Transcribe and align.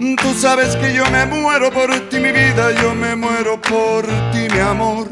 Tú 0.00 0.32
sabes 0.32 0.76
que 0.76 0.94
yo 0.94 1.04
me 1.10 1.26
muero 1.26 1.70
por 1.70 1.90
ti, 2.08 2.20
mi 2.20 2.32
vida, 2.32 2.70
yo 2.80 2.94
me 2.94 3.14
muero 3.14 3.60
por 3.60 4.06
ti, 4.32 4.48
mi 4.50 4.58
amor. 4.58 5.08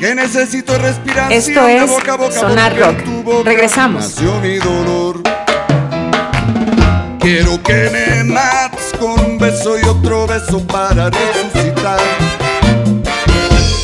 Que 0.00 0.12
necesito 0.12 0.76
respirar 0.76 1.32
Esto 1.32 1.68
es 1.68 1.88
boca 1.88 2.14
a 2.14 2.16
boca 2.16 2.32
Sonar 2.32 2.76
Rock. 2.76 3.44
Regresamos. 3.44 4.06
Nació 4.06 4.40
mi 4.40 4.58
dolor. 4.58 5.22
Quiero 7.20 7.62
que 7.62 7.90
me 7.92 8.24
mates 8.24 8.92
con 8.98 9.20
un 9.20 9.38
beso 9.38 9.78
y 9.78 9.84
otro 9.84 10.26
beso 10.26 10.66
para 10.66 11.08
resucitar. 11.08 12.00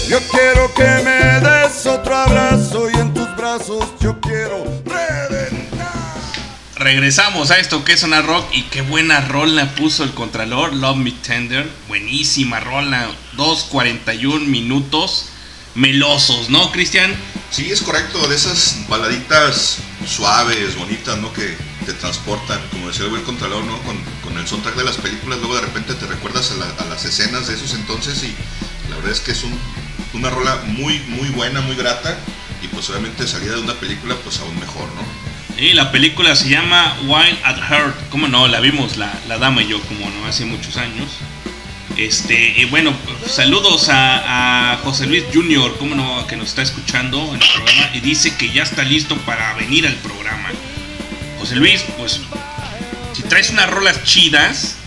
Yo 0.09 0.19
quiero 0.33 0.75
que 0.75 1.05
me 1.05 1.49
des 1.49 1.87
otro 1.87 2.17
abrazo 2.17 2.91
y 2.91 2.97
en 2.99 3.15
tus 3.15 3.37
brazos 3.37 3.92
Regresamos 6.95 7.51
a 7.51 7.57
esto 7.57 7.87
que 7.87 7.95
es 7.95 8.03
una 8.03 8.21
rock 8.21 8.47
y 8.53 8.65
qué 8.65 8.83
buena 8.83 9.23
rola 9.23 9.75
puso 9.77 10.05
el 10.05 10.13
Contralor, 10.13 10.75
Love 10.75 10.99
Me 10.99 11.11
Tender. 11.11 11.67
Buenísima 11.89 12.61
rola, 12.61 13.09
2.41 13.39 14.41
minutos 14.41 15.31
melosos, 15.75 16.51
¿no, 16.51 16.71
Cristian? 16.71 17.11
Sí, 17.51 17.71
es 17.71 17.81
correcto, 17.81 18.29
de 18.29 18.37
esas 18.37 18.77
baladitas 18.91 19.79
suaves, 20.07 20.77
bonitas, 20.77 21.17
¿no? 21.17 21.33
Que 21.33 21.57
te 21.87 21.95
transportan, 21.95 22.61
como 22.71 22.89
decía 22.89 23.07
el 23.07 23.23
Contralor, 23.23 23.65
¿no? 23.65 23.79
Con, 23.85 24.37
el 24.37 24.47
soundtrack 24.47 24.77
de 24.77 24.85
las 24.85 24.99
películas, 24.99 25.39
luego 25.39 25.55
de 25.55 25.63
repente 25.63 25.95
te 25.95 26.07
recuerdas 26.07 26.53
a, 26.79 26.85
las 26.85 27.05
escenas 27.07 27.47
de 27.47 27.55
esos 27.55 27.73
entonces 27.73 28.23
y 28.23 28.35
la 28.91 28.97
verdad 28.97 29.13
es 29.13 29.21
que 29.21 29.33
es 29.33 29.43
una 30.13 30.29
rola 30.29 30.57
muy, 30.67 30.99
muy 31.09 31.31
buena, 31.31 31.63
muy 31.63 31.75
grata 31.75 32.19
y 32.61 32.69
pues 32.69 32.91
obviamente 32.91 33.27
salida 33.27 33.55
de 33.55 33.63
una 33.63 33.81
película 33.81 34.15
pues 34.23 34.41
aún 34.41 34.61
mejor, 34.61 34.89
¿no? 34.95 35.22
La 35.71 35.93
película 35.93 36.35
se 36.35 36.49
llama 36.49 36.97
Wild 37.05 37.39
at 37.45 37.57
Heart, 37.57 38.09
¿cómo 38.11 38.27
no? 38.27 38.49
La 38.49 38.59
vimos 38.59 38.97
la, 38.97 39.13
la 39.29 39.39
dama 39.39 39.63
y 39.63 39.69
yo, 39.69 39.81
como 39.83 40.11
no, 40.11 40.27
hace 40.27 40.45
muchos 40.45 40.77
años. 40.77 41.09
Este, 41.97 42.55
y 42.61 42.65
bueno, 42.65 42.93
saludos 43.27 43.87
a, 43.89 44.81
José 44.83 45.07
Luis 45.07 45.23
Junior, 45.33 45.79
como 45.79 45.95
no, 45.95 46.27
que 46.27 46.37
nos 46.37 46.49
está 46.49 46.63
escuchando 46.63 47.23
en 47.29 47.41
el 47.41 47.49
programa 47.55 47.91
y 47.95 48.01
dice 48.01 48.37
que 48.37 48.51
ya 48.51 48.65
está 48.65 48.83
listo 48.83 49.17
para 49.19 49.55
venir 49.55 49.87
al 49.87 49.95
programa. 49.95 50.51
José 51.39 51.55
Luis, 51.55 51.85
pues 51.97 52.21
si 53.13 53.23
traes 53.23 53.51
unas 53.51 53.71
rolas 53.71 54.03
chidas 54.03 54.79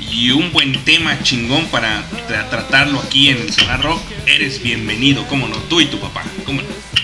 y 0.00 0.30
un 0.30 0.52
buen 0.52 0.72
tema 0.84 1.22
chingón 1.22 1.66
para 1.66 2.02
tratarlo 2.50 2.98
aquí 2.98 3.28
en 3.28 3.42
el 3.42 3.52
Sonar 3.52 3.82
Rock, 3.82 4.00
eres 4.26 4.62
bienvenido, 4.62 5.26
como 5.26 5.48
no, 5.48 5.56
tú 5.56 5.82
y 5.82 5.86
tu 5.86 6.00
papá, 6.00 6.24
cómo 6.46 6.62
no. 6.62 7.01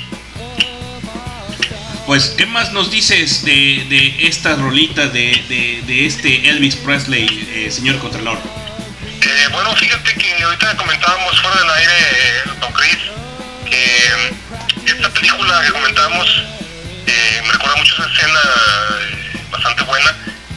Pues, 2.09 2.31
¿qué 2.31 2.47
más 2.47 2.73
nos 2.73 2.91
dices 2.91 3.45
de, 3.45 3.84
de 3.91 4.27
esta 4.27 4.56
rolita 4.56 5.09
de, 5.09 5.83
de, 5.87 6.06
este 6.06 6.48
Elvis 6.48 6.77
Presley, 6.77 7.47
eh, 7.53 7.70
señor 7.70 7.98
Contralor? 7.98 8.39
Eh, 9.20 9.48
bueno, 9.53 9.77
fíjate 9.77 10.15
que 10.15 10.42
ahorita 10.42 10.75
comentábamos 10.77 11.39
fuera 11.39 11.61
del 11.61 11.69
aire, 11.70 11.92
eh, 11.92 12.50
don 12.62 12.73
Chris, 12.73 12.97
que 13.67 14.91
esta 14.91 15.11
película 15.11 15.61
que 15.67 15.70
comentábamos 15.70 16.45
eh, 17.06 17.42
me 17.45 17.53
recuerda 17.53 17.77
mucho 17.77 18.03
esa 18.03 18.11
escena 18.11 18.41
bastante 19.50 19.83
buena. 19.83 20.17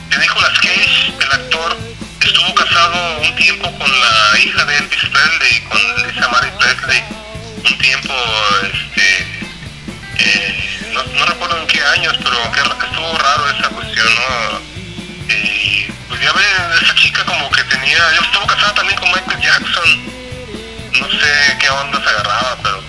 De 0.10 0.18
Nicolas 0.20 0.58
Cage, 0.58 1.14
el 1.20 1.32
actor, 1.34 1.78
estuvo 2.24 2.56
casado 2.56 3.20
un 3.24 3.36
tiempo 3.36 3.78
con 3.78 3.92
la 3.92 4.40
hija 4.40 4.64
de 4.64 4.78
Elvis 4.78 5.06
Presley, 5.12 5.60
con 5.68 6.08
Lisa 6.08 6.30
Marie 6.30 6.52
Presley, 6.58 7.04
un 7.58 7.78
tiempo, 7.78 8.14
este, 8.72 9.41
no, 10.94 11.04
no, 11.04 11.26
recuerdo 11.26 11.60
en 11.60 11.68
qué 11.68 11.82
años, 11.84 12.16
pero 12.24 12.52
que 12.52 12.86
estuvo 12.86 13.18
raro 13.18 13.50
esa 13.50 13.70
cuestión, 13.70 14.08
¿no? 14.16 14.62
pues 16.08 16.22
ya 16.22 16.34
ve, 16.34 16.42
esa 16.82 16.96
chica 16.96 17.24
como 17.24 17.50
que 17.52 17.64
tenía, 17.64 17.98
yo 18.16 18.22
estuvo 18.22 18.46
casada 18.48 18.74
también 18.74 19.00
con 19.00 19.10
Michael 19.12 19.42
Jackson, 19.42 20.06
no 21.00 21.10
sé 21.10 21.58
qué 21.60 21.70
onda 21.70 22.04
se 22.04 22.10
agarraba, 22.10 22.58
pero, 22.62 22.84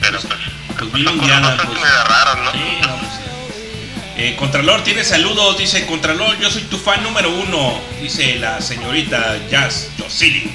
pero 0.00 0.20
pues, 0.20 0.40
pues 0.78 0.92
bien 0.92 1.06
son 1.06 1.18
cosas 1.18 1.42
bastante 1.42 1.66
pues, 1.66 1.80
medio 1.80 2.04
raras, 2.04 2.38
¿no? 2.38 2.52
Sí, 2.52 2.78
no 2.80 2.96
pues, 2.96 3.12
eh, 4.16 4.36
Contralor, 4.36 4.82
tiene 4.82 5.04
saludos, 5.04 5.58
dice 5.58 5.86
Contralor, 5.86 6.38
yo 6.38 6.50
soy 6.50 6.62
tu 6.62 6.78
fan 6.78 7.02
número 7.02 7.30
uno, 7.30 7.80
dice 8.00 8.36
la 8.36 8.60
señorita 8.60 9.36
Jazz 9.48 9.90
Josili. 9.98 10.50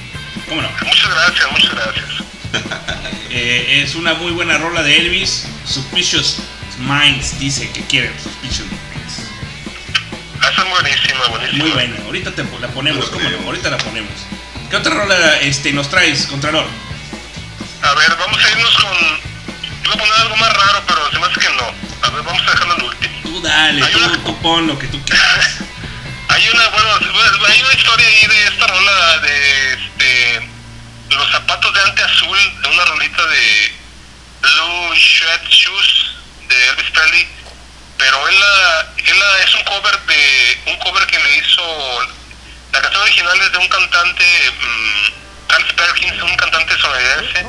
¿Cómo 0.49 0.61
no? 0.61 0.69
Muchas 0.81 1.09
gracias, 1.09 1.51
muchas 1.51 1.71
gracias. 1.75 2.22
eh, 3.29 3.81
es 3.83 3.95
una 3.95 4.13
muy 4.13 4.31
buena 4.31 4.57
rola 4.57 4.83
de 4.83 4.97
Elvis, 4.97 5.45
Suspicious 5.65 6.37
Minds 6.79 7.39
dice 7.39 7.69
que 7.71 7.81
quiere 7.85 8.11
Suspicious 8.21 8.67
Minds. 8.69 8.83
Esa 10.39 10.63
es 10.63 10.69
buenísima, 10.69 11.27
buenísima. 11.29 11.63
Muy 11.63 11.71
buena, 11.71 11.95
ahorita 12.05 12.31
te 12.31 12.43
la 12.59 12.67
ponemos, 12.69 13.05
¿cómo 13.09 13.29
no? 13.29 13.37
Ahorita 13.45 13.69
la 13.69 13.77
ponemos. 13.77 14.11
¿Qué 14.69 14.77
otra 14.77 14.93
rola 14.95 15.39
este, 15.41 15.71
nos 15.71 15.89
traes, 15.89 16.25
Contralor? 16.27 16.65
A 17.81 17.93
ver, 17.93 18.15
vamos 18.17 18.43
a 18.43 18.51
irnos 18.51 18.75
con. 18.77 18.97
Iba 19.83 19.93
a 19.93 19.97
poner 19.97 20.13
algo 20.19 20.35
más 20.37 20.53
raro, 20.53 20.83
pero 20.87 21.11
se 21.11 21.19
me 21.19 21.25
hace 21.25 21.39
que 21.39 21.49
no. 21.49 22.07
A 22.07 22.09
ver, 22.09 22.23
vamos 22.23 22.41
a 22.41 22.51
dejarlo 22.51 22.73
al 22.73 22.83
último. 22.83 23.13
Tú 23.23 23.41
dale, 23.41 23.85
tú, 23.85 23.97
una... 23.97 24.23
tú 24.23 24.37
pon 24.41 24.67
lo 24.67 24.79
que 24.79 24.87
tú 24.87 24.99
quieras. 25.03 25.59
hay 26.29 26.49
una, 26.49 26.69
bueno, 26.69 26.89
hay 27.47 27.61
una 27.61 27.73
historia 27.73 28.07
ahí 28.07 28.27
de 28.27 28.47
esta 28.47 28.67
rola 28.67 29.19
de 29.19 29.73
este. 29.73 30.52
Los 31.15 31.31
zapatos 31.31 31.73
de 31.73 31.81
ante 31.81 32.03
azul, 32.03 32.37
de 32.61 32.69
una 32.69 32.85
rolita 32.85 33.25
de 33.25 33.73
Blue 34.41 34.95
Shred 34.95 35.47
Shoes 35.49 36.15
de 36.47 36.67
Elvis 36.69 36.91
Presley 36.91 37.27
pero 37.97 38.27
él, 38.27 38.35
él 38.97 39.17
es 39.45 39.55
un 39.55 39.63
cover 39.63 39.97
de 40.01 40.61
un 40.65 40.77
cover 40.79 41.05
que 41.05 41.17
le 41.17 41.37
hizo 41.37 42.07
la 42.73 42.81
canción 42.81 43.01
original 43.03 43.39
es 43.39 43.51
de 43.51 43.57
un 43.59 43.67
cantante 43.69 44.25
um, 44.49 45.47
Carl 45.47 45.65
Perkins 45.75 46.21
un 46.21 46.35
cantante 46.35 46.73
estadounidense 46.73 47.45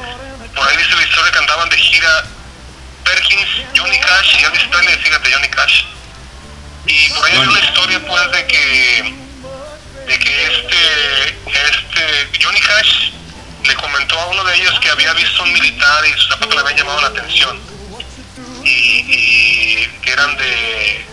por 0.55 0.69
ahí 0.69 0.77
dice 0.77 0.95
la 0.95 1.03
historia 1.03 1.33
que 1.33 1.39
andaban 1.39 1.69
de 1.71 1.79
gira 1.79 2.25
Perkins, 3.05 3.49
Johnny 3.77 3.99
Cash 4.01 4.37
y 4.41 4.45
Elvis 4.45 4.63
Presley 4.65 4.97
fíjate 4.99 5.33
Johnny 5.33 5.49
Cash. 5.49 5.85
Y 6.87 7.09
por 7.11 7.25
ahí 7.25 7.33
hay 7.33 7.47
una 7.47 7.61
historia 7.61 8.01
pues 8.07 8.33
de 8.33 8.47
que 8.47 9.15
de 10.07 10.19
que 10.19 10.45
este 10.45 11.39
este 11.69 12.43
Johnny 12.43 12.61
Cash 12.61 13.11
le 13.65 13.75
comentó 13.77 14.19
a 14.19 14.27
uno 14.27 14.45
de 14.45 14.57
ellos 14.57 14.79
que 14.81 14.91
había 14.91 15.13
visto 15.15 15.43
un 15.43 15.53
militar 15.53 16.05
y 16.07 16.13
sus 16.13 16.29
zapatos 16.29 16.55
le 16.55 16.61
habían 16.61 16.77
llamado 16.77 17.01
la 17.01 17.09
atención. 17.09 17.61
Y, 18.65 19.87
que 20.03 20.13
eran 20.13 20.37
de 20.37 21.07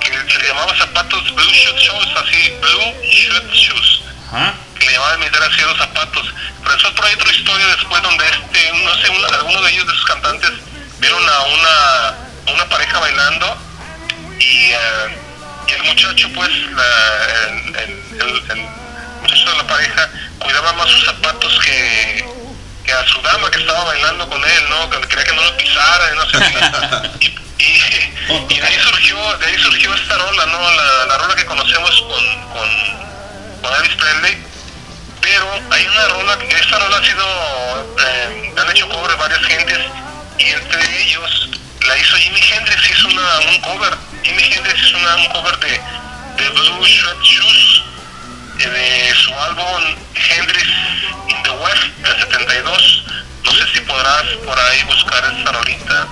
que 0.00 0.32
se 0.32 0.46
llamaban 0.46 0.76
zapatos 0.78 1.34
blue 1.34 1.50
shoe 1.50 1.78
shoes 1.78 2.16
así 2.16 2.54
blue 2.60 2.94
shoe 3.02 3.54
shoes. 3.54 4.02
Que 4.78 4.86
le 4.86 4.92
llamaban 4.92 5.20
militar 5.20 5.42
así 5.42 5.60
los 5.62 5.78
zapatos. 5.78 6.34
Pero 6.62 6.76
eso 6.76 6.94
por 6.94 7.04
ahí 7.04 7.14
otra 7.14 7.32
historia 7.32 7.66
después 7.66 8.02
donde 8.02 8.24
este 8.26 8.72
no 8.84 8.94
sé 8.94 9.10
uno, 9.10 9.26
alguno 9.26 9.62
de 9.62 9.72
ellos 9.72 9.86
de 9.86 9.92
sus 9.92 10.04
cantantes 10.04 10.50
vieron 10.98 11.22
a 11.28 11.42
una 11.42 12.54
una 12.54 12.68
pareja 12.68 12.98
bailando 13.00 13.58
y, 14.38 14.70
eh, 14.70 15.18
y 15.68 15.72
el 15.72 15.82
muchacho 15.84 16.28
pues 16.34 16.50
la, 16.72 17.82
el, 17.82 18.20
el, 18.20 18.50
el 18.50 18.68
muchacho 19.22 19.50
de 19.50 19.56
la 19.56 19.66
pareja 19.66 20.10
cuidaba 20.38 20.72
más 20.74 20.88
sus 20.88 21.04
zapatos 21.04 21.58
que 21.64 22.36
que 22.86 22.92
a 22.92 23.04
su 23.06 23.20
dama 23.20 23.50
que 23.50 23.58
estaba 23.58 23.84
bailando 23.84 24.28
con 24.28 24.42
él, 24.42 24.64
¿no? 24.70 24.88
Que 24.88 25.00
quería 25.08 25.24
que 25.24 25.32
no 25.34 25.42
lo 25.42 25.56
pisara, 25.56 26.14
no 26.14 26.30
sé. 26.30 26.38
y, 27.20 27.26
y, 27.64 28.54
y, 28.54 28.60
de 28.60 28.66
ahí 28.66 28.78
surgió, 28.80 29.36
de 29.38 29.46
ahí 29.46 29.58
surgió 29.58 29.92
esta 29.92 30.16
rola, 30.16 30.46
¿no? 30.46 30.60
La, 30.60 31.06
la 31.06 31.18
rola 31.18 31.34
que 31.34 31.44
conocemos 31.46 32.00
con, 32.02 32.52
con, 32.52 33.62
con 33.62 33.74
Elvis 33.74 33.96
Presley. 33.96 34.38
Pero 35.20 35.60
hay 35.72 35.86
una 35.86 36.08
rola, 36.08 36.38
esta 36.48 36.78
rola 36.78 36.98
ha 36.98 37.04
sido, 37.04 37.96
eh, 37.98 38.54
han 38.56 38.70
hecho 38.70 38.88
cover 38.88 39.16
varias 39.16 39.42
gentes 39.42 39.78
y 40.38 40.44
entre 40.44 41.02
ellos 41.02 41.50
la 41.88 41.98
hizo 41.98 42.16
Jimi 42.16 42.40
Hendrix, 42.40 42.90
hizo 42.90 43.08
una, 43.08 43.38
un 43.50 43.60
cover. 43.62 43.96
Jimi 44.22 44.42
Hendrix 44.44 44.80
hizo 44.80 44.96
una, 44.98 45.16
un 45.16 45.26
cover 45.30 45.58
de, 45.58 45.80
de 46.36 46.48
Blue 46.50 46.86
Sweat 46.86 47.20
Shoes 47.22 47.82
de 48.64 49.14
su 49.14 49.34
álbum 49.34 49.82
Hendrix 50.14 50.66
in 51.28 51.42
the 51.42 51.50
West 51.50 51.82
del 52.02 52.20
72. 52.30 53.04
No 53.44 53.50
sé 53.52 53.62
si 53.74 53.80
podrás 53.80 54.22
por 54.44 54.58
ahí 54.58 54.82
buscar 54.84 55.24
esa 55.24 55.52
rolita. 55.52 56.08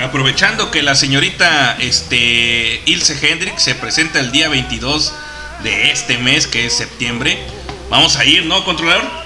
Aprovechando 0.00 0.70
que 0.70 0.82
la 0.82 0.94
señorita 0.94 1.76
este, 1.78 2.82
Ilse 2.86 3.18
Hendrix 3.20 3.62
se 3.62 3.74
presenta 3.74 4.20
el 4.20 4.30
día 4.30 4.48
22 4.48 5.12
de 5.62 5.90
este 5.90 6.18
mes, 6.18 6.46
que 6.46 6.66
es 6.66 6.76
septiembre, 6.76 7.38
vamos 7.90 8.16
a 8.16 8.24
ir, 8.24 8.44
¿no, 8.44 8.64
controlador? 8.64 9.25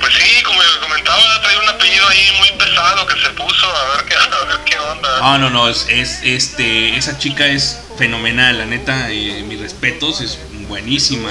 Pues 0.00 0.14
sí, 0.14 0.42
como 0.42 0.58
comentaba, 0.80 1.42
trae 1.42 1.58
un 1.58 1.68
apellido 1.68 2.08
ahí 2.08 2.28
muy 2.38 2.58
pesado 2.58 3.06
que 3.06 3.20
se 3.20 3.30
puso, 3.30 3.66
a 3.66 3.96
ver 3.96 4.06
qué, 4.06 4.14
a 4.16 4.44
ver 4.46 4.64
qué 4.64 4.78
onda. 4.78 5.08
Ah, 5.20 5.38
no, 5.38 5.50
no, 5.50 5.68
es, 5.68 5.86
es, 5.88 6.20
este, 6.22 6.96
esa 6.96 7.18
chica 7.18 7.46
es 7.46 7.78
fenomenal, 7.98 8.58
la 8.58 8.66
neta, 8.66 9.10
eh, 9.10 9.44
mis 9.46 9.60
respetos, 9.60 10.20
es 10.20 10.38
buenísima 10.68 11.30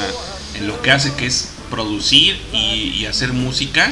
en 0.56 0.68
lo 0.68 0.82
que 0.82 0.92
hace, 0.92 1.16
que 1.16 1.26
es 1.26 1.54
producir 1.70 2.42
y, 2.54 2.94
y 2.96 3.06
hacer 3.06 3.34
música. 3.34 3.92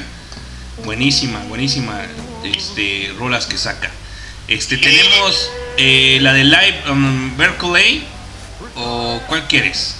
Buenísima, 0.86 1.40
buenísima, 1.46 2.00
este, 2.44 3.14
rolas 3.18 3.48
que 3.48 3.58
saca. 3.58 3.90
Este, 4.48 4.78
tenemos 4.78 5.50
eh, 5.78 6.20
la 6.22 6.34
de 6.34 6.46
Live 6.46 6.84
um, 6.90 7.36
Berkeley 7.36 8.06
o 8.76 9.22
¿cuál 9.28 9.48
quieres? 9.48 9.97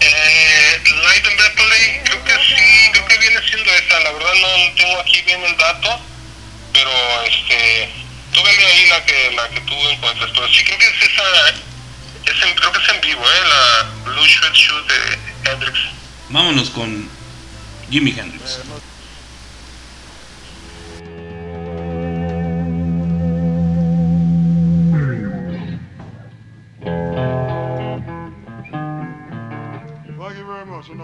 Eh, 0.00 0.82
Live 0.84 1.30
en 1.30 1.36
Berkeley, 1.36 2.00
creo 2.04 2.24
que 2.24 2.32
sí, 2.32 2.90
creo 2.92 3.06
que 3.06 3.18
viene 3.18 3.40
siendo 3.48 3.70
esa. 3.70 4.00
La 4.00 4.12
verdad 4.12 4.34
no 4.34 4.74
tengo 4.76 5.00
aquí 5.00 5.22
bien 5.22 5.42
el 5.42 5.56
dato, 5.56 6.00
pero 6.72 6.90
este, 7.24 7.90
tú 8.32 8.42
vele 8.42 8.66
ahí 8.66 8.86
la 8.88 9.04
que 9.04 9.32
la 9.32 9.48
que 9.48 9.60
tú 9.60 9.74
encuentras. 9.88 10.30
Pero 10.34 10.48
sí 10.48 10.64
creo 10.64 10.78
que 10.78 10.86
es 10.86 11.10
esa, 11.10 11.48
es 12.26 12.42
en, 12.42 12.54
creo 12.54 12.72
que 12.72 12.78
es 12.78 12.88
en 12.88 13.00
vivo, 13.00 13.22
eh, 13.22 13.48
la 13.48 14.10
Blue 14.10 14.26
Sweat 14.26 14.54
Shoes 14.54 14.86
de 14.88 15.50
Hendrix. 15.50 15.78
Vámonos 16.28 16.70
con 16.70 17.08
Jimi 17.90 18.10
Hendrix. 18.10 18.60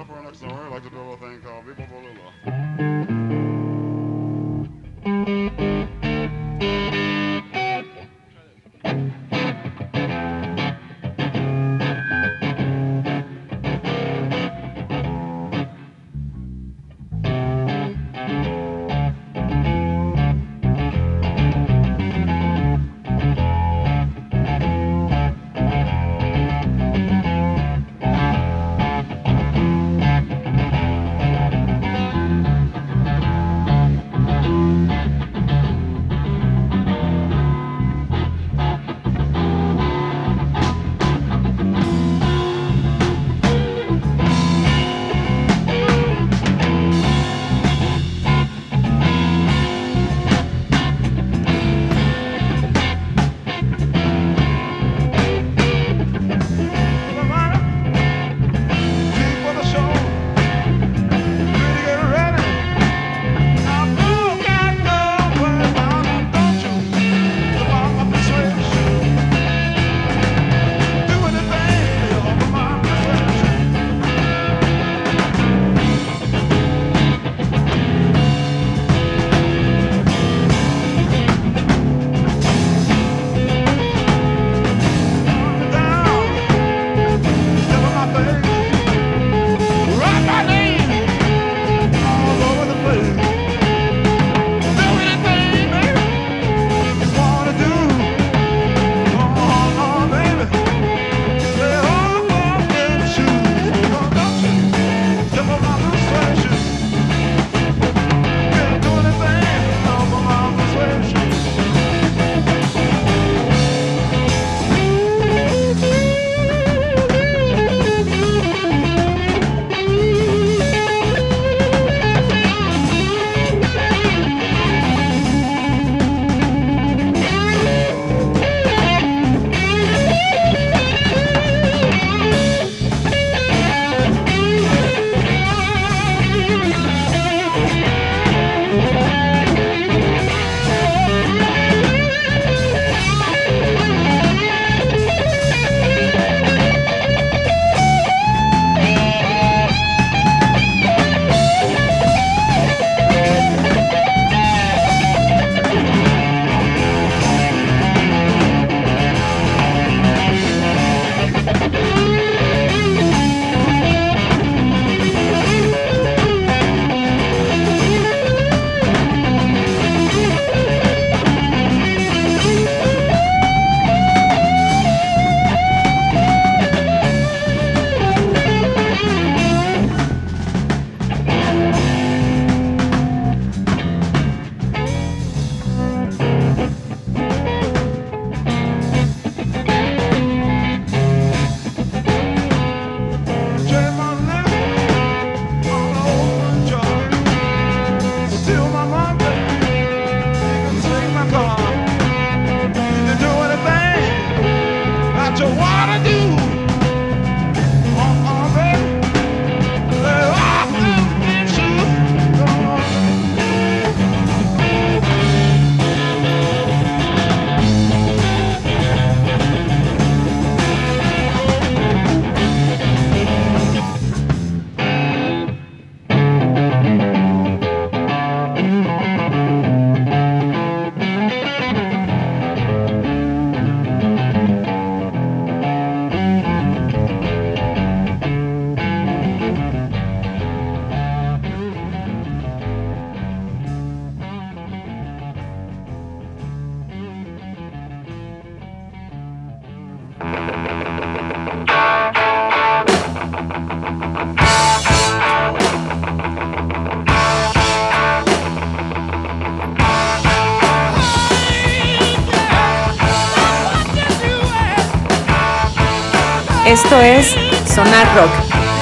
Enough 0.03 0.17
for 0.17 0.23
next 0.23 0.43
number. 0.43 0.63
I'd 0.63 0.73
like 0.73 0.83
to 0.85 0.91
do 0.91 0.99
a 0.99 1.17
thing 1.17 1.41
called 1.43 1.65
Viva 1.65 1.87
Bolula. 1.87 3.33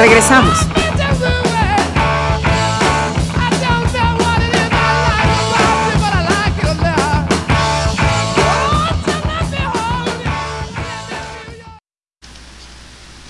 Regresamos. 0.01 0.57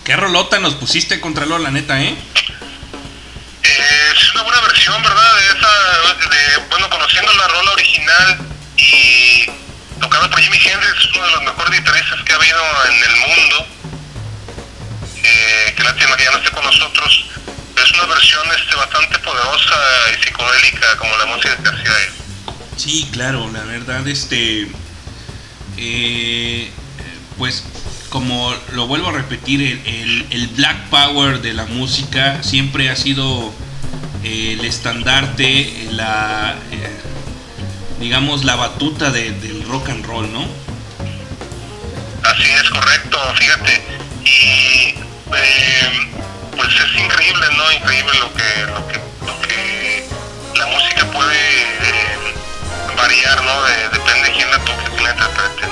Qué 0.05 0.15
rolota 0.15 0.61
nos 0.61 0.75
pusiste 0.77 1.21
contra 1.21 1.45
la 1.45 1.73
neta, 1.73 2.01
¿eh? 2.01 2.17
Es 3.65 4.35
una 4.35 4.45
buena 4.45 4.61
versión, 4.61 5.03
¿verdad? 5.03 5.35
De 5.35 5.47
esa, 5.59 6.29
de, 6.31 6.69
bueno, 6.71 6.89
conociendo 6.89 7.33
la 7.35 7.49
rola 7.49 7.73
original 7.73 8.39
y 8.77 9.51
tocada 10.01 10.31
por 10.31 10.41
Jimmy 10.41 10.57
Hendrix, 10.57 11.17
uno 11.17 11.27
de 11.27 11.33
los 11.33 11.43
mejores 11.43 11.81
guitarristas 11.81 12.23
que 12.23 12.33
ha 12.33 12.37
habido 12.37 12.61
en 12.93 13.11
el 13.11 13.17
mundo. 13.17 13.80
Eh, 15.23 15.75
que 15.77 15.83
lástima 15.83 16.17
que 16.17 16.25
ya 16.25 16.31
no 16.31 16.39
esté 16.39 16.51
con 16.51 16.65
nosotros. 16.65 17.27
Es 17.77 17.93
una 17.93 18.07
versión 18.07 18.43
este, 18.59 18.75
bastante 18.77 19.19
poderosa 19.21 19.77
y 20.13 20.25
psicodélica 20.25 20.97
como 20.99 21.17
la 21.17 21.27
música 21.27 21.57
que 21.57 21.69
hacía 21.69 22.05
él. 22.05 22.13
Sí, 22.77 23.09
claro, 23.13 23.51
la 23.53 23.63
verdad, 23.65 24.07
este. 24.09 24.71
Eh, 25.77 26.71
pues 27.39 27.65
como 28.11 28.55
lo 28.73 28.87
vuelvo 28.87 29.09
a 29.09 29.13
repetir, 29.13 29.81
el, 29.87 30.49
Black 30.49 30.89
Power 30.91 31.41
de 31.41 31.55
la 31.55 31.65
música 31.65 32.43
siempre 32.43 32.91
ha 32.91 32.97
sido 32.97 33.53
eh, 34.25 34.57
el 34.59 34.65
estandarte, 34.65 35.89
la, 35.93 36.57
eh, 36.73 37.01
digamos, 38.01 38.45
la 38.45 38.57
batuta 38.57 39.11
del 39.11 39.65
rock 39.69 39.89
and 39.89 40.05
roll, 40.05 40.31
¿no? 40.33 40.45
Así 42.25 42.43
es, 42.43 42.69
correcto, 42.69 43.19
fíjate. 43.37 43.83
Y 44.25 44.95
eh, 45.37 46.11
pues 46.57 46.69
es 46.69 47.01
increíble, 47.01 47.47
¿no? 47.57 47.73
Increíble 47.73 48.13
lo 48.21 48.33
que, 48.35 48.67
lo 48.67 48.89
que, 48.89 49.01
lo 49.27 49.41
que 49.43 50.05
la 50.59 50.67
música 50.67 51.11
puede 51.13 51.71
variar, 52.97 53.43
¿no? 53.43 53.63
depende 53.93 54.29
de 54.29 54.35
quién 54.35 54.51
la 54.51 54.59
toque, 54.59 54.85
quién 54.91 55.05
la 55.05 55.11
interprete. 55.11 55.69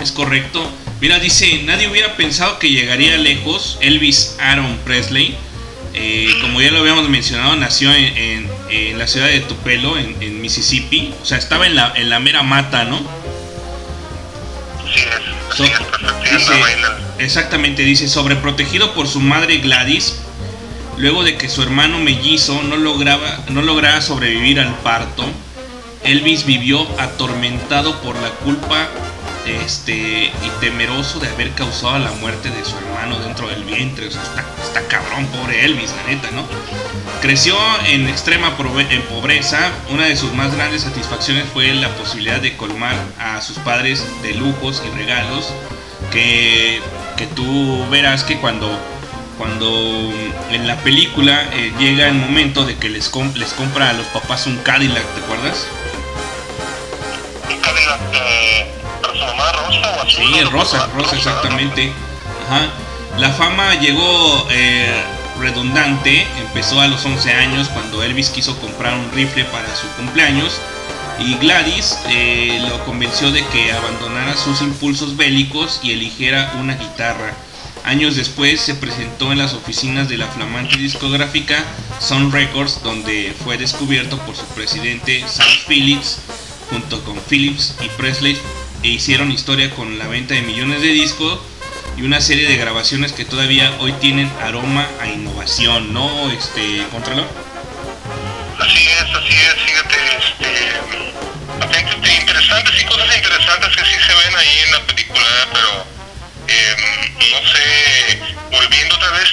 Es 0.00 0.12
correcto. 0.12 0.70
Mira, 1.00 1.18
dice, 1.18 1.62
nadie 1.64 1.88
hubiera 1.88 2.16
pensado 2.16 2.58
que 2.58 2.70
llegaría 2.70 3.16
lejos 3.16 3.78
Elvis 3.80 4.36
Aaron 4.38 4.78
Presley. 4.84 5.36
Eh, 5.94 6.28
como 6.40 6.60
ya 6.60 6.70
lo 6.70 6.78
habíamos 6.78 7.08
mencionado, 7.08 7.54
nació 7.56 7.92
en, 7.92 8.48
la 8.96 9.06
ciudad 9.06 9.26
de 9.26 9.40
Tupelo, 9.40 9.98
en, 9.98 10.40
Mississippi. 10.40 11.12
O 11.22 11.24
sea, 11.24 11.38
estaba 11.38 11.66
en 11.66 11.74
la, 11.74 11.92
en 11.96 12.08
la 12.08 12.20
mera 12.20 12.42
mata, 12.42 12.84
¿no? 12.84 13.00
Sí, 15.56 15.64
exactamente, 17.18 17.82
dice, 17.82 18.08
sobreprotegido 18.08 18.94
por 18.94 19.06
su 19.06 19.20
madre 19.20 19.58
Gladys, 19.58 20.20
luego 20.96 21.24
de 21.24 21.36
que 21.36 21.48
su 21.48 21.62
hermano 21.62 21.98
mellizo 21.98 22.62
no 22.62 22.76
lograba, 22.76 23.38
no 23.48 23.62
lograba 23.62 24.00
sobrevivir 24.00 24.60
al 24.60 24.74
parto, 24.76 25.24
Elvis 26.04 26.46
vivió 26.46 26.86
atormentado 26.98 28.00
por 28.00 28.16
la 28.16 28.30
culpa 28.30 28.88
este, 29.46 29.92
y 29.92 30.50
temeroso 30.60 31.18
de 31.18 31.28
haber 31.28 31.50
causado 31.52 31.98
la 31.98 32.12
muerte 32.12 32.50
de 32.50 32.64
su 32.64 32.76
hermano 32.76 33.18
dentro 33.18 33.48
del 33.48 33.64
vientre. 33.64 34.06
O 34.08 34.10
sea, 34.10 34.22
está, 34.62 34.86
cabrón, 34.88 35.26
pobre 35.26 35.64
Elvis, 35.64 35.92
la 35.96 36.12
neta, 36.12 36.30
¿no? 36.30 36.44
Creció 37.20 37.56
en 37.86 38.08
extrema 38.08 38.56
pobreza. 38.56 39.72
Una 39.90 40.06
de 40.06 40.16
sus 40.16 40.32
más 40.32 40.54
grandes 40.54 40.82
satisfacciones 40.82 41.44
fue 41.52 41.74
la 41.74 41.88
posibilidad 41.90 42.40
de 42.40 42.56
colmar 42.56 42.96
a 43.18 43.40
sus 43.40 43.58
padres 43.58 44.04
de 44.22 44.34
lujos 44.34 44.82
y 44.86 44.96
regalos. 44.96 45.52
Que, 46.10 46.80
que 47.16 47.26
tú 47.26 47.86
verás 47.90 48.24
que 48.24 48.36
cuando, 48.38 48.68
cuando 49.38 50.12
en 50.50 50.66
la 50.66 50.76
película 50.78 51.48
eh, 51.52 51.72
llega 51.78 52.08
el 52.08 52.14
momento 52.14 52.64
de 52.64 52.76
que 52.76 52.88
les, 52.88 53.10
les 53.34 53.52
compra 53.52 53.90
a 53.90 53.92
los 53.92 54.06
papás 54.08 54.46
un 54.46 54.58
Cadillac, 54.58 55.04
¿te 55.14 55.20
acuerdas? 55.22 55.66
Un 57.48 57.60
Cadillac. 57.60 58.81
Eh, 59.22 59.84
rosa 59.92 60.08
Sí, 60.08 60.44
rosa, 60.50 60.86
rosa, 60.94 61.16
exactamente. 61.16 61.92
La 63.18 63.30
fama 63.30 63.74
llegó 63.76 64.46
eh, 64.50 65.02
redundante, 65.40 66.26
empezó 66.38 66.80
a 66.80 66.88
los 66.88 67.04
11 67.04 67.32
años 67.32 67.68
cuando 67.68 68.02
Elvis 68.02 68.30
quiso 68.30 68.58
comprar 68.60 68.94
un 68.94 69.10
rifle 69.12 69.44
para 69.46 69.74
su 69.76 69.86
cumpleaños 69.96 70.60
y 71.18 71.34
Gladys 71.36 71.98
eh, 72.08 72.58
lo 72.68 72.84
convenció 72.84 73.30
de 73.30 73.44
que 73.46 73.72
abandonara 73.72 74.36
sus 74.36 74.60
impulsos 74.62 75.16
bélicos 75.16 75.80
y 75.82 75.92
eligiera 75.92 76.52
una 76.58 76.74
guitarra. 76.74 77.34
Años 77.84 78.16
después 78.16 78.60
se 78.60 78.74
presentó 78.74 79.32
en 79.32 79.38
las 79.38 79.54
oficinas 79.54 80.08
de 80.08 80.16
la 80.16 80.26
flamante 80.28 80.76
discográfica 80.76 81.64
Sun 82.00 82.30
Records, 82.32 82.82
donde 82.82 83.34
fue 83.44 83.58
descubierto 83.58 84.18
por 84.18 84.36
su 84.36 84.44
presidente 84.46 85.24
Sam 85.26 85.48
Phillips, 85.68 86.18
junto 86.70 87.02
con 87.04 87.18
Phillips 87.28 87.74
y 87.80 87.88
Presley 87.90 88.38
e 88.82 88.88
hicieron 88.88 89.30
historia 89.30 89.70
con 89.70 89.98
la 89.98 90.08
venta 90.08 90.34
de 90.34 90.42
millones 90.42 90.82
de 90.82 90.88
discos 90.88 91.40
y 91.96 92.02
una 92.02 92.20
serie 92.20 92.48
de 92.48 92.56
grabaciones 92.56 93.12
que 93.12 93.24
todavía 93.24 93.70
hoy 93.78 93.92
tienen 93.92 94.30
aroma 94.42 94.88
a 95.00 95.06
innovación, 95.06 95.92
¿no, 95.92 96.30
este, 96.30 96.84
Contralor? 96.90 97.28
Así 98.58 98.86
es, 98.86 99.02
así 99.02 99.34
es, 99.34 99.54
fíjate, 99.64 99.96
este, 100.18 102.12
interesantes 102.20 102.82
y 102.82 102.84
cosas 102.86 103.16
interesantes 103.16 103.76
que 103.76 103.84
sí 103.84 103.94
se 104.06 104.14
ven 104.14 104.36
ahí 104.36 104.58
en 104.66 104.72
la 104.72 104.80
película, 104.86 105.26
pero 105.52 105.86
em, 106.48 106.80
no 107.30 107.40
sé, 107.52 108.20
volviendo 108.50 108.94
otra 108.96 109.10
vez, 109.10 109.28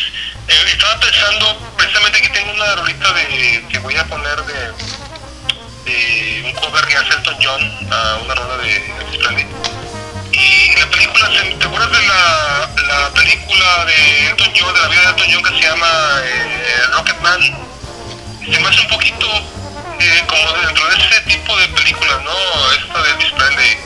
eh, 0.47 0.71
estaba 0.71 0.99
pensando 0.99 1.73
precisamente 1.77 2.21
que 2.21 2.29
tengo 2.29 2.53
una 2.53 2.75
rolita 2.75 3.13
de 3.13 3.65
que 3.69 3.79
voy 3.79 3.95
a 3.95 4.05
poner 4.05 4.35
de 4.45 4.98
un 6.45 6.53
cover 6.53 6.85
que 6.85 6.95
hace 6.95 7.13
Elton 7.13 7.35
John 7.41 7.87
a 7.91 8.15
una 8.23 8.35
rola 8.35 8.57
de 8.57 8.75
Elvis 8.75 9.45
Y 10.31 10.79
la 10.79 10.85
película, 10.87 11.29
¿te 11.59 11.65
acuerdas 11.65 11.91
de 11.91 12.07
la, 12.07 12.69
la, 12.87 13.09
película 13.13 13.85
de 13.85 14.27
Elton 14.29 14.51
John, 14.57 14.73
de 14.73 14.81
la 14.81 14.87
vida 14.87 15.01
de 15.01 15.07
Elton 15.09 15.27
John 15.33 15.43
que 15.43 15.61
se 15.61 15.67
llama 15.67 15.87
eh, 16.23 16.81
Rocketman? 16.93 17.41
Se 18.45 18.59
me 18.59 18.67
hace 18.67 18.81
un 18.81 18.87
poquito 18.87 19.27
eh, 19.99 20.23
como 20.27 20.53
dentro 20.65 20.87
de 20.89 20.97
ese 20.97 21.21
tipo 21.21 21.57
de 21.57 21.67
películas, 21.69 22.21
¿no? 22.23 22.71
Esta 22.73 23.01
de 23.01 23.11
Elvis 23.11 23.31
Presley. 23.31 23.77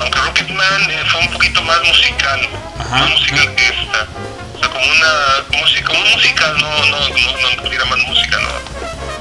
Aunque 0.00 0.18
Rocketman 0.20 0.90
eh, 0.90 1.04
fue 1.06 1.20
un 1.20 1.32
poquito 1.32 1.62
más 1.62 1.82
musical, 1.84 2.48
más 2.90 3.10
musical 3.10 3.54
que 3.54 3.64
esta. 3.64 4.06
O 4.54 4.58
sea, 4.58 4.68
como 4.68 4.84
una, 4.84 5.44
como 5.48 5.66
si, 5.68 5.82
como 5.82 6.00
un 6.00 6.10
musical, 6.10 6.58
no, 6.58 6.86
no, 6.86 7.08
no, 7.08 7.56
no, 7.56 7.86
más 7.86 7.98
música, 8.06 8.38
¿no? 8.38 9.17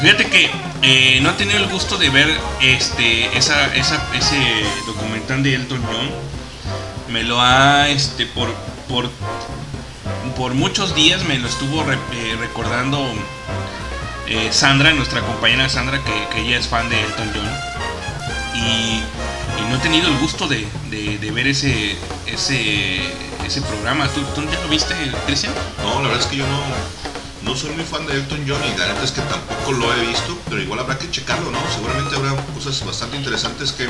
Fíjate 0.00 0.26
que 0.28 0.48
eh, 0.82 1.18
no 1.22 1.30
he 1.30 1.32
tenido 1.32 1.58
el 1.58 1.66
gusto 1.66 1.98
de 1.98 2.08
ver 2.08 2.28
este 2.60 3.36
esa, 3.36 3.74
esa, 3.74 4.00
ese 4.14 4.38
documental 4.86 5.42
de 5.42 5.54
Elton 5.56 5.82
John. 5.82 6.10
Me 7.12 7.24
lo 7.24 7.40
ha 7.40 7.88
este 7.88 8.26
por 8.26 8.48
por 8.88 9.10
por 10.36 10.54
muchos 10.54 10.94
días 10.94 11.24
me 11.24 11.36
lo 11.38 11.48
estuvo 11.48 11.82
eh, 11.90 11.96
recordando 12.38 13.04
eh, 14.28 14.50
Sandra, 14.52 14.92
nuestra 14.92 15.20
compañera 15.20 15.68
Sandra, 15.68 16.00
que, 16.04 16.42
ella 16.42 16.58
es 16.58 16.68
fan 16.68 16.88
de 16.88 17.00
Elton 17.00 17.32
John. 17.34 17.48
Y, 18.54 19.02
no 19.68 19.76
he 19.76 19.78
tenido 19.80 20.08
el 20.08 20.16
gusto 20.18 20.46
de, 20.48 20.66
ver 21.34 21.46
ese, 21.48 21.96
ese, 22.26 23.00
ese 23.44 23.60
programa. 23.62 24.08
¿Tú, 24.08 24.22
¿Tú 24.34 24.42
ya 24.50 24.60
lo 24.60 24.68
viste, 24.68 24.94
Cristian? 25.26 25.52
No, 25.82 25.96
la 25.96 26.08
verdad 26.08 26.20
es 26.20 26.26
que 26.26 26.36
yo 26.36 26.46
no, 26.46 26.62
no 27.42 27.56
soy 27.56 27.70
muy 27.70 27.84
fan 27.84 28.06
de 28.06 28.14
Elton 28.14 28.44
John 28.46 28.60
y 28.64 28.78
la 28.78 28.88
neta 28.88 29.04
es 29.04 29.12
que 29.12 29.20
tampoco 29.22 29.72
lo 29.72 29.94
he 29.94 30.06
visto, 30.06 30.38
pero 30.48 30.60
igual 30.60 30.80
habrá 30.80 30.98
que 30.98 31.10
checarlo, 31.10 31.50
¿no? 31.50 31.58
Seguramente 31.72 32.14
habrá 32.16 32.34
cosas 32.54 32.84
bastante 32.84 33.16
interesantes 33.16 33.72
que, 33.72 33.88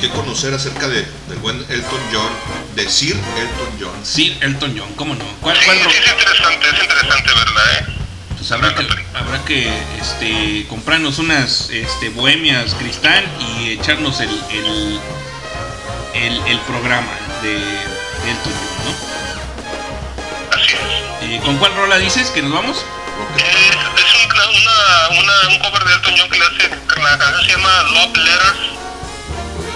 que 0.00 0.08
conocer 0.10 0.52
acerca 0.54 0.88
de, 0.88 1.06
del 1.28 1.38
buen 1.38 1.56
Elton 1.68 2.00
John, 2.12 2.32
de 2.74 2.88
Sir 2.88 3.16
Elton 3.16 3.78
John. 3.80 4.04
Sir 4.04 4.36
Elton 4.40 4.74
John, 4.78 4.92
¿cómo 4.96 5.14
no? 5.14 5.24
¿Cuál, 5.40 5.56
sí, 5.56 5.70
es 5.70 6.10
interesante, 6.10 6.66
es 6.68 6.82
interesante, 6.82 7.30
¿verdad? 7.34 7.78
Eh? 7.78 7.86
Pues 8.36 8.52
habrá 8.52 8.74
que, 8.74 8.86
habrá 9.14 9.44
que 9.44 9.70
este, 10.00 10.66
comprarnos 10.68 11.18
unas 11.18 11.70
este, 11.70 12.08
bohemias 12.08 12.74
cristal 12.74 13.24
y 13.38 13.70
echarnos 13.72 14.20
el, 14.20 14.30
el, 14.30 15.00
el, 16.14 16.46
el 16.46 16.58
programa 16.60 17.12
de 17.42 17.56
Elton 17.56 18.52
John, 18.52 18.69
¿Con 21.38 21.56
cuál 21.58 21.72
rola 21.76 21.96
dices 21.98 22.28
que 22.30 22.42
nos 22.42 22.52
vamos? 22.52 22.84
Es, 23.36 23.44
es 23.44 24.14
una, 24.26 25.08
una, 25.20 25.48
un 25.48 25.58
cover 25.60 25.84
de 25.84 25.94
Elton 25.94 26.14
John 26.18 26.28
que 26.28 26.38
le 26.38 26.44
hace, 26.44 26.68
la 26.68 27.18
canción 27.18 27.44
se 27.44 27.50
llama 27.52 27.82
Love 27.92 28.16
Letters, 28.16 28.58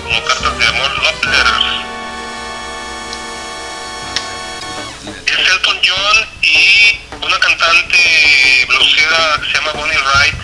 como 0.03 0.25
cartas 0.25 0.59
de 0.59 0.67
amor, 0.67 0.91
Love 0.99 1.25
Letters. 1.25 1.65
Es 5.27 5.51
Elton 5.53 5.79
John 5.87 6.29
y 6.43 7.01
una 7.25 7.39
cantante 7.39 8.67
blusera 8.67 9.39
que 9.41 9.47
se 9.47 9.53
llama 9.55 9.73
Bonnie 9.75 9.99
Wright. 9.99 10.35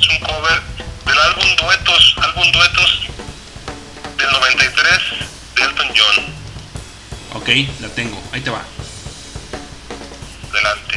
Es 0.00 0.08
un 0.08 0.18
cover 0.20 0.62
del 1.06 1.18
álbum 1.18 1.56
Duetos, 1.56 2.16
álbum 2.22 2.52
Duetos 2.52 3.00
del 4.16 4.30
93 4.30 4.98
de 5.56 5.62
Elton 5.64 5.88
John. 5.88 6.34
Ok, 7.34 7.48
la 7.80 7.88
tengo. 7.88 8.22
Ahí 8.32 8.40
te 8.40 8.50
va. 8.50 8.62
Adelante. 10.52 10.92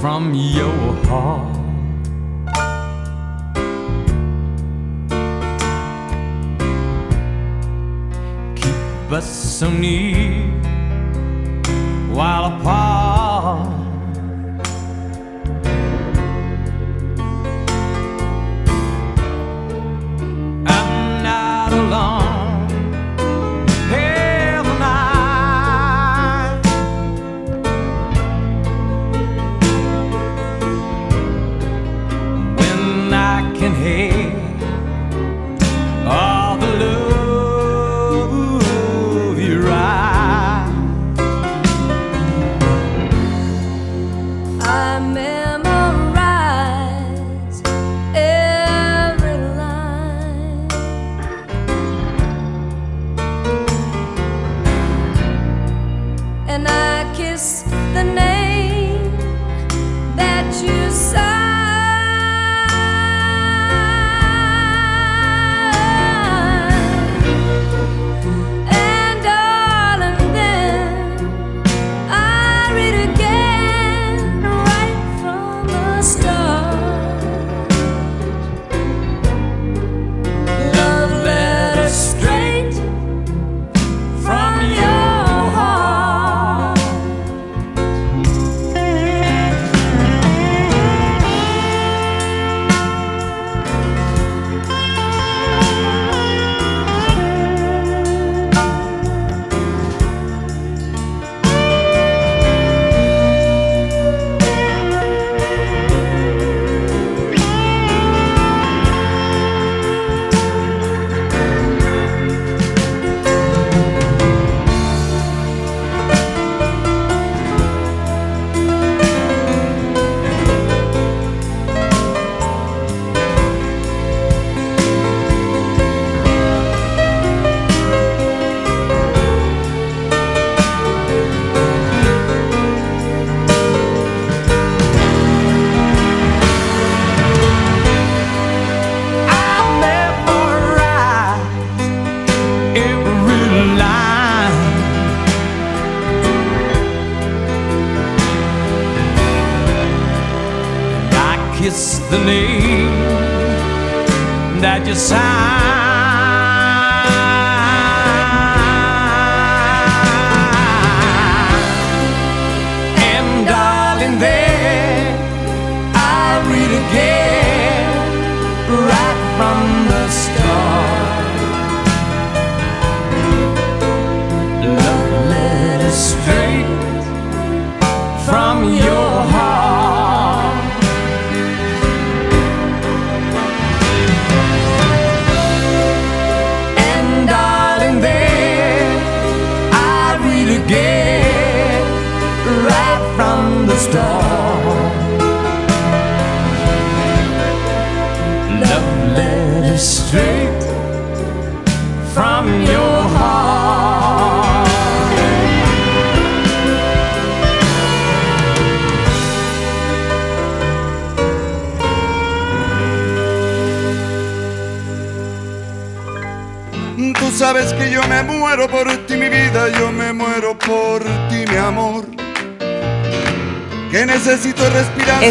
from 0.00 0.32
your 0.32 0.94
heart. 1.06 1.56
Keep 8.54 9.12
us 9.12 9.58
so 9.58 9.70
near 9.70 10.77
while 12.18 12.46
apart. 12.46 12.77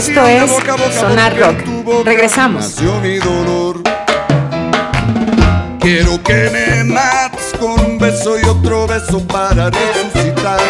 Esto 0.07 0.25
es 0.25 0.95
Sonar 0.95 1.37
Rock. 1.37 2.05
Regresamos. 2.05 2.75
Quiero 5.81 6.23
que 6.23 6.49
me 6.49 6.83
mates 6.85 7.51
con 7.59 7.77
un 7.77 7.99
beso 7.99 8.39
y 8.39 8.43
otro 8.45 8.87
beso 8.87 9.27
para 9.27 9.69
resucitar. 9.69 10.61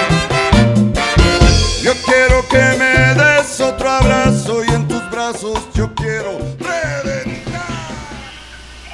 Yo 1.83 1.93
quiero 2.03 2.47
que 2.49 2.63
me 2.79 3.13
des 3.13 3.61
otro 3.61 3.91
abrazo 3.91 4.63
y 4.65 4.69
en 4.69 4.87
tus 4.87 5.07
brazos 5.11 5.59
yo 5.75 5.93
quiero 5.93 6.39
reventar. 6.59 7.61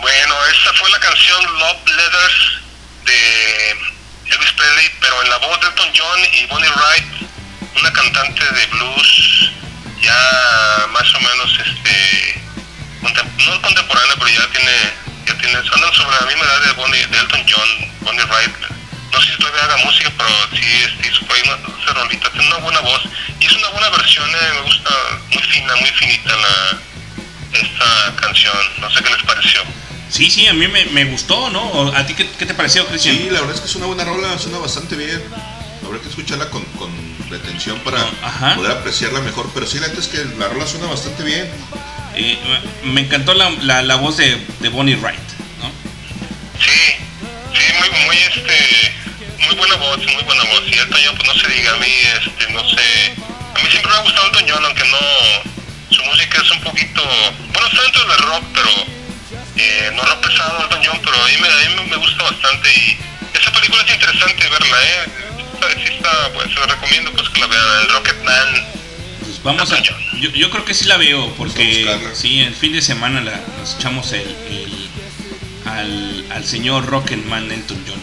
Bueno, 0.02 0.36
esta 0.52 0.74
fue 0.78 0.92
la 0.92 1.00
canción 1.00 1.42
Love 1.58 1.86
Letters 1.88 2.62
de 3.06 3.72
Elvis 4.30 4.52
Presley, 4.58 4.92
pero 5.00 5.24
en 5.24 5.30
la 5.30 5.38
voz 5.38 5.58
de 5.62 5.68
Elton 5.68 5.88
John 5.96 6.20
y 6.34 6.46
Bonnie 6.48 6.70
Wright, 6.76 7.30
una 7.80 7.94
cantante 7.94 8.44
de 8.44 8.68
blues 8.68 9.33
ya 10.04 10.88
más 10.92 11.14
o 11.16 11.20
menos 11.22 11.60
este 11.66 12.42
no 13.02 13.62
contemporánea 13.62 14.16
pero 14.16 14.30
ya 14.30 14.48
tiene 14.52 14.76
ya 15.26 15.38
tiene 15.38 15.58
andan 15.58 15.94
sobre 15.94 16.16
la 16.20 16.26
misma 16.28 16.44
edad 16.46 16.62
de 16.62 16.72
Bonnie 16.74 17.08
de 17.08 17.18
Elton 17.20 17.46
John 17.48 17.70
Bonnie 18.02 18.26
Wright 18.26 18.52
no 19.12 19.22
sé 19.22 19.32
si 19.32 19.38
todavía 19.38 19.64
haga 19.64 19.78
música 19.78 20.12
pero 20.18 20.30
sí 20.52 20.66
este, 20.84 21.08
hizo 21.08 21.26
por 21.26 21.36
ahí 21.36 21.44
una 21.44 21.94
rolita 21.94 22.30
tiene 22.32 22.48
una 22.48 22.58
buena 22.58 22.80
voz 22.82 23.02
y 23.40 23.46
es 23.46 23.54
una 23.54 23.70
buena 23.70 23.90
versión 23.90 24.30
eh, 24.30 24.52
me 24.56 24.62
gusta 24.62 24.92
muy 25.32 25.44
fina 25.44 25.76
muy 25.78 25.90
finita 25.90 26.36
la 26.36 26.78
esta 27.54 28.16
canción 28.18 28.58
no 28.80 28.90
sé 28.92 29.04
qué 29.04 29.10
les 29.10 29.24
pareció 29.24 29.62
Sí, 30.10 30.30
sí, 30.30 30.46
a 30.46 30.54
mí 30.54 30.68
me, 30.68 31.06
gustó, 31.06 31.50
¿no? 31.50 31.92
¿A 31.96 32.06
ti 32.06 32.14
qué, 32.14 32.26
te 32.26 32.54
pareció, 32.54 32.86
Cristian? 32.86 33.18
Sí, 33.18 33.30
la 33.32 33.40
verdad 33.40 33.56
es 33.56 33.62
que 33.62 33.66
es 33.66 33.76
una 33.76 33.88
buena 33.88 34.04
rola, 34.04 34.38
suena 34.38 34.60
bastante 34.60 34.96
bien. 34.96 35.20
Habrá 35.84 36.00
que 36.00 36.08
escucharla 36.08 36.52
con, 36.52 36.64
con 36.78 36.92
detención 37.32 37.80
para 37.80 37.98
poder 38.56 38.72
apreciarla 38.72 39.22
mejor. 39.22 39.50
Pero 39.54 39.66
sí, 39.66 39.80
la 39.80 39.88
es 39.88 40.08
que 40.08 40.24
la 40.38 40.48
rola 40.48 40.68
suena 40.68 40.88
bastante 40.88 41.24
bien. 41.24 41.50
Eh, 42.16 42.38
me 42.84 43.02
encantó 43.02 43.34
la, 43.34 43.50
la, 43.82 43.96
voz 43.96 44.18
de, 44.18 44.38
de, 44.60 44.70
Bonnie 44.70 44.96
Wright, 44.96 45.18
¿no? 45.60 45.72
Sí, 46.60 46.96
sí, 47.54 47.74
muy, 47.80 47.90
muy, 48.06 48.18
este, 48.18 48.94
muy 49.48 49.56
buena 49.56 49.76
voz, 49.78 49.98
muy 49.98 50.24
buena 50.24 50.44
voz. 50.44 50.62
Y 50.68 50.74
el 50.74 50.90
Toño, 50.90 51.12
pues 51.16 51.28
no 51.28 51.34
se 51.42 51.48
diga, 51.48 51.74
a 51.74 51.78
mí, 51.78 51.88
este, 51.88 52.54
no 52.54 52.70
sé, 52.70 53.16
a 53.56 53.64
mí 53.64 53.70
siempre 53.72 53.92
me 53.92 53.98
ha 53.98 54.02
gustado 54.02 54.28
el 54.28 54.32
Toñón, 54.34 54.64
aunque 54.64 54.86
no, 54.86 54.98
su 55.90 56.04
música 56.04 56.40
es 56.40 56.52
un 56.52 56.62
poquito, 56.62 57.04
bueno, 57.52 57.68
está 57.68 57.82
dentro 57.82 58.06
del 58.06 58.20
rock, 58.20 58.44
pero 58.54 58.70
eh, 59.56 59.92
no 59.96 60.04
rock 60.04 60.28
pesado 60.28 60.64
el 60.64 60.70
Toñón, 60.70 61.00
pero 61.04 61.16
a 61.20 61.28
mí, 61.28 61.34
me, 61.42 61.48
a 61.48 61.70
mí 61.70 61.90
me 61.90 61.98
gusta 61.98 62.24
bastante 62.24 62.70
y 62.70 62.98
esa 63.34 63.52
película 63.54 63.84
es 63.88 63.94
interesante 63.94 64.50
verla, 64.50 64.78
¿eh? 64.84 65.24
Sí 65.78 65.94
está, 65.96 66.30
pues, 66.34 66.54
se 66.54 66.60
la 66.60 66.68
recomiendo 66.68 67.12
pues 67.14 67.30
que 67.30 67.40
la 67.40 67.48
vean, 67.48 67.64
el 67.82 67.90
Rocketman 67.90 68.13
Vamos 69.44 69.72
a. 69.74 69.80
Yo, 69.82 69.94
yo, 70.30 70.50
creo 70.50 70.64
que 70.64 70.74
sí 70.74 70.86
la 70.86 70.96
veo, 70.96 71.34
porque 71.36 71.86
sí, 72.14 72.42
el 72.42 72.56
fin 72.56 72.72
de 72.72 72.82
semana 72.82 73.20
la, 73.20 73.42
nos 73.60 73.76
echamos 73.76 74.14
el, 74.14 74.90
al, 75.66 76.26
al 76.32 76.46
señor 76.46 76.86
Rocketman 76.86 77.52
Elton 77.52 77.84
John. 77.86 78.02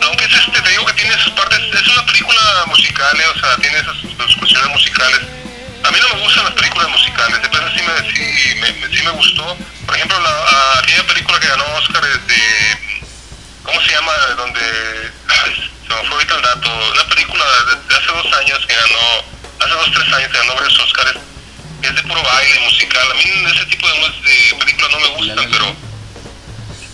Aunque 0.00 0.24
es 0.24 0.34
este, 0.34 0.62
te 0.62 0.70
digo 0.70 0.86
que 0.86 0.94
tiene 0.94 1.14
sus 1.18 1.32
partes, 1.32 1.60
es 1.60 1.88
una 1.88 2.06
película 2.06 2.40
musical, 2.66 3.20
eh, 3.20 3.24
o 3.34 3.38
sea, 3.38 3.56
tiene 3.56 3.78
esas, 3.78 3.96
cuestiones 4.38 4.68
musicales. 4.70 5.20
A 5.84 5.90
mí 5.90 5.98
no 6.00 6.16
me 6.16 6.22
gustan 6.22 6.44
las 6.44 6.54
películas 6.54 6.88
musicales, 6.88 7.42
de 7.42 7.48
sí 7.48 7.84
me, 7.84 8.14
sí, 8.14 8.54
me, 8.56 8.96
sí 8.96 9.02
me 9.04 9.10
gustó. 9.10 9.56
Por 9.84 9.94
ejemplo, 9.94 10.18
la, 10.20 10.78
aquella 10.78 11.06
película 11.06 11.38
que 11.38 11.48
ganó 11.48 11.64
Oscar 11.76 12.02
es 12.04 12.26
de. 12.26 12.78
¿Cómo 13.62 13.80
se 13.82 13.90
llama? 13.90 14.12
Donde. 14.38 14.60
se 14.60 15.94
me 15.94 16.08
fue 16.08 16.16
ahorita 16.16 16.34
el 16.34 16.42
dato. 16.42 16.70
Una 16.92 17.04
película 17.08 17.44
de 17.88 17.94
hace 17.94 18.06
dos 18.06 18.32
años 18.38 18.66
que 18.66 18.74
ganó 18.74 19.37
hace 19.60 19.70
dos 19.74 19.90
tres 19.92 20.12
años 20.14 20.32
ganó 20.32 20.54
varios 20.54 20.78
Oscars 20.80 21.18
es 21.82 21.94
de 21.94 22.02
puro 22.02 22.22
baile 22.22 22.60
musical. 22.60 23.06
A 23.10 23.14
mí 23.14 23.22
ese 23.54 23.66
tipo 23.66 23.86
de, 23.88 23.94
de 23.94 24.56
películas 24.58 24.90
no 24.90 25.00
me 25.00 25.08
gustan 25.16 25.50
pero 25.50 25.76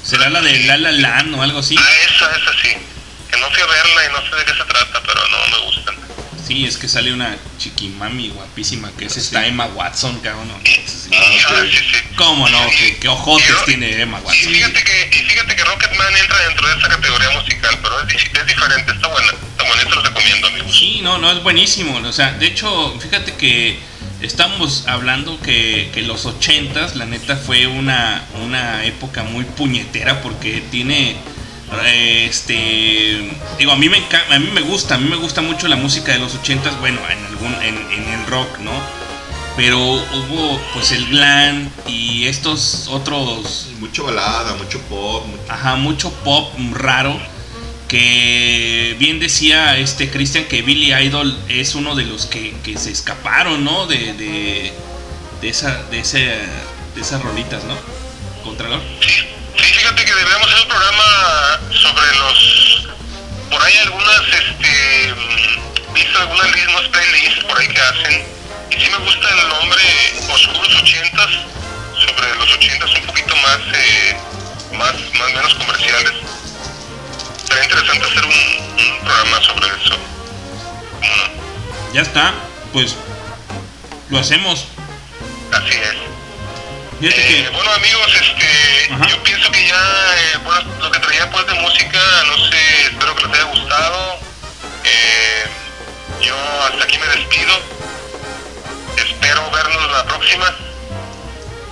será 0.02 0.28
la 0.28 0.40
de 0.42 0.58
La 0.60 0.76
La 0.76 0.92
Land 0.92 1.34
o 1.34 1.42
algo 1.42 1.58
así 1.60 1.76
ah 1.78 1.92
esa 2.06 2.30
esa 2.36 2.52
sí. 2.62 2.76
Que 3.30 3.38
no 3.38 3.50
fui 3.50 3.62
a 3.62 3.66
verla 3.66 4.04
y 4.04 4.12
no 4.12 4.30
sé 4.30 4.36
de 4.36 4.44
qué 4.44 4.52
se 4.52 4.64
trata 4.64 5.02
pero 5.06 5.28
no 5.28 5.48
me 5.48 5.64
gustan 5.66 5.96
Sí, 6.46 6.66
es 6.66 6.76
que 6.76 6.88
sale 6.88 7.12
una 7.12 7.36
chiquimami 7.58 8.28
guapísima 8.28 8.90
que 8.98 9.06
es 9.06 9.16
esta 9.16 9.46
Emma 9.46 9.66
Watson, 9.66 10.20
cabrón. 10.20 10.48
No, 10.48 10.58
¿Cómo 12.16 12.48
no? 12.48 12.58
¿Qué, 13.00 13.08
ojotes 13.08 13.64
tiene 13.64 14.02
Emma 14.02 14.18
Watson? 14.18 14.50
Y 14.50 14.54
fíjate, 14.54 14.84
que, 14.84 15.10
y 15.10 15.22
fíjate 15.24 15.56
que 15.56 15.64
Rocketman 15.64 16.16
entra 16.16 16.38
dentro 16.46 16.68
de 16.68 16.78
esa 16.78 16.88
categoría 16.88 17.30
musical, 17.30 17.78
pero 17.82 18.00
es, 18.00 18.14
es 18.14 18.46
diferente, 18.46 18.92
está 18.92 19.08
buena. 19.08 19.32
Está 19.32 19.64
buena, 19.66 19.84
te 19.84 19.90
lo 19.90 20.02
recomiendo, 20.02 20.46
amigos. 20.48 20.76
Sí, 20.78 21.00
no, 21.02 21.18
no, 21.18 21.32
es 21.32 21.42
buenísimo. 21.42 21.96
O 21.96 22.12
sea, 22.12 22.32
de 22.32 22.46
hecho, 22.46 22.98
fíjate 23.00 23.34
que 23.34 23.78
estamos 24.20 24.84
hablando 24.86 25.40
que, 25.40 25.90
que 25.94 26.02
los 26.02 26.26
ochentas, 26.26 26.94
la 26.94 27.06
neta, 27.06 27.36
fue 27.36 27.66
una, 27.66 28.22
una 28.42 28.84
época 28.84 29.22
muy 29.22 29.44
puñetera 29.44 30.20
porque 30.20 30.62
tiene 30.70 31.16
este 31.86 33.30
digo 33.58 33.72
a 33.72 33.76
mí 33.76 33.88
me 33.88 33.98
a 33.98 34.38
mí 34.38 34.48
me 34.52 34.60
gusta 34.60 34.94
a 34.94 34.98
mí 34.98 35.08
me 35.08 35.16
gusta 35.16 35.42
mucho 35.42 35.68
la 35.68 35.76
música 35.76 36.12
de 36.12 36.18
los 36.18 36.34
ochentas 36.34 36.78
bueno 36.80 37.00
en 37.10 37.24
algún 37.26 37.54
en, 37.62 38.08
el 38.08 38.26
rock 38.26 38.58
no 38.58 38.72
pero 39.56 39.78
hubo 39.78 40.60
pues 40.72 40.92
el 40.92 41.06
glam 41.06 41.70
y 41.86 42.26
estos 42.26 42.88
otros 42.88 43.68
mucho 43.80 44.04
balada 44.04 44.54
mucho 44.54 44.80
pop 44.82 45.24
ajá 45.48 45.76
mucho 45.76 46.12
pop 46.24 46.52
raro 46.72 47.18
que 47.88 48.96
bien 48.98 49.20
decía 49.20 49.76
este 49.78 50.10
Christian 50.10 50.44
que 50.44 50.62
Billy 50.62 50.92
Idol 50.92 51.36
es 51.48 51.74
uno 51.74 51.94
de 51.94 52.04
los 52.04 52.26
que, 52.26 52.54
se 52.76 52.90
escaparon 52.90 53.64
no 53.64 53.86
de, 53.86 54.14
de, 54.14 54.72
de 55.40 55.48
esa 55.48 55.82
de 55.84 56.00
ese 56.00 56.18
de 56.94 57.00
esas 57.00 57.22
rolitas 57.22 57.64
no 57.64 57.74
contralor 58.42 58.80
que 60.14 60.24
debemos 60.24 60.46
hacer 60.48 60.62
un 60.62 60.68
programa 60.68 61.60
sobre 61.70 62.16
los. 62.18 62.88
Por 63.50 63.62
ahí 63.62 63.76
algunas, 63.78 64.20
este. 64.28 65.14
Visto 65.92 66.18
algunas 66.18 66.54
mismas 66.54 66.82
playlists 66.88 67.44
por 67.44 67.58
ahí 67.58 67.68
que 67.68 67.80
hacen. 67.80 68.26
Y 68.70 68.80
sí 68.80 68.90
me 68.90 68.98
gusta 68.98 69.28
el 69.30 69.48
nombre 69.48 69.82
Oscuros 70.32 70.74
Ochentas, 70.82 71.30
sobre 72.04 72.34
los 72.36 72.52
ochentas 72.52 72.90
un 72.94 73.06
poquito 73.06 73.36
más, 73.36 73.60
eh, 73.72 74.16
más, 74.72 74.94
más 75.18 75.32
menos 75.32 75.54
comerciales. 75.54 76.12
Sería 77.46 77.64
interesante 77.64 78.06
hacer 78.06 78.24
un, 78.24 79.04
programa 79.04 79.40
sobre 79.42 79.66
eso. 79.68 79.96
Ya 81.92 82.02
está, 82.02 82.34
pues 82.72 82.96
lo 84.10 84.18
hacemos. 84.18 84.66
Así 85.52 85.76
es. 85.76 86.13
Eh, 87.06 87.50
bueno 87.52 87.70
amigos, 87.70 88.14
este, 88.14 88.88
yo 89.10 89.22
pienso 89.24 89.50
que 89.52 89.66
ya, 89.66 89.76
eh, 89.76 90.38
bueno, 90.42 90.74
lo 90.80 90.90
que 90.90 90.98
traía 91.00 91.30
pues 91.30 91.46
de 91.46 91.52
música, 91.52 92.00
no 92.26 92.38
sé, 92.48 92.82
espero 92.84 93.14
que 93.14 93.26
les 93.26 93.34
haya 93.34 93.44
gustado. 93.44 94.18
Eh, 94.84 95.44
yo 96.22 96.34
hasta 96.64 96.82
aquí 96.84 96.96
me 96.98 97.06
despido. 97.08 97.60
Espero 98.96 99.50
vernos 99.50 99.92
la 99.92 100.04
próxima. 100.04 100.54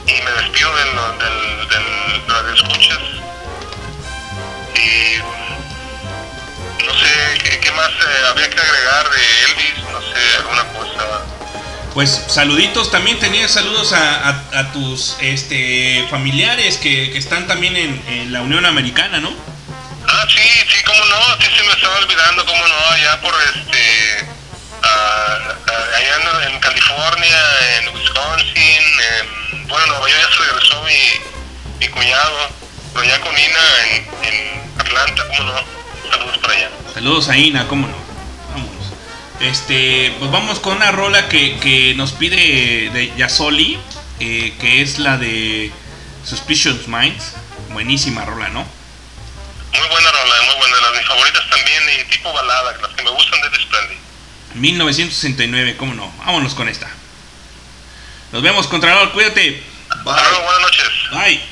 Y 0.06 0.20
me 0.20 0.30
despido 0.32 0.76
del, 0.76 0.90
del, 1.18 1.68
del, 1.68 2.26
de 2.26 2.32
las 2.32 2.52
escuchas. 2.54 2.98
Y 4.74 5.16
no 6.84 6.92
sé 6.92 7.38
qué, 7.42 7.58
qué 7.58 7.70
más 7.72 7.90
había 8.28 8.50
que 8.50 8.60
agregar 8.60 9.10
de 9.10 9.44
Elvis, 9.44 9.78
no 9.90 10.00
sé, 10.02 10.36
alguna 10.36 10.64
cosa. 10.74 11.41
Pues 11.94 12.24
saluditos, 12.28 12.90
también 12.90 13.18
tenía 13.18 13.46
saludos 13.48 13.92
a, 13.92 14.72
tus 14.72 15.16
este, 15.20 16.06
familiares 16.08 16.78
que, 16.78 17.16
están 17.18 17.46
también 17.46 17.76
en, 17.76 18.32
la 18.32 18.40
Unión 18.40 18.64
Americana, 18.64 19.20
¿no? 19.20 19.30
Ah, 20.08 20.26
sí, 20.26 20.40
sí, 20.40 20.82
cómo 20.84 21.04
no, 21.04 21.36
sí 21.38 21.48
se 21.54 21.62
me 21.64 21.72
estaba 21.72 21.98
olvidando, 21.98 22.46
cómo 22.46 22.66
no, 22.66 22.90
allá 22.92 23.20
por 23.20 23.34
este, 23.54 24.26
allá 24.82 26.48
en, 26.48 26.60
California, 26.60 27.38
en 27.78 27.94
Wisconsin, 27.94 28.82
en, 29.52 29.68
bueno, 29.68 29.86
Nueva 29.88 30.08
York 30.08 30.30
ya 30.30 30.36
se 30.36 30.50
regresó 30.50 30.82
mi, 30.84 31.78
mi 31.78 31.88
cuñado, 31.88 32.50
pero 32.94 33.04
ya 33.04 33.20
con 33.20 33.38
Ina 33.38 33.60
en, 33.90 34.32
en 34.32 34.80
Atlanta, 34.80 35.24
cómo 35.36 35.52
no, 35.52 36.10
saludos 36.10 36.38
para 36.38 36.54
allá. 36.54 36.70
Saludos 36.94 37.28
a 37.28 37.36
Ina, 37.36 37.68
cómo 37.68 37.86
no. 37.86 38.11
Este, 39.42 40.14
pues 40.20 40.30
vamos 40.30 40.60
con 40.60 40.76
una 40.76 40.92
rola 40.92 41.28
que, 41.28 41.94
nos 41.96 42.12
pide 42.12 42.90
de 42.90 43.12
Yasoli, 43.16 43.76
eh, 44.20 44.54
que 44.60 44.82
es 44.82 45.00
la 45.00 45.16
de 45.16 45.72
Suspicious 46.24 46.86
Minds. 46.86 47.34
Buenísima 47.70 48.24
rola, 48.24 48.48
¿no? 48.50 48.60
Muy 48.60 49.88
buena 49.88 50.10
rola, 50.12 50.34
muy 50.46 50.54
buena. 50.56 50.80
Las 50.80 50.92
mis 50.96 51.08
favoritas 51.08 51.42
también, 51.50 51.82
y 52.00 52.10
tipo 52.10 52.32
balada, 52.32 52.76
las 52.80 52.92
que 52.92 53.02
me 53.02 53.10
gustan 53.10 53.40
de 53.40 53.48
Splendid. 53.58 53.96
1969, 54.54 55.76
¿cómo 55.76 55.94
no? 55.94 56.12
Vámonos 56.18 56.54
con 56.54 56.68
esta. 56.68 56.88
Nos 58.30 58.42
vemos, 58.42 58.68
Contralor, 58.68 59.12
cuídate. 59.12 59.62
Bye. 60.04 60.14
buenas 60.14 60.60
noches. 60.60 60.88
Bye. 61.10 61.51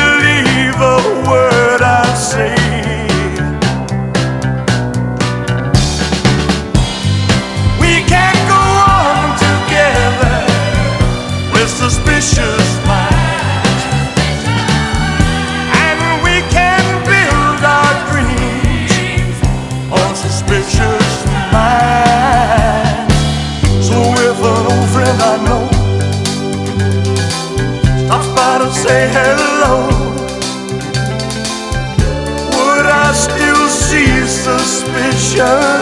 show 35.41 35.80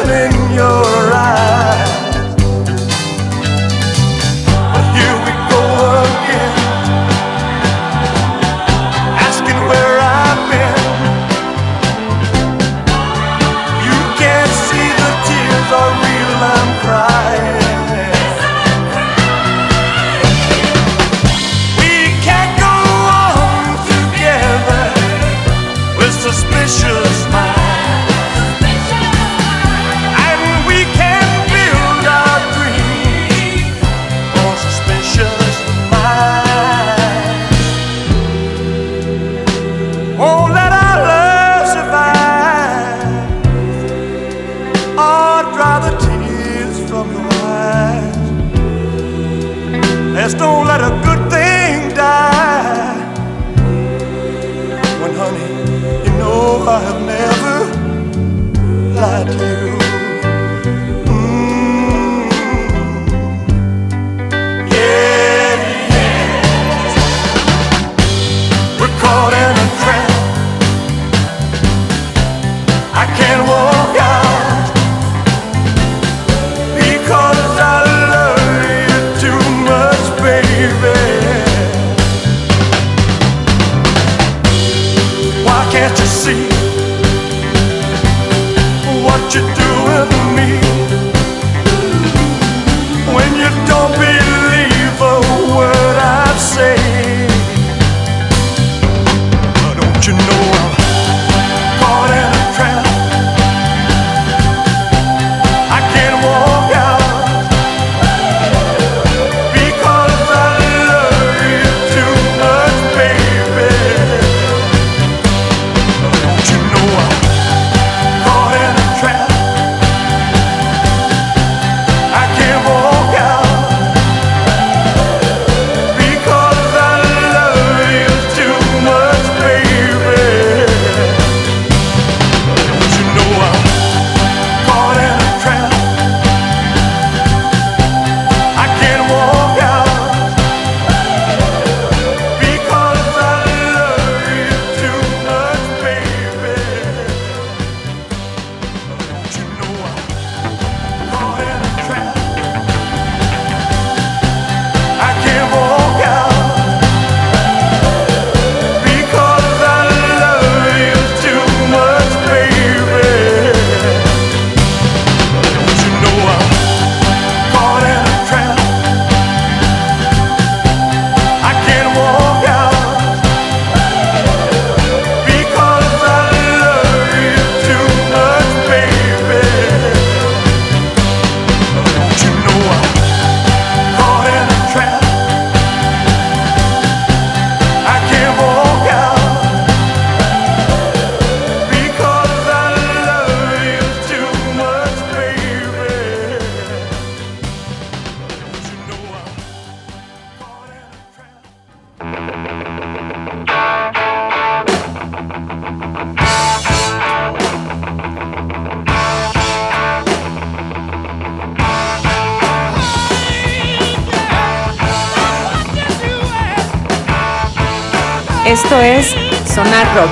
es 218.82 219.16
Sonar 219.54 219.86
Rock. 219.96 220.10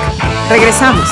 Regresamos. 0.50 1.08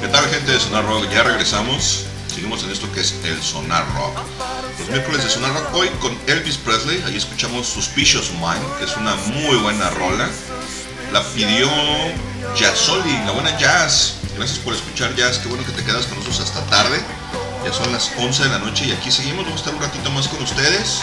¿Qué 0.00 0.08
tal 0.08 0.24
gente 0.26 0.52
de 0.52 0.60
Sonar 0.60 0.84
Rock? 0.84 1.08
Ya 1.10 1.22
regresamos. 1.22 2.06
Seguimos 2.28 2.64
en 2.64 2.70
esto 2.70 2.90
que 2.92 3.00
es 3.00 3.14
el 3.24 3.42
Sonar 3.42 3.84
Rock. 3.94 4.18
Los 4.80 4.88
miércoles 4.90 5.24
de 5.24 5.30
Sonar 5.30 5.54
Rock 5.54 5.74
hoy 5.74 5.88
con 6.00 6.16
Elvis 6.26 6.58
Presley. 6.58 7.02
Ahí 7.06 7.16
escuchamos 7.16 7.66
Suspicious 7.66 8.30
Mind, 8.32 8.78
que 8.78 8.84
es 8.84 8.96
una 8.96 9.14
muy 9.14 9.56
buena 9.56 9.88
rola. 9.90 10.28
La 11.12 11.22
pidió 11.22 11.68
Jazzoli, 12.54 13.12
la 13.24 13.32
buena 13.32 13.56
jazz. 13.58 14.11
Gracias 14.36 14.58
por 14.60 14.74
escuchar 14.74 15.14
Jazz, 15.14 15.38
qué 15.38 15.48
bueno 15.48 15.64
que 15.64 15.72
te 15.72 15.84
quedas 15.84 16.06
con 16.06 16.18
nosotros 16.18 16.40
hasta 16.40 16.64
tarde. 16.66 17.00
Ya 17.64 17.72
son 17.72 17.92
las 17.92 18.12
11 18.18 18.42
de 18.44 18.48
la 18.48 18.58
noche 18.58 18.86
y 18.86 18.92
aquí 18.92 19.10
seguimos, 19.10 19.44
vamos 19.44 19.60
a 19.60 19.64
estar 19.64 19.74
un 19.74 19.82
ratito 19.82 20.10
más 20.10 20.28
con 20.28 20.42
ustedes. 20.42 21.02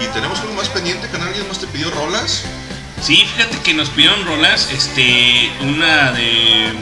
Y 0.00 0.06
tenemos 0.06 0.38
algo 0.40 0.54
más 0.54 0.68
pendiente, 0.68 1.08
que 1.08 1.16
alguien 1.16 1.46
más 1.48 1.58
te 1.58 1.66
pidió 1.66 1.90
rolas. 1.90 2.44
Sí, 3.02 3.26
fíjate 3.34 3.58
que 3.58 3.74
nos 3.74 3.90
pidieron 3.90 4.24
rolas, 4.24 4.70
este, 4.72 5.50
una 5.62 6.12
de, 6.12 6.72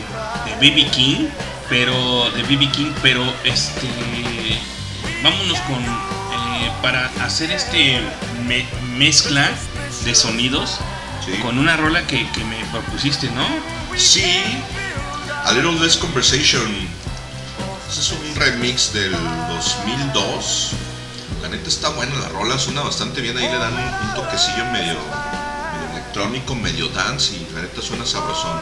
de 0.47 0.55
Baby 0.57 0.85
King, 0.91 1.29
pero 1.71 2.31
de 2.33 2.43
BB 2.43 2.71
King, 2.73 2.93
pero 3.01 3.25
este, 3.45 3.89
vámonos 5.23 5.59
con 5.61 5.83
eh, 5.83 6.71
para 6.83 7.11
hacer 7.25 7.51
este 7.51 8.01
mezcla 8.97 9.49
de 10.05 10.15
sonidos 10.15 10.79
con 11.43 11.59
una 11.59 11.77
rola 11.77 12.07
que, 12.07 12.29
que 12.33 12.45
me 12.45 12.57
propusiste, 12.73 13.31
¿no? 13.31 13.47
Sí, 13.97 14.43
a 15.51 15.53
Little 15.53 15.81
Less 15.81 15.97
Conversation. 15.97 16.63
Ese 17.91 18.01
es 18.01 18.13
un 18.13 18.37
remix 18.37 18.93
del 18.93 19.11
2002. 19.11 20.73
La 21.43 21.49
neta 21.49 21.69
está 21.69 21.89
buena 21.89 22.15
la 22.21 22.29
rola, 22.29 22.57
suena 22.57 22.83
bastante 22.83 23.21
bien. 23.21 23.37
Ahí 23.37 23.49
le 23.49 23.59
dan 23.59 23.73
un, 23.75 24.15
toquecillo 24.15 24.65
medio, 24.67 24.97
electrónico, 25.93 26.55
medio 26.55 26.89
dance 26.91 27.35
y 27.35 27.53
la 27.53 27.63
neta 27.63 27.83
suena 27.83 28.07
sabrosón. 28.07 28.61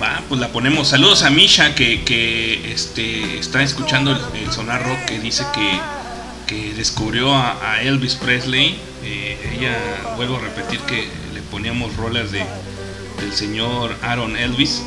Va, 0.00 0.22
pues 0.28 0.40
la 0.40 0.52
ponemos. 0.52 0.86
Saludos 0.86 1.24
a 1.24 1.30
Misha 1.30 1.74
que, 1.74 2.04
que 2.04 2.72
este, 2.72 3.40
está 3.40 3.60
escuchando 3.60 4.12
el, 4.12 4.52
sonar 4.52 4.84
rock 4.84 5.06
que 5.06 5.18
dice 5.18 5.44
que, 5.52 5.80
que 6.46 6.72
descubrió 6.74 7.34
a, 7.34 7.82
Elvis 7.82 8.14
Presley. 8.14 8.78
Eh, 9.02 9.56
ella, 9.58 9.76
vuelvo 10.16 10.36
a 10.36 10.40
repetir 10.40 10.78
que 10.80 11.08
le 11.32 11.42
poníamos 11.42 11.96
rolas 11.96 12.30
de, 12.30 12.46
del 13.18 13.32
señor 13.32 13.96
Aaron 14.02 14.36
Elvis. 14.36 14.80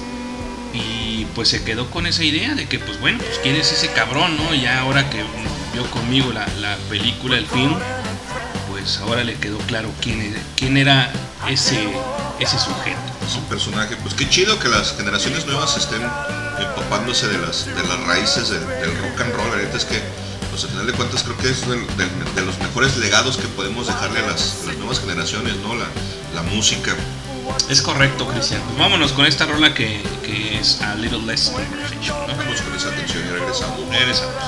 Y 1.37 1.39
pues 1.39 1.49
se 1.49 1.63
quedó 1.63 1.87
con 1.91 2.07
esa 2.07 2.23
idea 2.23 2.55
de 2.55 2.67
que, 2.67 2.79
pues 2.79 2.99
bueno, 2.99 3.19
pues 3.19 3.37
quién 3.43 3.55
es 3.55 3.71
ese 3.71 3.91
cabrón, 3.91 4.35
¿no? 4.37 4.55
Ya 4.55 4.79
ahora 4.79 5.07
que 5.07 5.23
vio 5.71 5.85
conmigo 5.91 6.33
la, 6.33 6.47
la 6.59 6.75
película, 6.89 7.37
el 7.37 7.45
film, 7.45 7.75
pues 8.71 8.97
ahora 9.01 9.23
le 9.23 9.35
quedó 9.35 9.59
claro 9.59 9.87
quién, 10.01 10.35
quién 10.55 10.77
era 10.77 11.11
ese, 11.47 11.77
ese 12.39 12.57
sujeto. 12.57 12.97
Es 13.23 13.35
un 13.35 13.43
personaje, 13.43 13.95
pues 13.97 14.15
qué 14.15 14.27
chido 14.27 14.57
que 14.57 14.67
las 14.67 14.97
generaciones 14.97 15.45
nuevas 15.45 15.77
estén 15.77 16.01
empapándose 16.01 17.27
de 17.27 17.37
las, 17.37 17.67
de 17.67 17.83
las 17.83 17.99
raíces 18.07 18.49
del, 18.49 18.63
rock 18.63 19.21
and 19.21 19.35
roll. 19.35 19.51
Ahorita 19.51 19.77
es 19.77 19.85
que, 19.85 20.01
pues 20.49 20.63
al 20.63 20.71
final 20.71 20.87
de 20.87 20.93
cuentas, 20.93 21.21
creo 21.21 21.37
que 21.37 21.51
es 21.51 21.61
de, 21.69 22.41
los 22.41 22.57
mejores 22.57 22.97
legados 22.97 23.37
que 23.37 23.47
podemos 23.49 23.85
dejarle 23.85 24.21
a 24.21 24.25
las, 24.25 24.63
nuevas 24.79 24.99
generaciones, 25.01 25.55
¿no? 25.57 25.75
La, 25.75 25.85
la 26.33 26.41
música. 26.41 26.95
Es 27.69 27.83
correcto, 27.83 28.27
Cristian. 28.27 28.59
Pues 28.63 28.79
vámonos 28.79 29.13
con 29.13 29.27
esta 29.27 29.45
rola 29.45 29.75
que 29.75 30.01
es 30.59 30.81
A 30.81 30.95
Little 30.95 31.19
Less. 31.19 31.51
Regresamos. 33.31 34.46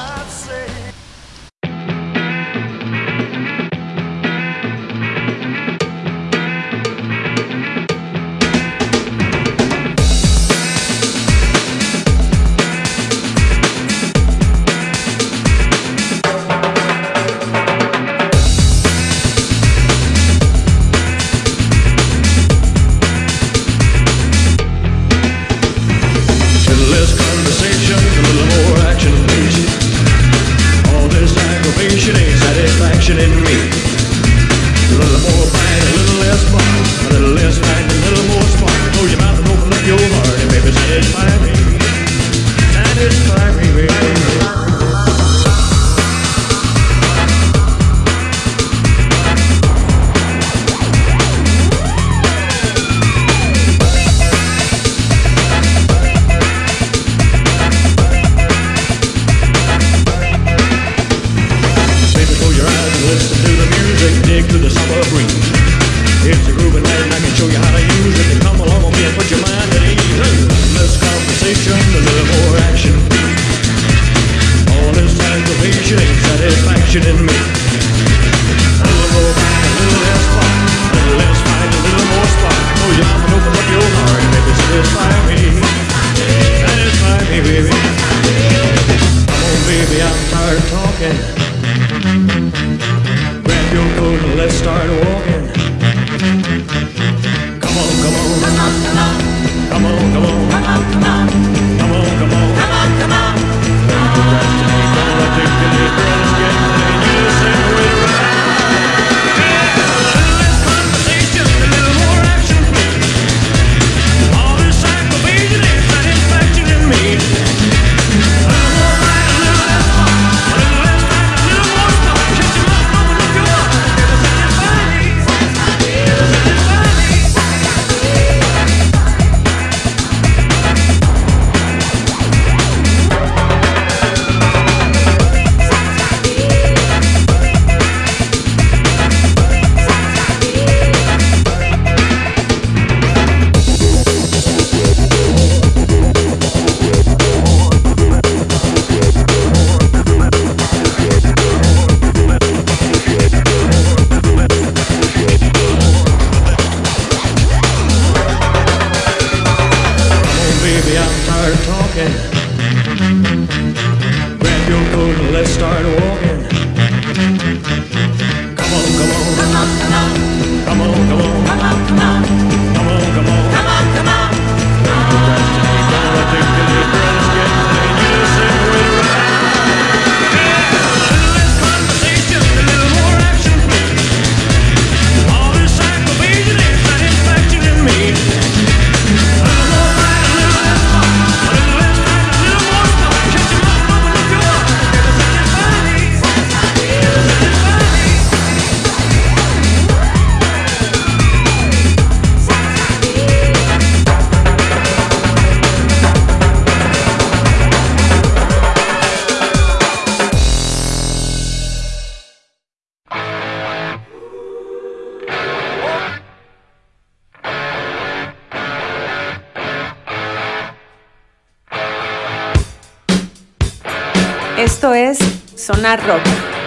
Sonar 225.55 226.05
Rock. 226.05 226.21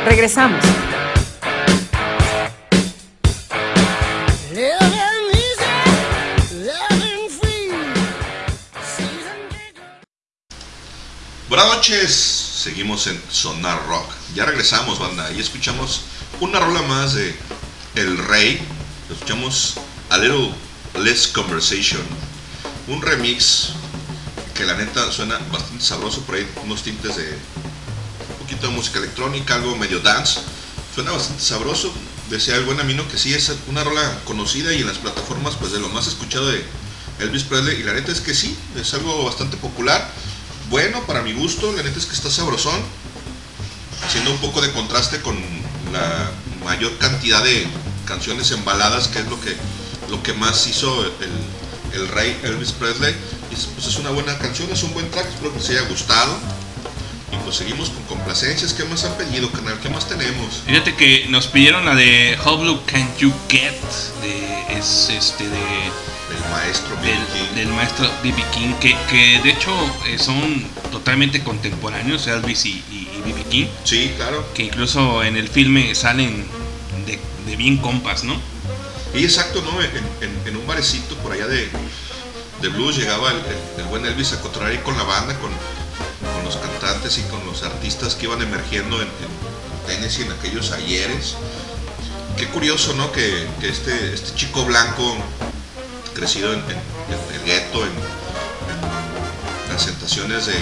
Regresamos. 0.07 0.65
Buenas 11.51 11.67
noches, 11.67 12.15
seguimos 12.15 13.07
en 13.09 13.21
Sonar 13.31 13.87
Rock. 13.87 14.11
Ya 14.35 14.47
regresamos, 14.47 14.99
banda, 14.99 15.31
y 15.33 15.41
escuchamos 15.41 16.05
una 16.41 16.61
rola 16.61 16.81
más 16.83 17.13
de 17.13 17.35
El 17.97 18.17
Rey. 18.17 18.59
Escuchamos 19.11 19.75
A 20.09 20.17
Little 20.17 20.55
Less 20.99 21.27
Conversation, 21.29 22.01
un 22.89 23.03
remix 23.03 23.75
que 24.55 24.65
la 24.65 24.79
neta 24.79 25.13
suena 25.13 25.39
bastante 25.53 25.85
sabroso, 25.85 26.23
por 26.23 26.37
ahí 26.37 26.47
unos 26.65 26.83
tintes 26.83 27.17
de 27.17 27.37
poquito 28.63 28.69
de 28.69 28.77
música 28.77 28.99
electrónica, 28.99 29.55
algo 29.55 29.77
medio 29.77 30.01
dance, 30.01 30.41
suena 30.95 31.11
bastante 31.11 31.43
sabroso. 31.43 31.93
Decía 32.31 32.57
el 32.57 32.65
buen 32.65 32.81
Amino 32.81 33.07
que 33.09 33.19
sí 33.19 33.35
es 33.35 33.53
una 33.69 33.85
rola 33.85 34.21
conocida 34.25 34.73
y 34.73 34.81
en 34.81 34.87
las 34.87 34.99
plataformas 34.99 35.57
pues 35.57 35.73
de 35.73 35.81
lo 35.81 35.89
más 35.89 36.07
escuchado 36.07 36.49
de 36.49 36.65
Elvis 37.19 37.43
Presley 37.43 37.81
y 37.81 37.83
la 37.83 37.93
neta 37.93 38.13
es 38.13 38.21
que 38.21 38.35
sí, 38.35 38.57
es 38.77 38.95
algo 38.95 39.25
bastante 39.25 39.57
popular, 39.57 40.09
bueno 40.71 41.05
para 41.07 41.23
mi 41.23 41.35
gusto, 41.35 41.73
la 41.77 41.83
neta 41.83 41.99
es 41.99 42.07
que 42.07 42.15
está 42.15 42.31
sabrosón, 42.31 42.81
haciendo 44.07 44.31
un 44.31 44.39
poco 44.39 44.63
de 44.63 44.73
contraste 44.73 45.21
con 45.21 45.37
la 45.93 46.31
mayor 46.65 46.97
cantidad 46.99 47.45
de 47.45 47.67
canciones 48.07 48.51
embaladas 48.53 49.09
que 49.09 49.19
es 49.19 49.27
lo 49.27 49.39
que, 49.41 49.55
lo 50.09 50.23
que 50.23 50.33
más 50.33 50.67
hizo 50.67 51.05
el, 51.05 52.01
el 52.01 52.09
rey 52.09 52.41
Elvis 52.45 52.73
Presley 52.73 53.15
pues 53.75 53.87
es 53.87 53.97
una 53.99 54.11
buena 54.11 54.39
canción, 54.39 54.71
es 54.73 54.83
un 54.83 54.95
buen 54.95 55.11
track, 55.11 55.29
espero 55.29 55.53
que 55.53 55.59
les 55.59 55.69
haya 55.71 55.83
gustado. 55.83 56.35
Y 57.53 57.55
pues 57.55 57.69
seguimos 57.69 57.91
con 57.91 58.03
complacencias. 58.05 58.73
¿Qué 58.73 58.83
más 58.85 59.05
han 59.05 59.15
pedido, 59.19 59.53
canal? 59.53 59.79
¿Qué 59.83 59.91
más 59.91 60.09
tenemos? 60.09 60.63
Fíjate 60.65 60.95
que 60.95 61.27
nos 61.29 61.49
pidieron 61.49 61.85
la 61.85 61.95
de 61.95 62.39
How 62.43 62.57
Blue 62.57 62.81
Can 62.87 63.07
You 63.19 63.31
Get? 63.51 63.75
De, 64.23 64.79
es 64.79 65.11
este 65.11 65.45
de. 65.45 65.51
Del 65.51 66.51
maestro. 66.51 66.97
King. 67.03 67.55
Del 67.55 67.69
maestro 67.69 68.11
B.B. 68.23 68.43
King, 68.55 68.73
que, 68.81 68.97
que, 69.11 69.41
de 69.43 69.51
hecho 69.51 69.71
eh, 70.07 70.19
son 70.19 70.67
totalmente 70.91 71.43
contemporáneos, 71.43 72.27
Elvis 72.27 72.65
y 72.65 72.83
B.B. 73.27 73.45
King. 73.51 73.67
Sí, 73.85 74.15
claro. 74.17 74.47
Que 74.55 74.63
incluso 74.63 75.23
en 75.23 75.37
el 75.37 75.49
filme 75.49 75.95
salen 75.95 76.47
de, 77.05 77.19
de 77.45 77.57
bien 77.57 77.77
compas, 77.77 78.25
¿no? 78.25 78.35
Y 79.15 79.25
exacto, 79.25 79.61
¿no? 79.61 79.79
En, 79.83 79.91
en, 80.23 80.49
en 80.49 80.57
un 80.57 80.67
barecito 80.67 81.17
por 81.17 81.33
allá 81.33 81.49
de, 81.49 81.69
de 82.63 82.69
blues 82.69 82.97
llegaba 82.97 83.31
el, 83.31 83.85
buen 83.91 84.07
Elvis 84.07 84.33
a 84.33 84.41
controlar 84.41 84.71
ahí 84.71 84.79
con 84.79 84.97
la 84.97 85.03
banda, 85.03 85.37
con, 85.39 85.51
cantantes 86.57 87.19
y 87.19 87.23
con 87.23 87.45
los 87.47 87.63
artistas 87.63 88.15
que 88.15 88.27
iban 88.27 88.43
emergiendo 88.43 89.01
en, 89.01 89.09
Tennessee 89.87 90.23
en 90.23 90.33
aquellos 90.33 90.71
ayeres. 90.73 91.35
Qué 92.37 92.47
curioso, 92.49 92.95
¿no? 92.95 93.11
Que, 93.13 93.49
este, 93.63 94.15
este 94.15 94.35
chico 94.37 94.65
blanco, 94.65 95.17
crecido 96.15 96.53
en, 96.53 96.61
el 96.61 97.45
gueto, 97.45 97.85
en, 97.85 97.93
las 99.73 99.83
sentaciones 99.83 100.47
de, 100.47 100.55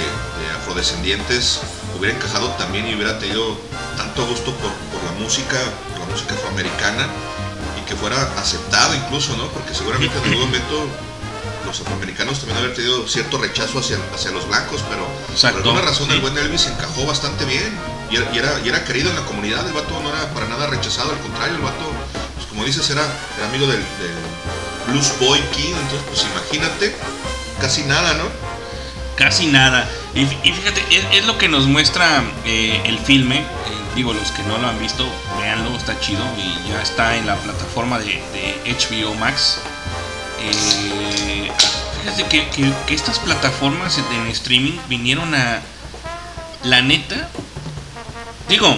afrodescendientes, 0.56 1.60
hubiera 1.98 2.16
encajado 2.16 2.48
también 2.52 2.86
y 2.86 2.94
hubiera 2.94 3.18
tenido 3.18 3.58
tanto 3.96 4.26
gusto 4.26 4.54
por, 4.54 4.72
por 4.72 5.02
la 5.04 5.12
música, 5.20 5.58
por 5.90 6.00
la 6.00 6.06
música 6.06 6.34
afroamericana 6.34 7.08
y 7.80 7.88
que 7.88 7.96
fuera 7.96 8.22
aceptado 8.38 8.94
incluso, 8.94 9.36
¿no? 9.36 9.48
Porque 9.48 9.74
seguramente 9.74 10.16
en 10.18 10.24
algún 10.24 10.46
momento 10.46 10.86
los 11.66 11.80
afroamericanos 11.80 12.38
también 12.38 12.58
haber 12.58 12.74
tenido 12.74 13.06
cierto 13.08 13.38
rechazo 13.38 13.78
hacia, 13.78 13.98
hacia 14.14 14.30
los 14.30 14.46
blancos, 14.48 14.84
pero 14.88 15.06
por 15.52 15.62
alguna 15.62 15.82
razón 15.82 16.10
el 16.10 16.20
buen 16.20 16.36
Elvis 16.36 16.66
encajó 16.66 17.06
bastante 17.06 17.44
bien 17.44 17.72
y 18.10 18.16
era, 18.16 18.60
y 18.64 18.68
era, 18.68 18.84
querido 18.84 19.10
en 19.10 19.16
la 19.16 19.22
comunidad, 19.22 19.66
el 19.66 19.72
vato 19.72 20.00
no 20.02 20.08
era 20.08 20.28
para 20.34 20.48
nada 20.48 20.66
rechazado, 20.66 21.12
al 21.12 21.18
contrario, 21.18 21.54
el 21.56 21.62
vato, 21.62 21.92
pues 22.34 22.46
como 22.46 22.64
dices, 22.64 22.88
era, 22.90 23.04
amigo 23.46 23.66
del, 23.66 23.80
Blues 24.88 25.12
Boy 25.20 25.38
King, 25.54 25.74
entonces 25.74 26.02
pues 26.08 26.26
imagínate, 26.32 26.96
casi 27.60 27.82
nada, 27.84 28.14
¿no? 28.14 28.24
Casi 29.16 29.46
nada. 29.46 29.88
Y, 30.14 30.24
fíjate, 30.24 30.82
es, 31.12 31.24
lo 31.26 31.38
que 31.38 31.48
nos 31.48 31.66
muestra 31.66 32.24
eh, 32.44 32.82
el 32.86 32.98
filme. 32.98 33.40
Eh, 33.40 33.44
digo, 33.94 34.12
los 34.12 34.32
que 34.32 34.42
no 34.44 34.58
lo 34.58 34.66
han 34.66 34.80
visto, 34.80 35.06
véanlo, 35.38 35.76
está 35.76 36.00
chido 36.00 36.24
y 36.36 36.68
ya 36.68 36.82
está 36.82 37.16
en 37.16 37.26
la 37.26 37.36
plataforma 37.36 37.98
de, 37.98 38.22
de 38.32 38.74
HBO 38.74 39.14
Max. 39.14 39.58
Eh, 40.42 41.50
fíjate 42.02 42.26
que, 42.86 42.94
estas 42.94 43.18
plataformas 43.18 43.98
en 43.98 44.26
streaming 44.28 44.78
vinieron 44.88 45.34
a. 45.34 45.60
La 46.64 46.82
neta. 46.82 47.28
Digo, 48.48 48.76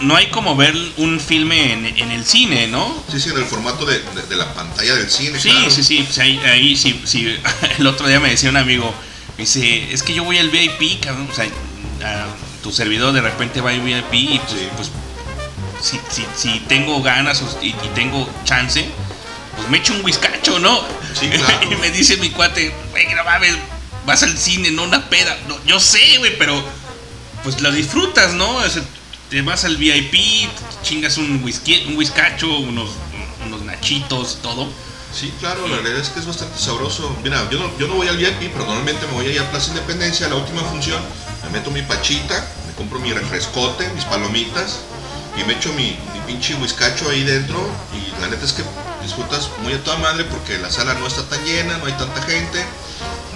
no 0.00 0.16
hay 0.16 0.26
como 0.28 0.56
ver 0.56 0.74
un 0.96 1.20
filme 1.20 1.72
en, 1.72 2.10
el 2.10 2.24
cine, 2.24 2.66
¿no? 2.68 2.94
Sí, 3.10 3.20
sí, 3.20 3.30
en 3.30 3.38
el 3.38 3.44
formato 3.44 3.84
de, 3.84 4.02
la 4.30 4.54
pantalla 4.54 4.94
del 4.94 5.10
cine. 5.10 5.38
Sí, 5.38 5.52
sí, 5.70 5.82
sí, 5.82 6.02
pues 6.02 6.18
ahí, 6.18 6.76
sí, 6.76 7.00
sí, 7.04 7.36
el 7.78 7.86
otro 7.86 8.06
día 8.06 8.20
me 8.20 8.30
decía 8.30 8.50
un 8.50 8.56
amigo, 8.56 8.92
me 9.36 9.44
dice, 9.44 9.92
es 9.92 10.02
que 10.02 10.14
yo 10.14 10.24
voy 10.24 10.38
al 10.38 10.50
VIP, 10.50 11.00
cabrón, 11.00 11.28
o 11.30 11.34
sea, 11.34 11.46
tu 12.62 12.72
servidor 12.72 13.12
de 13.12 13.20
repente 13.20 13.60
va 13.60 13.70
al 13.70 13.80
VIP 13.80 14.12
y 14.12 14.40
pues, 14.76 14.90
pues 15.80 16.00
si, 16.36 16.60
tengo 16.60 17.02
ganas 17.02 17.42
y, 17.62 17.68
y 17.68 17.74
tengo 17.94 18.28
chance, 18.44 18.88
pues 19.60 19.70
me 19.70 19.78
echo 19.78 19.92
un 19.92 20.04
whiskacho, 20.04 20.58
¿no? 20.58 20.80
Sí, 21.18 21.28
claro. 21.30 21.70
y 21.70 21.76
me 21.76 21.90
dice 21.90 22.16
mi 22.16 22.30
cuate, 22.30 22.74
güey, 22.90 23.14
no 23.14 23.24
mames, 23.24 23.56
vas 24.06 24.22
al 24.22 24.36
cine, 24.38 24.70
no 24.70 24.84
una 24.84 25.08
peda. 25.08 25.36
No, 25.48 25.62
yo 25.64 25.78
sé, 25.78 26.18
güey, 26.18 26.36
pero 26.38 26.62
pues 27.42 27.60
lo 27.60 27.70
disfrutas, 27.70 28.34
¿no? 28.34 28.58
te 29.28 29.42
vas 29.42 29.64
al 29.64 29.76
VIP, 29.76 30.50
chingas 30.82 31.16
un 31.16 31.42
whisky, 31.44 31.84
un 31.86 31.96
whiskacho, 31.96 32.48
unos, 32.58 32.90
unos 33.46 33.62
nachitos, 33.62 34.38
todo. 34.42 34.68
Sí, 35.14 35.32
claro, 35.38 35.68
la 35.68 35.76
realidad 35.76 36.00
es 36.00 36.08
que 36.08 36.18
es 36.18 36.26
bastante 36.26 36.58
sabroso. 36.58 37.16
Mira, 37.22 37.48
yo 37.48 37.60
no, 37.60 37.70
yo 37.78 37.86
no 37.86 37.94
voy 37.94 38.08
al 38.08 38.16
VIP, 38.16 38.50
pero 38.52 38.64
normalmente 38.64 39.06
me 39.06 39.12
voy 39.12 39.26
a 39.26 39.30
ir 39.30 39.40
a 39.40 39.50
Plaza 39.50 39.68
Independencia, 39.70 40.26
a 40.26 40.30
la 40.30 40.36
última 40.36 40.62
función, 40.62 41.00
me 41.44 41.50
meto 41.50 41.70
mi 41.70 41.82
pachita, 41.82 42.44
me 42.66 42.74
compro 42.74 42.98
mi 42.98 43.12
refrescote, 43.12 43.88
mis 43.90 44.04
palomitas, 44.04 44.80
y 45.40 45.44
me 45.44 45.52
echo 45.52 45.72
mi, 45.74 45.96
mi 46.12 46.20
pinche 46.26 46.56
whiskacho 46.56 47.08
ahí 47.08 47.22
dentro, 47.22 47.60
y 47.94 48.20
la 48.20 48.28
neta 48.28 48.44
es 48.44 48.52
que 48.52 48.64
disfrutas 49.02 49.50
muy 49.62 49.72
a 49.72 49.82
toda 49.82 49.96
madre 49.98 50.24
porque 50.24 50.58
la 50.58 50.70
sala 50.70 50.94
no 50.94 51.06
está 51.06 51.22
tan 51.24 51.44
llena, 51.44 51.78
no 51.78 51.86
hay 51.86 51.92
tanta 51.92 52.22
gente, 52.22 52.64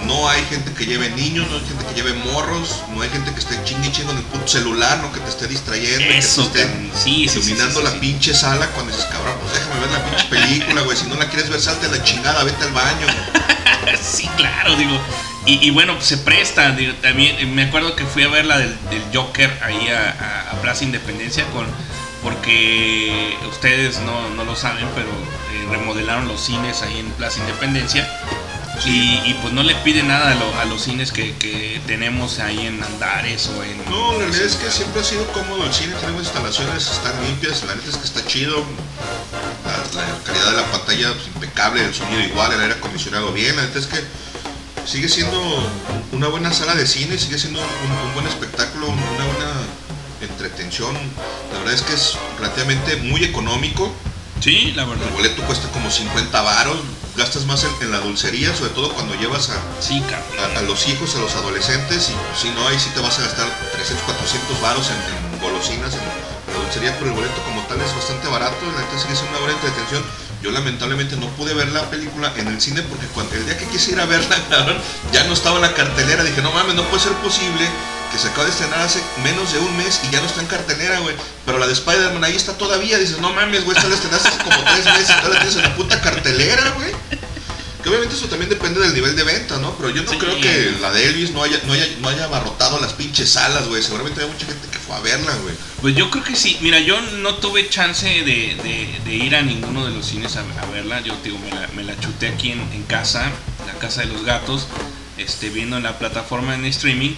no 0.05 0.29
hay 0.29 0.43
gente 0.45 0.73
que 0.73 0.85
lleve 0.85 1.09
niños, 1.09 1.47
no 1.49 1.57
hay 1.57 1.65
gente 1.65 1.85
que 1.85 1.93
lleve 1.95 2.13
morros, 2.13 2.83
no 2.93 3.01
hay 3.01 3.09
gente 3.09 3.31
que 3.31 3.39
esté 3.39 3.61
chingue 3.63 3.91
chingo 3.91 4.11
en 4.11 4.17
el 4.17 4.23
puto 4.25 4.47
celular, 4.47 4.99
no 4.99 5.11
que 5.11 5.19
te 5.19 5.29
esté 5.29 5.47
distrayendo, 5.47 6.13
Eso, 6.13 6.51
que 6.51 6.59
te 6.59 6.87
esté 6.93 7.09
iluminando 7.09 7.81
la 7.81 7.91
pinche 7.99 8.33
sala 8.33 8.67
cuando 8.67 8.91
dices, 8.91 9.07
cabrón, 9.11 9.35
pues 9.41 9.53
déjame 9.53 9.79
ver 9.81 9.91
la 9.91 10.05
pinche 10.05 10.25
película, 10.25 10.81
güey, 10.81 10.97
si 10.97 11.07
no 11.07 11.15
la 11.15 11.27
quieres 11.27 11.49
ver, 11.49 11.59
salte 11.59 11.87
a 11.87 11.89
la 11.89 12.03
chingada, 12.03 12.43
vete 12.43 12.63
al 12.63 12.71
baño. 12.71 13.07
sí, 14.01 14.29
claro, 14.37 14.75
digo. 14.75 14.99
Y, 15.47 15.69
bueno, 15.69 15.93
pues 15.93 16.07
se 16.07 16.17
presta, 16.17 16.75
también 17.03 17.53
me 17.53 17.65
acuerdo 17.65 17.95
que 17.95 18.03
fui 18.03 18.23
a 18.23 18.27
ver 18.29 18.45
la 18.45 18.57
del, 18.57 18.75
Joker 19.13 19.55
ahí 19.63 19.89
a, 19.89 20.49
a 20.51 20.59
Plaza 20.59 20.83
Independencia 20.83 21.45
con 21.51 21.67
porque 22.25 23.37
ustedes 23.51 23.99
no, 23.99 24.31
no 24.31 24.43
lo 24.45 24.55
saben, 24.55 24.87
pero 24.95 25.07
eh, 25.07 25.44
remodelaron 25.69 26.27
los 26.27 26.41
cines 26.41 26.81
ahí 26.81 26.99
en 26.99 27.09
Plaza 27.11 27.39
Independencia. 27.39 28.07
Y, 28.85 29.33
pues 29.41 29.53
no 29.53 29.63
le 29.63 29.73
pide 29.75 30.03
nada 30.03 30.35
a, 30.61 30.65
los 30.65 30.83
cines 30.83 31.11
que, 31.11 31.81
tenemos 31.87 32.39
ahí 32.39 32.67
en 32.67 32.83
Andares 32.83 33.47
o 33.47 33.63
en... 33.63 33.77
No, 33.89 34.11
la 34.13 34.19
realidad 34.19 34.45
es 34.45 34.55
que 34.57 34.69
siempre 34.69 35.01
ha 35.01 35.03
sido 35.03 35.25
cómodo 35.31 35.65
el 35.65 35.73
cine, 35.73 35.95
tenemos 36.01 36.23
instalaciones, 36.23 36.91
están 36.91 37.13
limpias, 37.23 37.63
la 37.63 37.75
neta 37.75 37.89
es 37.89 37.97
que 37.97 38.05
está 38.05 38.25
chido, 38.25 38.63
la, 39.95 40.05
calidad 40.23 40.51
de 40.51 40.57
la 40.57 40.71
pantalla 40.71 41.13
pues, 41.13 41.27
impecable, 41.27 41.85
el 41.85 41.93
sonido 41.93 42.21
igual, 42.21 42.51
el 42.51 42.61
aire 42.61 42.73
acondicionado 42.73 43.31
bien, 43.31 43.55
la 43.55 43.63
neta 43.63 43.79
es 43.79 43.87
que 43.87 43.99
sigue 44.85 45.07
siendo 45.07 45.39
una 46.11 46.27
buena 46.27 46.51
sala 46.51 46.75
de 46.75 46.85
cine, 46.85 47.17
sigue 47.17 47.39
siendo 47.39 47.59
un 47.59 48.13
buen 48.13 48.27
espectáculo, 48.27 48.87
una 48.87 49.25
buena 49.25 49.53
entretención. 50.21 50.95
La 51.51 51.59
verdad 51.59 51.73
es 51.73 51.81
que 51.81 51.93
es 51.93 52.17
relativamente 52.37 52.97
muy 52.97 53.23
económico. 53.23 53.93
Sí, 54.39 54.73
la 54.75 54.85
verdad. 54.85 55.07
El 55.07 55.13
boleto 55.13 55.41
cuesta 55.43 55.67
como 55.69 55.89
50 55.89 56.41
varos. 56.41 56.77
Gastas 57.15 57.45
más 57.45 57.65
en, 57.81 57.91
la 57.91 57.99
dulcería, 57.99 58.53
sobre 58.53 58.71
todo 58.71 58.93
cuando 58.93 59.15
llevas 59.15 59.49
a, 59.49 59.55
sí, 59.79 60.03
a, 60.57 60.61
los 60.63 60.87
hijos, 60.87 61.15
a 61.15 61.19
los 61.19 61.33
adolescentes. 61.35 62.09
Y 62.09 62.39
si 62.39 62.49
no, 62.49 62.67
ahí 62.67 62.77
sí 62.77 62.89
te 62.93 62.99
vas 62.99 63.17
a 63.19 63.23
gastar 63.23 63.47
300, 63.73 64.03
400 64.03 64.61
varos 64.61 64.89
en, 64.89 65.39
golosinas, 65.39 65.93
en, 65.93 66.34
dulcería. 66.55 66.95
Pero 66.97 67.11
el 67.11 67.15
boleto 67.15 67.41
como 67.43 67.61
tal 67.63 67.81
es 67.81 67.93
bastante 67.95 68.27
barato. 68.27 68.57
La 68.75 68.81
gente 68.81 69.01
sigue 69.01 69.15
siendo 69.15 69.31
una 69.31 69.39
buena 69.39 69.53
entretención. 69.53 70.03
Yo 70.41 70.51
lamentablemente 70.51 71.15
no 71.17 71.27
pude 71.29 71.53
ver 71.53 71.69
la 71.69 71.89
película 71.89 72.31
en 72.37 72.47
el 72.47 72.61
cine 72.61 72.83
porque 72.83 73.35
el 73.35 73.45
día 73.45 73.57
que 73.57 73.65
quise 73.65 73.91
ir 73.91 73.99
a 73.99 74.05
verla, 74.05 74.35
ya 75.11 75.23
no 75.23 75.33
estaba 75.33 75.55
en 75.55 75.63
la 75.63 75.73
cartelera. 75.73 76.23
Dije, 76.23 76.41
no 76.41 76.51
mames, 76.51 76.75
no 76.75 76.83
puede 76.83 77.03
ser 77.03 77.13
posible 77.13 77.67
que 78.11 78.19
se 78.19 78.27
acaba 78.27 78.45
de 78.45 78.51
estrenar 78.51 78.79
hace 78.79 79.01
menos 79.23 79.51
de 79.53 79.59
un 79.59 79.75
mes 79.77 79.99
y 80.03 80.11
ya 80.11 80.21
no 80.21 80.27
está 80.27 80.41
en 80.41 80.47
cartelera, 80.47 80.99
güey. 80.99 81.15
Pero 81.45 81.57
la 81.57 81.67
de 81.67 81.73
Spider-Man 81.73 82.23
ahí 82.23 82.35
está 82.35 82.53
todavía. 82.53 82.97
Dices, 82.97 83.19
no 83.19 83.33
mames, 83.33 83.65
güey, 83.65 83.75
esta 83.75 83.89
la 83.89 83.95
estrenaste 83.95 84.29
hace 84.29 84.37
como 84.43 84.63
tres 84.63 84.85
meses 84.85 85.09
y 85.09 85.27
la 85.27 85.39
tienes 85.39 85.55
en 85.55 85.63
la 85.63 85.75
puta 85.75 86.01
cartelera, 86.01 86.69
güey. 86.77 86.91
Que 87.85 87.89
obviamente 87.89 88.15
eso 88.15 88.25
también 88.25 88.49
depende 88.49 88.79
del 88.79 88.95
nivel 88.95 89.15
de 89.15 89.23
venta, 89.23 89.59
¿no? 89.59 89.77
Pero 89.77 89.91
yo 89.91 90.01
no 90.01 90.17
creo 90.17 90.35
que 90.41 90.73
la 90.81 90.91
de 90.91 91.05
Elvis 91.05 91.31
no 91.31 91.43
haya, 91.43 91.61
no 91.67 91.73
haya, 91.73 91.87
no 92.01 92.09
haya 92.09 92.23
abarrotado 92.25 92.81
las 92.81 92.93
pinches 92.93 93.29
salas, 93.29 93.67
güey. 93.67 93.83
Seguramente 93.83 94.21
hay 94.21 94.27
mucha 94.27 94.47
gente 94.47 94.67
que 94.71 94.79
fue 94.79 94.95
a 94.95 94.99
verla, 95.01 95.35
güey. 95.43 95.55
Pues 95.81 95.95
yo 95.95 96.09
creo 96.09 96.23
que 96.23 96.35
sí. 96.35 96.57
Mira, 96.61 96.79
yo 96.79 96.99
no 96.99 97.35
tuve 97.35 97.69
chance 97.69 98.07
de, 98.07 98.99
de, 99.05 99.15
ir 99.15 99.35
a 99.35 99.43
ninguno 99.43 99.85
de 99.85 99.93
los 99.93 100.07
cines 100.07 100.35
a, 100.35 100.43
verla. 100.73 101.01
Yo 101.01 101.15
digo, 101.23 101.37
me 101.37 101.51
la, 101.51 101.67
me 101.75 101.83
la 101.83 101.97
chuté 101.99 102.27
aquí 102.27 102.51
en, 102.51 102.59
en 102.73 102.83
casa, 102.83 103.31
la 103.67 103.73
casa 103.73 104.01
de 104.01 104.07
los 104.07 104.25
gatos, 104.25 104.67
este, 105.17 105.49
viendo 105.49 105.77
en 105.77 105.83
la 105.83 105.99
plataforma 105.99 106.55
en 106.55 106.65
streaming 106.65 107.13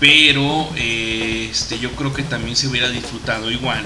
pero 0.00 0.68
eh, 0.76 1.48
este, 1.50 1.78
yo 1.78 1.92
creo 1.92 2.12
que 2.12 2.22
también 2.22 2.56
se 2.56 2.66
hubiera 2.68 2.90
disfrutado 2.90 3.50
igual, 3.50 3.82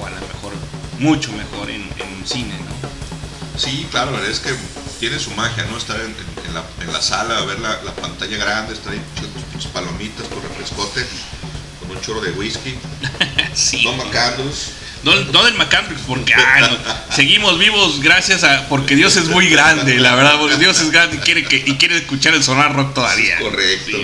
o 0.00 0.06
a 0.06 0.10
lo 0.10 0.16
mejor 0.16 0.52
mucho 0.98 1.32
mejor 1.32 1.70
en, 1.70 1.82
un 1.82 2.26
cine, 2.26 2.54
¿no? 2.54 2.99
Sí, 3.60 3.86
claro, 3.90 4.12
la 4.12 4.20
verdad 4.20 4.32
es 4.32 4.40
que 4.40 4.54
tiene 5.00 5.18
su 5.18 5.30
magia, 5.32 5.64
¿no? 5.70 5.76
Estar 5.76 6.00
en, 6.00 6.14
la, 6.92 7.02
sala, 7.02 7.42
ver 7.42 7.60
la, 7.60 7.78
pantalla 7.94 8.36
grande, 8.38 8.72
estar 8.72 8.92
ahí 8.92 9.00
con 9.52 9.60
sus 9.60 9.70
palomitas, 9.70 10.26
con 10.28 10.42
refrescote, 10.42 11.04
con 11.80 11.90
un 11.90 12.00
chorro 12.00 12.22
de 12.22 12.30
whisky. 12.32 12.74
sí. 13.54 13.84
Don 13.84 13.98
Macandus. 13.98 14.70
No, 15.02 15.14
no 15.14 15.44
del 15.44 15.54
McCandless, 15.54 16.02
porque 16.06 16.34
seguimos 17.14 17.58
vivos 17.58 18.00
gracias 18.02 18.44
a. 18.44 18.68
Porque 18.68 18.96
Dios 18.96 19.16
es 19.16 19.28
muy 19.28 19.48
grande, 19.48 19.98
la 19.98 20.14
verdad. 20.14 20.38
Porque 20.38 20.56
Dios 20.56 20.80
es 20.80 20.90
grande 20.90 21.16
y 21.16 21.18
quiere, 21.20 21.44
que, 21.44 21.56
y 21.56 21.76
quiere 21.76 21.96
escuchar 21.96 22.34
el 22.34 22.42
sonar 22.42 22.74
rock 22.74 22.94
todavía. 22.94 23.38
Correcto. 23.38 23.98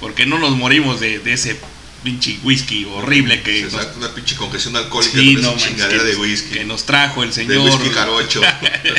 porque 0.00 0.26
no 0.26 0.38
nos 0.38 0.52
morimos 0.52 1.00
de, 1.00 1.18
de 1.18 1.32
ese 1.32 1.58
pinche 2.06 2.38
whisky 2.44 2.84
horrible 2.84 3.42
que. 3.42 3.66
Una 3.96 4.14
pinche 4.14 4.36
congestión 4.36 4.76
alcohólica 4.76 5.18
sí, 5.18 5.34
no, 5.36 5.56
chingadera 5.56 6.04
de 6.04 6.14
whisky. 6.14 6.54
Que 6.54 6.64
nos 6.64 6.86
trajo 6.86 7.24
el 7.24 7.32
señor. 7.32 7.58
whisky 7.58 7.90
carocho. 7.90 8.40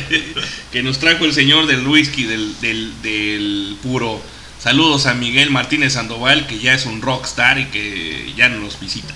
que 0.74 0.84
nos 0.84 1.00
trajo 1.00 1.24
el 1.24 1.34
señor 1.34 1.68
del 1.68 1.88
whisky, 1.88 2.26
del, 2.26 2.60
del, 2.60 3.02
del 3.02 3.78
puro. 3.82 4.22
Saludos 4.62 5.06
a 5.06 5.14
Miguel 5.14 5.52
Martínez 5.52 5.94
Sandoval, 5.94 6.48
que 6.48 6.60
ya 6.60 6.74
es 6.74 6.86
un 6.86 7.02
rockstar 7.02 7.58
y 7.60 7.66
que 7.68 8.34
ya 8.36 8.50
no 8.50 8.60
nos 8.60 8.78
visita. 8.78 9.14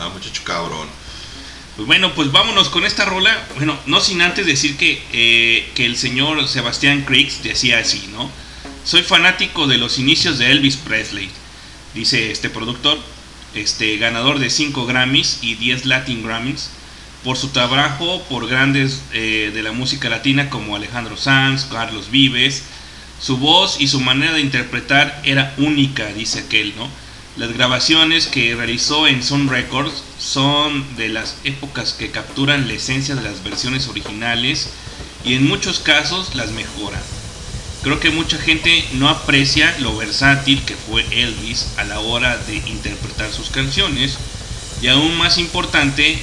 Ah, 0.00 0.08
muchacho 0.08 0.42
cabrón. 0.44 0.88
Pues 1.76 1.86
bueno, 1.86 2.14
pues 2.14 2.32
vámonos 2.32 2.70
con 2.70 2.86
esta 2.86 3.04
rola. 3.04 3.46
Bueno, 3.56 3.78
no 3.84 4.00
sin 4.00 4.22
antes 4.22 4.46
decir 4.46 4.78
que, 4.78 5.02
eh, 5.12 5.70
que 5.74 5.84
el 5.84 5.98
señor 5.98 6.48
Sebastián 6.48 7.04
Criggs 7.04 7.42
decía 7.42 7.78
así, 7.78 8.08
¿no? 8.12 8.30
Soy 8.84 9.02
fanático 9.02 9.66
de 9.66 9.76
los 9.76 9.98
inicios 9.98 10.38
de 10.38 10.50
Elvis 10.50 10.76
Presley, 10.76 11.28
dice 11.96 12.30
este 12.30 12.50
productor, 12.50 12.98
este 13.54 13.96
ganador 13.96 14.38
de 14.38 14.50
5 14.50 14.86
Grammys 14.86 15.38
y 15.42 15.54
10 15.56 15.86
Latin 15.86 16.22
Grammys, 16.22 16.70
por 17.24 17.36
su 17.36 17.48
trabajo 17.48 18.22
por 18.28 18.46
grandes 18.46 19.02
eh, 19.12 19.50
de 19.52 19.62
la 19.62 19.72
música 19.72 20.08
latina 20.08 20.48
como 20.48 20.76
Alejandro 20.76 21.16
Sanz, 21.16 21.64
Carlos 21.64 22.10
Vives. 22.10 22.62
Su 23.20 23.38
voz 23.38 23.80
y 23.80 23.88
su 23.88 23.98
manera 24.00 24.34
de 24.34 24.42
interpretar 24.42 25.22
era 25.24 25.54
única, 25.56 26.06
dice 26.12 26.40
aquel, 26.40 26.74
¿no? 26.76 26.88
Las 27.36 27.52
grabaciones 27.52 28.26
que 28.26 28.54
realizó 28.54 29.08
en 29.08 29.22
Sun 29.22 29.48
Records 29.48 30.04
son 30.18 30.96
de 30.96 31.08
las 31.08 31.36
épocas 31.44 31.94
que 31.94 32.10
capturan 32.10 32.68
la 32.68 32.74
esencia 32.74 33.14
de 33.14 33.22
las 33.22 33.42
versiones 33.42 33.88
originales 33.88 34.70
y 35.24 35.34
en 35.34 35.48
muchos 35.48 35.80
casos 35.80 36.34
las 36.34 36.52
mejoran. 36.52 37.15
Creo 37.86 38.00
que 38.00 38.10
mucha 38.10 38.36
gente 38.36 38.84
no 38.94 39.08
aprecia 39.08 39.78
lo 39.78 39.96
versátil 39.96 40.60
que 40.64 40.74
fue 40.74 41.06
Elvis 41.12 41.68
a 41.76 41.84
la 41.84 42.00
hora 42.00 42.36
de 42.36 42.56
interpretar 42.56 43.32
sus 43.32 43.50
canciones 43.50 44.16
y 44.82 44.88
aún 44.88 45.16
más 45.16 45.38
importante, 45.38 46.20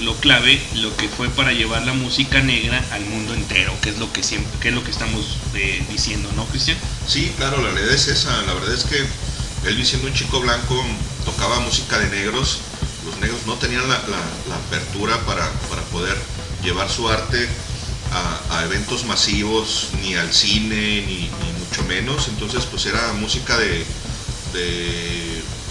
lo, 0.00 0.16
clave, 0.16 0.60
lo 0.74 0.96
que 0.96 1.08
fue 1.08 1.28
para 1.28 1.52
llevar 1.52 1.86
la 1.86 1.92
música 1.92 2.42
negra 2.42 2.84
al 2.90 3.04
mundo 3.04 3.34
entero, 3.34 3.72
que 3.82 3.90
es 3.90 3.98
lo 3.98 4.12
que 4.12 4.24
siempre, 4.24 4.50
que 4.58 4.70
es 4.70 4.74
lo 4.74 4.82
que 4.82 4.90
estamos 4.90 5.36
eh, 5.54 5.80
diciendo, 5.92 6.28
¿no, 6.34 6.44
Cristian? 6.46 6.76
Sí, 7.06 7.32
claro, 7.36 7.62
la 7.62 7.70
realidad 7.70 7.94
es 7.94 8.08
esa. 8.08 8.42
La 8.42 8.54
verdad 8.54 8.74
es 8.74 8.82
que 8.82 8.98
él 9.68 9.86
siendo 9.86 10.08
un 10.08 10.12
chico 10.12 10.40
blanco 10.40 10.84
tocaba 11.24 11.60
música 11.60 12.00
de 12.00 12.10
negros, 12.10 12.62
los 13.04 13.16
negros 13.20 13.46
no 13.46 13.54
tenían 13.54 13.88
la, 13.88 13.94
apertura 13.94 15.16
para, 15.20 15.48
poder 15.92 16.18
llevar 16.64 16.90
su 16.90 17.08
arte 17.08 17.48
a, 18.12 18.64
eventos 18.64 19.04
masivos, 19.04 19.90
ni 20.02 20.14
al 20.14 20.32
cine, 20.32 21.04
ni, 21.06 21.30
mucho 21.58 21.82
menos, 21.84 22.28
entonces 22.28 22.64
pues 22.64 22.86
era 22.86 23.12
música 23.14 23.56
de, 23.58 23.84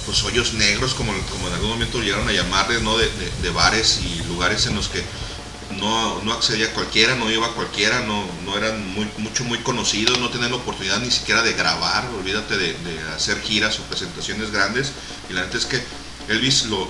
pues, 0.06 0.24
hoyos 0.24 0.54
negros, 0.54 0.94
como, 0.94 1.14
como 1.32 1.48
en 1.48 1.54
algún 1.54 1.70
momento 1.70 2.00
llegaron 2.00 2.28
a 2.28 2.32
llamarles, 2.32 2.82
¿no? 2.82 2.96
de, 2.98 3.50
bares 3.52 4.02
y 4.04 4.24
lugares 4.28 4.66
en 4.68 4.76
los 4.76 4.90
que 4.90 5.04
no, 5.80 6.22
no, 6.24 6.34
accedía 6.34 6.72
cualquiera, 6.74 7.16
no 7.16 7.30
iba 7.32 7.54
cualquiera, 7.54 8.02
no, 8.02 8.26
no 8.46 8.58
eran 8.58 8.94
mucho 9.18 9.44
muy 9.44 9.60
conocidos, 9.60 10.20
no 10.20 10.30
tenían 10.30 10.52
la 10.52 10.58
oportunidad 10.58 11.00
ni 11.00 11.12
siquiera 11.12 11.42
de 11.42 11.54
grabar, 11.54 12.08
olvídate 12.18 12.58
de, 12.58 12.76
hacer 13.16 13.42
giras 13.42 13.80
o 13.80 13.84
presentaciones 13.84 14.52
grandes. 14.52 14.92
Y 15.30 15.34
la 15.34 15.42
verdad 15.42 15.58
es 15.58 15.66
que 15.66 15.82
Elvis 16.28 16.66
lo, 16.66 16.88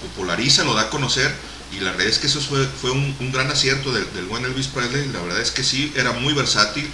populariza, 0.00 0.64
lo 0.64 0.74
da 0.74 0.82
a 0.82 0.90
conocer 0.90 1.34
y 1.72 1.80
la 1.80 1.92
verdad 1.92 2.08
es 2.08 2.18
que 2.18 2.26
eso 2.26 2.40
fue, 2.40 2.66
fue 2.66 2.90
un, 2.90 3.32
gran 3.32 3.50
acierto 3.50 3.92
del, 3.92 4.24
buen 4.26 4.44
Elvis 4.44 4.66
Presley. 4.66 5.08
La 5.12 5.20
verdad 5.20 5.40
es 5.40 5.50
que 5.50 5.62
sí, 5.62 5.92
era 5.94 6.12
muy 6.12 6.34
versátil, 6.34 6.88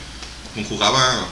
conjugaba 0.54 1.28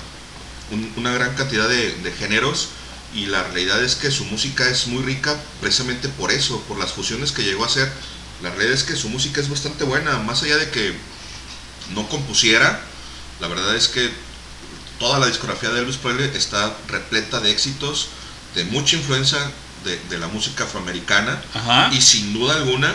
una 0.96 1.12
gran 1.12 1.34
cantidad 1.34 1.68
de, 1.68 1.92
de 1.92 2.12
géneros 2.12 2.68
y 3.14 3.26
la 3.26 3.42
realidad 3.44 3.82
es 3.84 3.94
que 3.94 4.10
su 4.10 4.24
música 4.24 4.68
es 4.68 4.86
muy 4.86 5.02
rica 5.02 5.38
precisamente 5.60 6.08
por 6.08 6.32
eso, 6.32 6.60
por 6.62 6.78
las 6.78 6.92
fusiones 6.92 7.32
que 7.32 7.44
llegó 7.44 7.64
a 7.64 7.66
hacer 7.66 7.92
la 8.42 8.50
realidad 8.50 8.74
es 8.74 8.84
que 8.84 8.96
su 8.96 9.08
música 9.08 9.40
es 9.40 9.48
bastante 9.48 9.84
buena, 9.84 10.18
más 10.18 10.42
allá 10.42 10.56
de 10.56 10.70
que 10.70 10.94
no 11.94 12.08
compusiera, 12.08 12.80
la 13.40 13.48
verdad 13.48 13.74
es 13.76 13.88
que 13.88 14.10
toda 14.98 15.18
la 15.18 15.26
discografía 15.26 15.70
de 15.70 15.80
Elvis 15.80 15.96
Presley 15.96 16.30
está 16.34 16.76
repleta 16.88 17.40
de 17.40 17.50
éxitos, 17.50 18.08
de 18.54 18.64
mucha 18.64 18.96
influencia 18.96 19.38
de, 19.84 20.18
la 20.18 20.28
música 20.28 20.64
afroamericana 20.64 21.42
y 21.92 22.00
sin 22.00 22.32
duda 22.32 22.54
alguna 22.54 22.94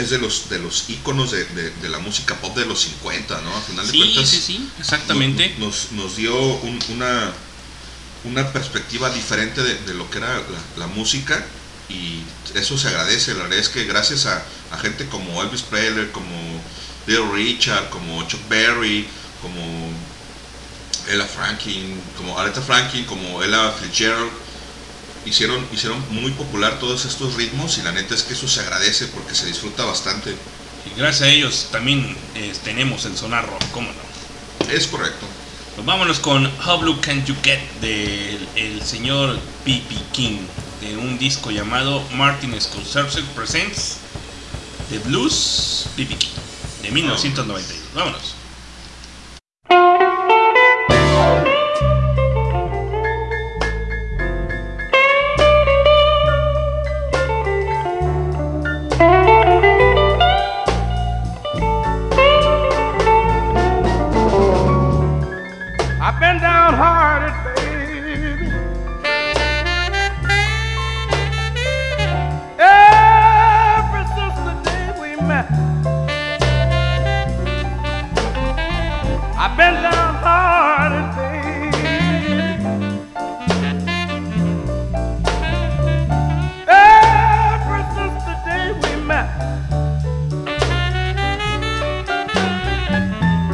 es 0.00 0.10
de 0.10 0.18
los 0.18 0.48
de 0.48 0.58
los 0.58 0.88
íconos 0.88 1.30
de, 1.30 1.88
la 1.88 1.98
música 1.98 2.34
pop 2.36 2.56
de 2.56 2.66
los 2.66 2.80
50, 2.80 3.40
¿no? 3.42 3.56
A 3.56 3.60
final 3.60 3.86
de 3.86 3.96
cuentas. 3.96 4.28
Sí, 4.28 4.40
sí, 4.40 4.70
exactamente. 4.78 5.54
Nos, 5.58 5.92
nos 5.92 6.16
dio 6.16 6.36
una, 6.36 7.32
una 8.24 8.52
perspectiva 8.52 9.10
diferente 9.10 9.62
de, 9.62 9.94
lo 9.94 10.10
que 10.10 10.18
era 10.18 10.42
la 10.76 10.86
música 10.88 11.44
y 11.88 12.22
eso 12.54 12.78
se 12.78 12.88
agradece. 12.88 13.34
La 13.34 13.44
verdad 13.44 13.58
es 13.58 13.68
que 13.68 13.84
gracias 13.84 14.26
a, 14.26 14.42
gente 14.80 15.06
como 15.06 15.42
Elvis 15.42 15.62
Presley, 15.62 16.08
como 16.12 16.30
Bill 17.06 17.32
Richard, 17.32 17.90
como 17.90 18.26
Chuck 18.28 18.40
Berry, 18.48 19.06
como 19.42 19.60
Ella 21.08 21.26
Franklin, 21.26 22.00
como 22.16 22.38
Aretha 22.38 22.62
Franklin, 22.62 23.04
como 23.04 23.42
Ella 23.42 23.72
Fitzgerald, 23.72 24.30
hicieron, 25.24 25.66
hicieron 25.72 26.02
muy 26.10 26.30
popular 26.32 26.78
todos 26.78 27.04
estos 27.04 27.34
ritmos 27.34 27.78
y 27.78 27.82
la 27.82 27.92
neta 27.92 28.14
es 28.14 28.22
que 28.22 28.34
eso 28.34 28.48
se 28.48 28.60
agradece 28.60 29.06
porque 29.08 29.34
se 29.34 29.46
disfruta 29.46 29.84
bastante. 29.84 30.34
Y 30.86 30.98
gracias 30.98 31.28
a 31.28 31.32
ellos 31.32 31.68
también 31.70 32.16
eh, 32.34 32.52
tenemos 32.64 33.04
el 33.04 33.16
sonar 33.16 33.46
rock, 33.46 33.62
¿cómo 33.72 33.90
no? 33.90 34.70
Es 34.72 34.86
correcto. 34.86 35.26
Pues 35.74 35.86
vámonos 35.86 36.20
con 36.20 36.46
How 36.66 36.78
Blue 36.78 37.00
Can 37.00 37.24
You 37.24 37.34
Get 37.42 37.60
del 37.80 38.48
el 38.56 38.82
señor 38.82 39.38
P.P. 39.64 39.94
King 40.12 40.38
de 40.80 40.96
un 40.96 41.18
disco 41.18 41.50
llamado 41.50 42.02
Martin 42.14 42.58
Scorsese 42.60 43.22
Presents 43.34 43.98
The 44.90 44.98
Blues 45.00 45.86
BB 45.96 46.16
de 46.82 46.90
1992. 46.90 47.78
Vámonos. 47.94 48.39
downhearted 66.70 67.34
baby. 67.56 68.46
Ever 72.58 74.02
since 74.14 74.36
the 74.46 74.54
day 74.64 74.86
we 75.00 75.10
met, 75.26 75.48
I've 79.36 79.54
been 79.56 79.74
downhearted, 79.82 81.06
baby. 81.16 81.80
Ever 86.68 87.80
since 87.96 88.16
the 88.28 88.34
day 88.46 88.66
we 88.82 88.92
met, 89.02 89.28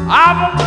I've 0.08 0.58
been. 0.58 0.65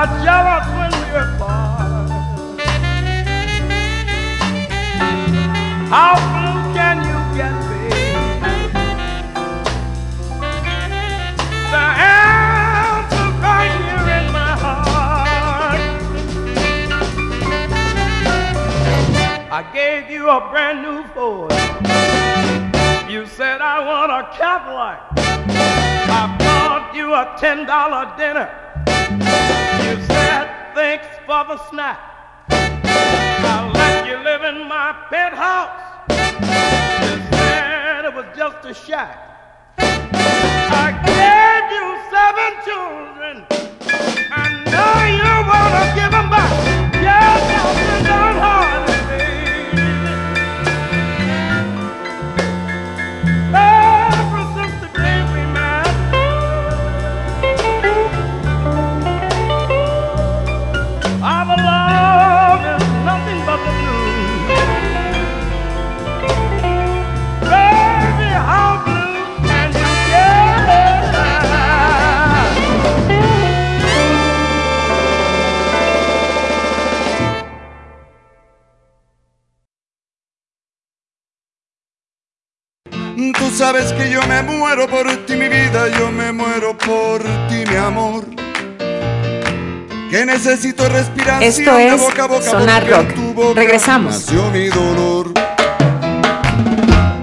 are 0.00 0.24
jealous 0.24 0.66
when 0.78 0.90
we're 1.12 1.34
apart! 1.34 2.08
How 5.92 6.14
blue 6.30 6.60
can 6.72 6.96
you 7.04 7.18
get 7.36 7.54
me? 7.68 7.84
The 11.74 11.86
answer's 12.00 13.36
right 13.44 13.74
here 13.84 14.08
in 14.18 14.26
my 14.32 14.52
heart. 14.64 15.80
I 19.52 19.62
gave 19.74 20.10
you 20.10 20.30
a 20.30 20.40
brand 20.50 20.80
new 20.80 21.04
Ford. 21.12 21.52
You 23.10 23.26
said 23.26 23.60
I 23.60 23.84
want 23.84 24.10
a 24.10 24.22
Cadillac. 24.34 24.98
I 25.18 26.36
bought 26.38 26.94
you 26.94 27.12
a 27.12 27.36
ten 27.38 27.66
dollar 27.66 28.16
dinner. 28.16 28.69
Thanks 30.80 31.12
for 31.26 31.44
the 31.44 31.58
snack. 31.68 32.00
I 32.48 33.70
let 33.74 34.06
you 34.08 34.16
live 34.24 34.44
in 34.44 34.66
my 34.66 34.96
penthouse. 35.10 35.76
Said 37.36 38.06
it 38.06 38.14
was 38.14 38.24
just 38.34 38.64
a 38.64 38.72
shack. 38.72 39.18
I 39.76 40.88
gave 41.04 41.70
you 41.76 41.86
seven 42.08 42.50
children, 42.64 43.34
and 44.40 44.52
now 44.72 45.04
you 45.20 45.32
wanna 45.52 45.84
give 46.00 46.12
them 46.16 46.30
back. 46.30 46.50
Yeah, 46.94 47.68
you're 47.76 48.02
down 48.08 48.29
sabes 83.60 83.92
que 83.92 84.08
yo 84.10 84.22
me 84.22 84.42
muero 84.42 84.88
por 84.88 85.06
ti, 85.26 85.36
mi 85.36 85.46
vida, 85.46 85.86
yo 85.98 86.10
me 86.10 86.32
muero 86.32 86.78
por 86.78 87.22
ti, 87.46 87.62
mi 87.68 87.76
amor. 87.76 88.24
Que 90.10 90.24
necesito 90.24 90.88
respiración 90.88 91.42
Esto 91.42 91.76
de 91.76 91.88
es 91.88 92.00
boca 92.00 92.24
a 92.24 92.26
boca 92.26 92.42
Sonar 92.50 92.88
Rock. 92.88 93.12
tu 93.14 93.34
boca 93.34 93.60
Regresamos. 93.60 94.14
Nació 94.14 94.50
mi 94.50 94.68
dolor. 94.68 95.34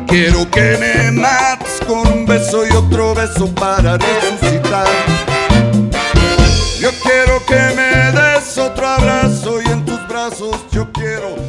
Quiero 0.08 0.48
que 0.52 0.78
me 0.80 1.12
mates 1.12 1.80
con 1.88 2.08
un 2.08 2.28
beso 2.28 2.68
y 2.68 2.72
otro 2.72 3.16
beso 3.16 3.52
para 3.56 3.98
resucitar. 3.98 4.86
Yo 6.80 6.92
quiero 7.02 7.44
que 7.48 7.62
me 7.76 8.12
des 8.12 8.58
otro 8.60 8.88
abrazo 8.88 9.60
y 9.60 9.72
en 9.72 9.84
tus 9.84 10.08
brazos 10.08 10.56
yo 10.72 10.88
quiero. 10.92 11.47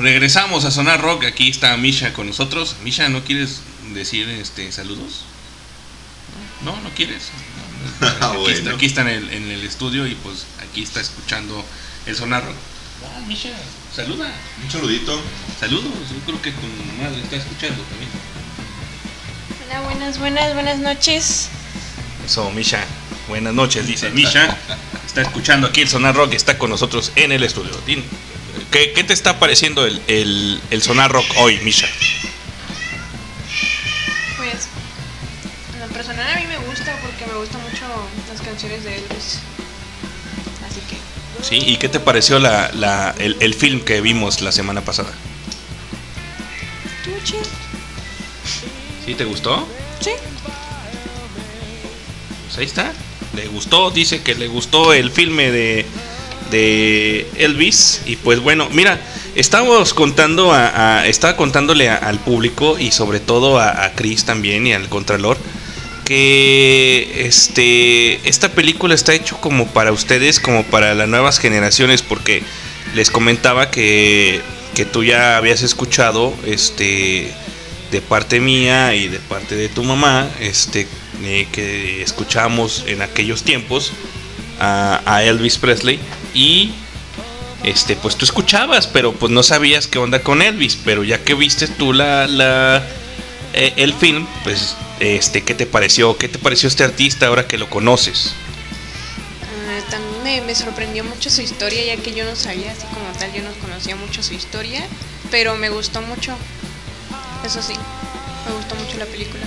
Regresamos 0.00 0.64
a 0.64 0.70
Sonar 0.70 1.02
Rock. 1.02 1.24
Aquí 1.24 1.50
está 1.50 1.76
Misha 1.76 2.14
con 2.14 2.26
nosotros. 2.26 2.76
Misha, 2.82 3.10
¿no 3.10 3.22
quieres 3.22 3.60
decir 3.92 4.28
este 4.30 4.72
saludos? 4.72 5.24
No, 6.64 6.74
no 6.80 6.88
quieres. 6.90 7.30
No, 8.00 8.06
no. 8.20 8.26
Aquí, 8.26 8.36
bueno. 8.38 8.56
está, 8.56 8.70
aquí 8.74 8.86
está 8.86 9.00
en 9.02 9.08
el, 9.08 9.30
en 9.30 9.50
el 9.50 9.62
estudio 9.62 10.06
y 10.06 10.14
pues 10.14 10.46
aquí 10.62 10.82
está 10.82 11.00
escuchando 11.00 11.62
el 12.06 12.16
Sonar 12.16 12.44
Rock. 12.46 12.56
Ah, 13.04 13.20
Misha, 13.26 13.50
saluda. 13.94 14.32
Un 14.64 14.70
saludito. 14.70 15.20
Saludos. 15.58 15.92
Yo 16.10 16.18
creo 16.24 16.40
que 16.40 16.52
tu 16.52 17.02
madre 17.02 17.20
está 17.22 17.36
escuchando 17.36 17.82
también. 17.82 18.10
Hola, 19.66 19.80
buenas, 19.82 20.18
buenas, 20.18 20.54
buenas 20.54 20.78
noches. 20.78 21.50
Eso, 22.24 22.50
Misha. 22.52 22.84
Buenas 23.28 23.52
noches, 23.52 23.86
dice 23.86 24.08
Misha. 24.10 24.56
Está 25.06 25.20
escuchando 25.22 25.66
aquí 25.66 25.82
el 25.82 25.88
Sonar 25.88 26.14
Rock. 26.16 26.32
Está 26.32 26.56
con 26.56 26.70
nosotros 26.70 27.12
en 27.16 27.32
el 27.32 27.42
estudio. 27.42 27.72
¿Qué, 28.70 28.92
qué 28.92 29.02
te 29.04 29.12
está 29.12 29.38
pareciendo 29.38 29.84
el, 29.86 30.00
el, 30.06 30.60
el 30.70 30.82
Sonar 30.82 31.10
Rock 31.10 31.26
hoy, 31.38 31.58
Misha? 31.60 31.88
Pues, 34.36 34.68
en 35.74 35.80
lo 35.80 35.86
personal 35.88 36.26
a 36.32 36.38
mí 36.40 36.46
me 36.46 36.58
gusta 36.58 36.96
porque 37.02 37.26
me 37.26 37.38
gustan 37.38 37.60
mucho 37.62 37.84
las 38.32 38.40
canciones 38.42 38.84
de 38.84 38.94
Elvis. 38.96 39.38
Así 40.68 40.80
que, 40.88 40.96
¿Sí? 41.48 41.56
¿Y 41.66 41.76
qué 41.78 41.88
te 41.88 41.98
pareció 42.00 42.38
la, 42.38 42.70
la- 42.72 43.14
el, 43.18 43.36
el 43.40 43.54
film 43.54 43.80
que 43.80 44.00
vimos 44.00 44.40
la 44.40 44.52
semana 44.52 44.82
pasada? 44.82 45.12
chido. 47.24 47.42
¿Sí 49.04 49.14
te 49.14 49.24
gustó? 49.24 49.68
Sí. 50.00 50.12
Pues 52.46 52.58
ahí 52.58 52.64
está. 52.64 52.92
Le 53.34 53.46
gustó, 53.48 53.90
dice 53.90 54.22
que 54.22 54.34
le 54.34 54.48
gustó 54.48 54.94
el 54.94 55.10
filme 55.10 55.50
de, 55.50 55.84
de 56.50 57.26
Elvis. 57.36 58.02
Y 58.06 58.16
pues 58.16 58.40
bueno, 58.40 58.68
mira, 58.72 59.00
estábamos 59.34 59.94
contando 59.94 60.52
a, 60.52 61.06
estaba 61.06 61.36
contándole 61.36 61.88
al 61.88 62.18
público 62.18 62.78
y 62.78 62.90
sobre 62.90 63.20
todo 63.20 63.58
a, 63.58 63.92
Chris 63.94 64.24
también 64.24 64.66
y 64.66 64.72
al 64.72 64.88
Contralor 64.88 65.38
que 66.04 67.26
este 67.26 68.28
esta 68.28 68.48
película 68.48 68.94
está 68.94 69.14
hecho 69.14 69.40
como 69.40 69.68
para 69.68 69.92
ustedes, 69.92 70.40
como 70.40 70.64
para 70.64 70.94
las 70.94 71.08
nuevas 71.08 71.38
generaciones, 71.38 72.02
porque 72.02 72.42
les 72.94 73.12
comentaba 73.12 73.70
que, 73.70 74.40
que 74.74 74.84
tú 74.84 75.04
ya 75.04 75.36
habías 75.36 75.62
escuchado 75.62 76.34
este 76.46 77.32
de 77.92 78.00
parte 78.00 78.40
mía 78.40 78.94
y 78.96 79.06
de 79.06 79.18
parte 79.20 79.54
de 79.54 79.68
tu 79.68 79.84
mamá, 79.84 80.28
este 80.40 80.88
eh, 81.22 81.46
que 81.52 82.02
escuchábamos 82.02 82.84
en 82.88 83.02
aquellos 83.02 83.44
tiempos 83.44 83.92
a, 84.58 85.02
a 85.06 85.22
Elvis 85.22 85.58
Presley 85.58 86.00
y 86.34 86.72
este 87.62 87.96
pues 87.96 88.16
tú 88.16 88.24
escuchabas, 88.24 88.86
pero 88.86 89.12
pues 89.12 89.30
no 89.30 89.42
sabías 89.42 89.86
qué 89.86 89.98
onda 89.98 90.22
con 90.22 90.42
Elvis, 90.42 90.78
pero 90.84 91.04
ya 91.04 91.22
que 91.22 91.34
viste 91.34 91.68
tú 91.68 91.92
la, 91.92 92.26
la 92.26 92.82
eh, 93.52 93.74
el 93.76 93.92
film, 93.94 94.26
pues 94.44 94.76
este 95.00 95.42
qué 95.42 95.54
te 95.54 95.66
pareció, 95.66 96.16
qué 96.16 96.28
te 96.28 96.38
pareció 96.38 96.68
este 96.68 96.84
artista 96.84 97.26
ahora 97.26 97.46
que 97.46 97.58
lo 97.58 97.68
conoces. 97.68 98.34
También 99.90 100.46
me 100.46 100.54
sorprendió 100.54 101.02
mucho 101.02 101.30
su 101.30 101.42
historia, 101.42 101.84
ya 101.84 102.00
que 102.00 102.12
yo 102.14 102.24
no 102.24 102.36
sabía, 102.36 102.70
así 102.70 102.86
como 102.94 103.06
tal, 103.18 103.32
yo 103.32 103.42
no 103.42 103.50
conocía 103.60 103.96
mucho 103.96 104.22
su 104.22 104.34
historia, 104.34 104.86
pero 105.30 105.56
me 105.56 105.68
gustó 105.68 106.00
mucho. 106.02 106.36
Eso 107.44 107.60
sí, 107.60 107.72
me 108.46 108.54
gustó 108.54 108.76
mucho 108.76 108.98
la 108.98 109.06
película. 109.06 109.42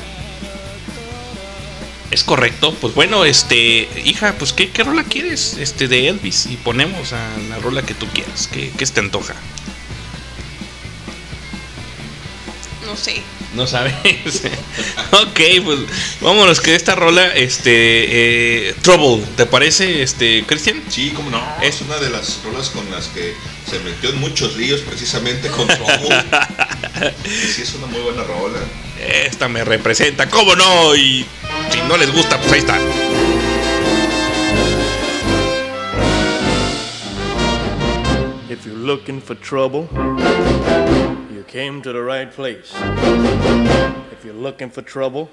Es 2.14 2.24
correcto, 2.24 2.76
pues 2.80 2.94
bueno, 2.94 3.26
este, 3.26 3.90
hija, 4.06 4.36
pues 4.38 4.54
qué, 4.54 4.70
qué 4.70 4.84
rola 4.84 5.04
quieres, 5.04 5.58
este, 5.58 5.88
de 5.88 6.10
Elvis 6.10 6.46
y 6.46 6.58
ponemos 6.58 7.12
a 7.12 7.28
la 7.50 7.58
rola 7.58 7.82
que 7.82 7.96
tú 7.96 8.06
quieras, 8.14 8.48
¿qué, 8.54 8.72
qué 8.78 8.86
se 8.86 8.94
te 8.94 9.00
antoja? 9.00 9.34
No 12.86 12.96
sé. 12.96 13.24
No 13.56 13.66
sabes. 13.66 13.96
ok, 15.12 15.40
pues 15.66 15.80
vámonos 16.22 16.62
que 16.62 16.76
esta 16.76 16.94
rola, 16.94 17.34
este, 17.34 18.68
eh, 18.70 18.76
Trouble, 18.84 19.26
¿te 19.36 19.48
parece, 19.48 20.04
este, 20.04 20.44
Cristian? 20.46 20.84
Sí, 20.90 21.10
como 21.16 21.32
no. 21.32 21.44
Es 21.64 21.82
una 21.82 21.98
de 21.98 22.12
las 22.12 22.44
rolas 22.44 22.70
con 22.70 22.92
las 22.92 23.08
que 23.08 23.34
se 23.68 23.80
metió 23.80 24.12
en 24.12 24.20
muchos 24.20 24.56
líos 24.56 24.82
precisamente 24.82 25.50
con 25.50 25.66
Trouble. 25.66 26.24
Sí, 27.56 27.64
es 27.64 27.74
una 27.74 27.88
muy 27.88 28.02
buena 28.02 28.24
rola. 28.24 28.60
Esta 29.00 29.48
me 29.48 29.64
representa, 29.64 30.30
¿cómo 30.30 30.56
no? 30.56 30.96
Y 30.96 31.26
si 31.70 31.82
no 31.88 31.98
les 31.98 32.12
gusta, 32.14 32.38
pues 32.38 32.54
ahí 32.54 32.60
está. 32.60 32.78
If 38.50 38.66
you're 38.66 38.78
looking 38.78 39.20
for 39.20 39.36
trouble, 39.36 39.88
you 41.34 41.44
came 41.48 41.82
to 41.82 41.92
the 41.92 42.02
right 42.02 42.32
place. 42.32 42.72
If 44.12 44.24
you're 44.24 44.34
looking 44.34 44.70
for 44.70 44.84
trouble, 44.84 45.30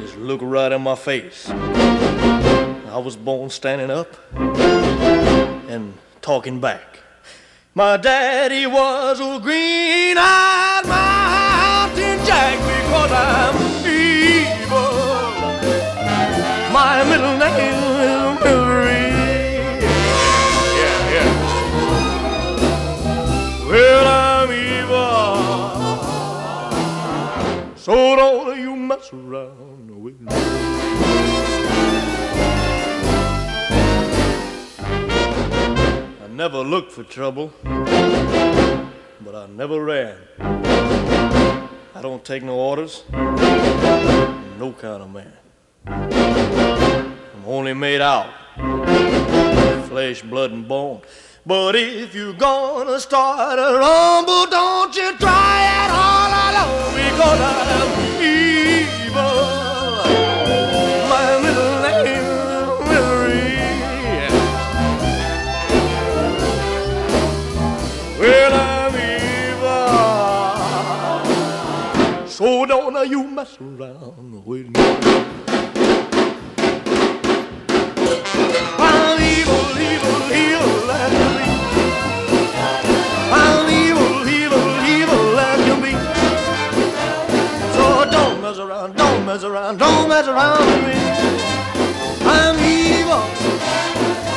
just 0.00 0.16
look 0.16 0.40
right 0.42 0.72
in 0.72 0.82
my 0.82 0.96
face. 0.96 1.48
I 1.50 2.98
was 2.98 3.16
born 3.16 3.48
standing 3.50 3.90
up 3.90 4.08
and 4.36 5.94
talking 6.20 6.60
back. 6.60 6.98
My 7.74 7.96
daddy 7.96 8.66
was 8.66 9.20
a 9.20 9.38
green-eyed 9.40 10.86
mountain 10.86 11.47
jack 12.28 12.58
because 12.60 13.12
I'm 13.12 13.56
evil. 13.86 14.92
My 16.78 17.02
middle 17.10 17.36
name 17.42 17.58
is 17.72 17.80
Millie. 18.44 19.14
Yeah, 20.80 21.14
yeah. 21.14 21.30
Well, 23.70 24.06
I'm 24.06 24.50
evil. 24.52 25.36
So 27.76 27.94
don't 28.16 28.60
you 28.60 28.76
mess 28.76 29.10
around 29.14 29.86
with 30.04 30.20
me. 30.20 30.28
I 36.24 36.26
never 36.28 36.58
looked 36.58 36.92
for 36.92 37.04
trouble, 37.04 37.52
but 39.24 39.34
I 39.34 39.46
never 39.46 39.82
ran. 39.82 40.18
I 41.98 42.00
don't 42.00 42.24
take 42.24 42.44
no 42.44 42.54
orders, 42.54 43.02
no 43.10 44.72
kind 44.78 45.02
of 45.02 45.10
man. 45.10 45.32
I'm 45.84 47.44
only 47.44 47.74
made 47.74 48.00
out 48.00 48.30
flesh, 49.88 50.22
blood, 50.22 50.52
and 50.52 50.68
bone. 50.68 51.00
But 51.44 51.74
if 51.74 52.14
you're 52.14 52.34
gonna 52.34 53.00
start 53.00 53.58
a 53.58 53.76
rumble, 53.76 54.46
don't 54.46 54.94
you 54.94 55.18
try 55.18 55.58
it 55.74 55.90
all 55.90 56.30
alone 56.46 56.94
because 56.94 57.40
I'm 57.40 58.22
evil. 58.22 59.57
Don't 72.66 73.08
you 73.10 73.22
mess 73.24 73.56
around 73.60 74.44
with 74.44 74.66
me. 74.68 74.80
I'm 78.78 79.20
evil, 79.22 79.64
evil, 79.78 80.32
evil. 80.32 80.90
I'm 83.30 83.68
evil, 83.70 84.28
evil, 84.28 84.68
evil. 84.86 85.22
So 87.74 87.84
don't 88.10 88.36
mess 88.42 88.58
around, 88.58 88.96
don't 88.96 89.24
mess 89.24 89.44
around, 89.44 89.78
don't 89.78 90.08
mess 90.08 90.26
around 90.26 90.66
with 90.66 90.84
me. 90.88 90.98
I'm 92.26 92.58
evil, 92.58 93.24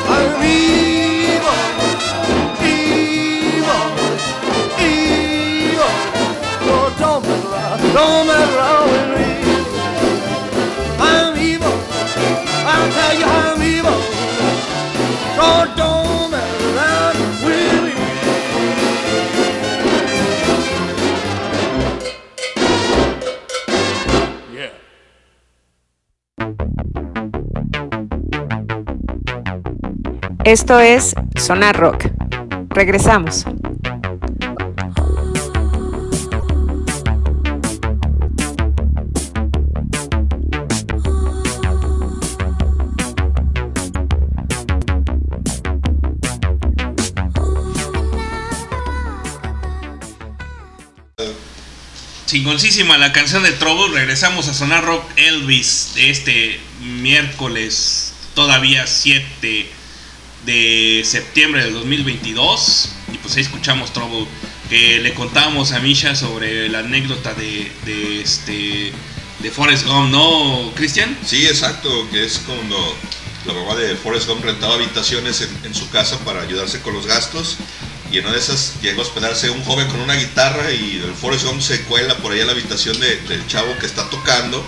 I'm 0.07 0.43
evil, 0.43 1.10
evil. 13.61 13.91
So. 15.35 15.71
Esto 30.43 30.79
es 30.79 31.13
Sonar 31.35 31.79
Rock. 31.79 32.07
Regresamos. 32.71 33.45
Chingoncísima 52.31 52.97
la 52.97 53.11
canción 53.11 53.43
de 53.43 53.51
Trouble. 53.51 53.93
Regresamos 53.93 54.47
a 54.47 54.53
Sonar 54.53 54.85
Rock 54.85 55.03
Elvis 55.17 55.91
este 55.97 56.61
miércoles, 56.79 58.13
todavía 58.35 58.87
7 58.87 59.69
de 60.45 61.01
septiembre 61.03 61.65
del 61.65 61.73
2022. 61.73 62.89
Y 63.13 63.17
pues 63.17 63.35
ahí 63.35 63.41
escuchamos 63.41 63.91
Trouble. 63.91 64.27
Que 64.69 64.99
le 64.99 65.13
contábamos 65.13 65.73
a 65.73 65.79
Misha 65.79 66.15
sobre 66.15 66.69
la 66.69 66.79
anécdota 66.79 67.33
de, 67.33 67.69
de 67.83 68.21
este 68.21 68.93
de 69.39 69.51
Forrest 69.51 69.85
Gump, 69.85 70.11
¿no, 70.11 70.71
Cristian? 70.73 71.17
Sí, 71.25 71.45
exacto, 71.45 72.09
que 72.11 72.23
es 72.23 72.39
cuando 72.45 72.95
la 73.45 73.53
mamá 73.53 73.75
de 73.75 73.93
Forrest 73.97 74.29
Gump 74.29 74.45
rentaba 74.45 74.75
habitaciones 74.75 75.41
en, 75.41 75.65
en 75.65 75.75
su 75.75 75.89
casa 75.89 76.17
para 76.19 76.43
ayudarse 76.43 76.79
con 76.79 76.93
los 76.93 77.05
gastos. 77.05 77.57
Y 78.11 78.17
en 78.17 78.25
una 78.25 78.33
de 78.33 78.39
esas 78.39 78.73
llegó 78.81 79.01
a 79.01 79.05
hospedarse 79.05 79.49
un 79.49 79.63
joven 79.63 79.87
con 79.87 80.01
una 80.01 80.15
guitarra 80.15 80.71
y 80.71 81.01
el 81.03 81.13
Forrest 81.13 81.45
Gump 81.45 81.61
se 81.61 81.81
cuela 81.83 82.15
por 82.17 82.33
ahí 82.33 82.41
a 82.41 82.45
la 82.45 82.51
habitación 82.51 82.99
de- 82.99 83.17
del 83.21 83.45
chavo 83.47 83.77
que 83.79 83.85
está 83.85 84.09
tocando, 84.09 84.63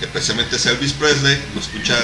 que 0.00 0.06
precisamente 0.08 0.56
es 0.56 0.66
Elvis 0.66 0.92
Presley, 0.94 1.38
lo 1.54 1.60
escucha 1.60 1.96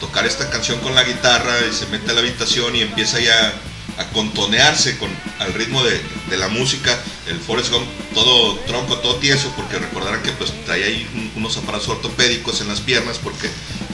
tocar 0.00 0.24
esta 0.26 0.48
canción 0.50 0.78
con 0.80 0.94
la 0.94 1.04
guitarra 1.04 1.54
y 1.70 1.74
se 1.74 1.86
mete 1.86 2.10
a 2.10 2.14
la 2.14 2.20
habitación 2.20 2.74
y 2.74 2.80
empieza 2.82 3.20
ya 3.20 3.52
a 3.98 4.04
contonearse 4.12 4.96
con, 4.98 5.10
al 5.38 5.52
ritmo 5.54 5.82
de, 5.84 6.00
la 6.38 6.48
música. 6.48 6.98
El 7.28 7.38
Forrest 7.38 7.70
Gump 7.70 7.86
todo 8.12 8.56
tronco, 8.66 8.98
todo 8.98 9.16
tieso, 9.16 9.52
porque 9.56 9.78
recordarán 9.78 10.20
que 10.22 10.32
pues 10.32 10.52
traía 10.64 10.86
ahí 10.86 11.06
un- 11.14 11.30
unos 11.36 11.56
aparatos 11.58 11.88
ortopédicos 11.88 12.60
en 12.60 12.68
las 12.68 12.80
piernas 12.80 13.18
porque 13.22 13.48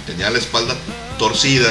tenía 0.07 0.31
la 0.31 0.39
espalda 0.39 0.75
torcida 1.19 1.69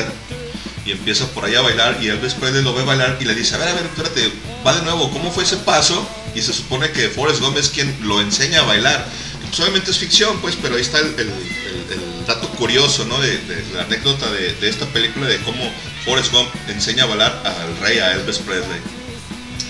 y 0.85 0.91
empieza 0.91 1.25
por 1.31 1.45
ahí 1.45 1.55
a 1.55 1.61
bailar 1.61 1.97
y 2.01 2.07
Elvis 2.07 2.33
Presley 2.35 2.63
lo 2.63 2.73
ve 2.73 2.83
bailar 2.83 3.17
y 3.19 3.25
le 3.25 3.33
dice, 3.35 3.55
a 3.55 3.57
ver, 3.57 3.69
a 3.69 3.73
ver, 3.73 3.85
espérate, 3.85 4.31
va 4.65 4.73
de 4.75 4.81
nuevo, 4.83 5.09
¿cómo 5.11 5.31
fue 5.31 5.43
ese 5.43 5.57
paso? 5.57 6.07
Y 6.35 6.41
se 6.41 6.53
supone 6.53 6.91
que 6.91 7.09
Forrest 7.09 7.41
Gump 7.41 7.57
es 7.57 7.69
quien 7.69 7.95
lo 8.03 8.21
enseña 8.21 8.59
a 8.59 8.63
bailar. 8.63 9.07
Pues 9.47 9.59
obviamente 9.61 9.89
es 9.91 9.97
ficción, 9.97 10.39
pues, 10.41 10.55
pero 10.61 10.75
ahí 10.75 10.81
está 10.81 10.99
el, 10.99 11.07
el- 11.17 11.19
el- 11.21 11.93
el 11.93 12.25
dato 12.27 12.47
curioso, 12.51 13.05
¿no? 13.05 13.19
De, 13.19 13.37
de 13.39 13.63
la 13.73 13.83
anécdota 13.83 14.29
de, 14.31 14.53
de 14.53 14.69
esta 14.69 14.85
película 14.87 15.25
de 15.27 15.37
cómo 15.39 15.71
Forrest 16.05 16.31
Gump 16.31 16.49
enseña 16.67 17.03
a 17.03 17.07
bailar 17.07 17.41
al 17.45 17.77
rey, 17.79 17.97
a 17.97 18.11
Elvis 18.13 18.37
Presley. 18.39 18.79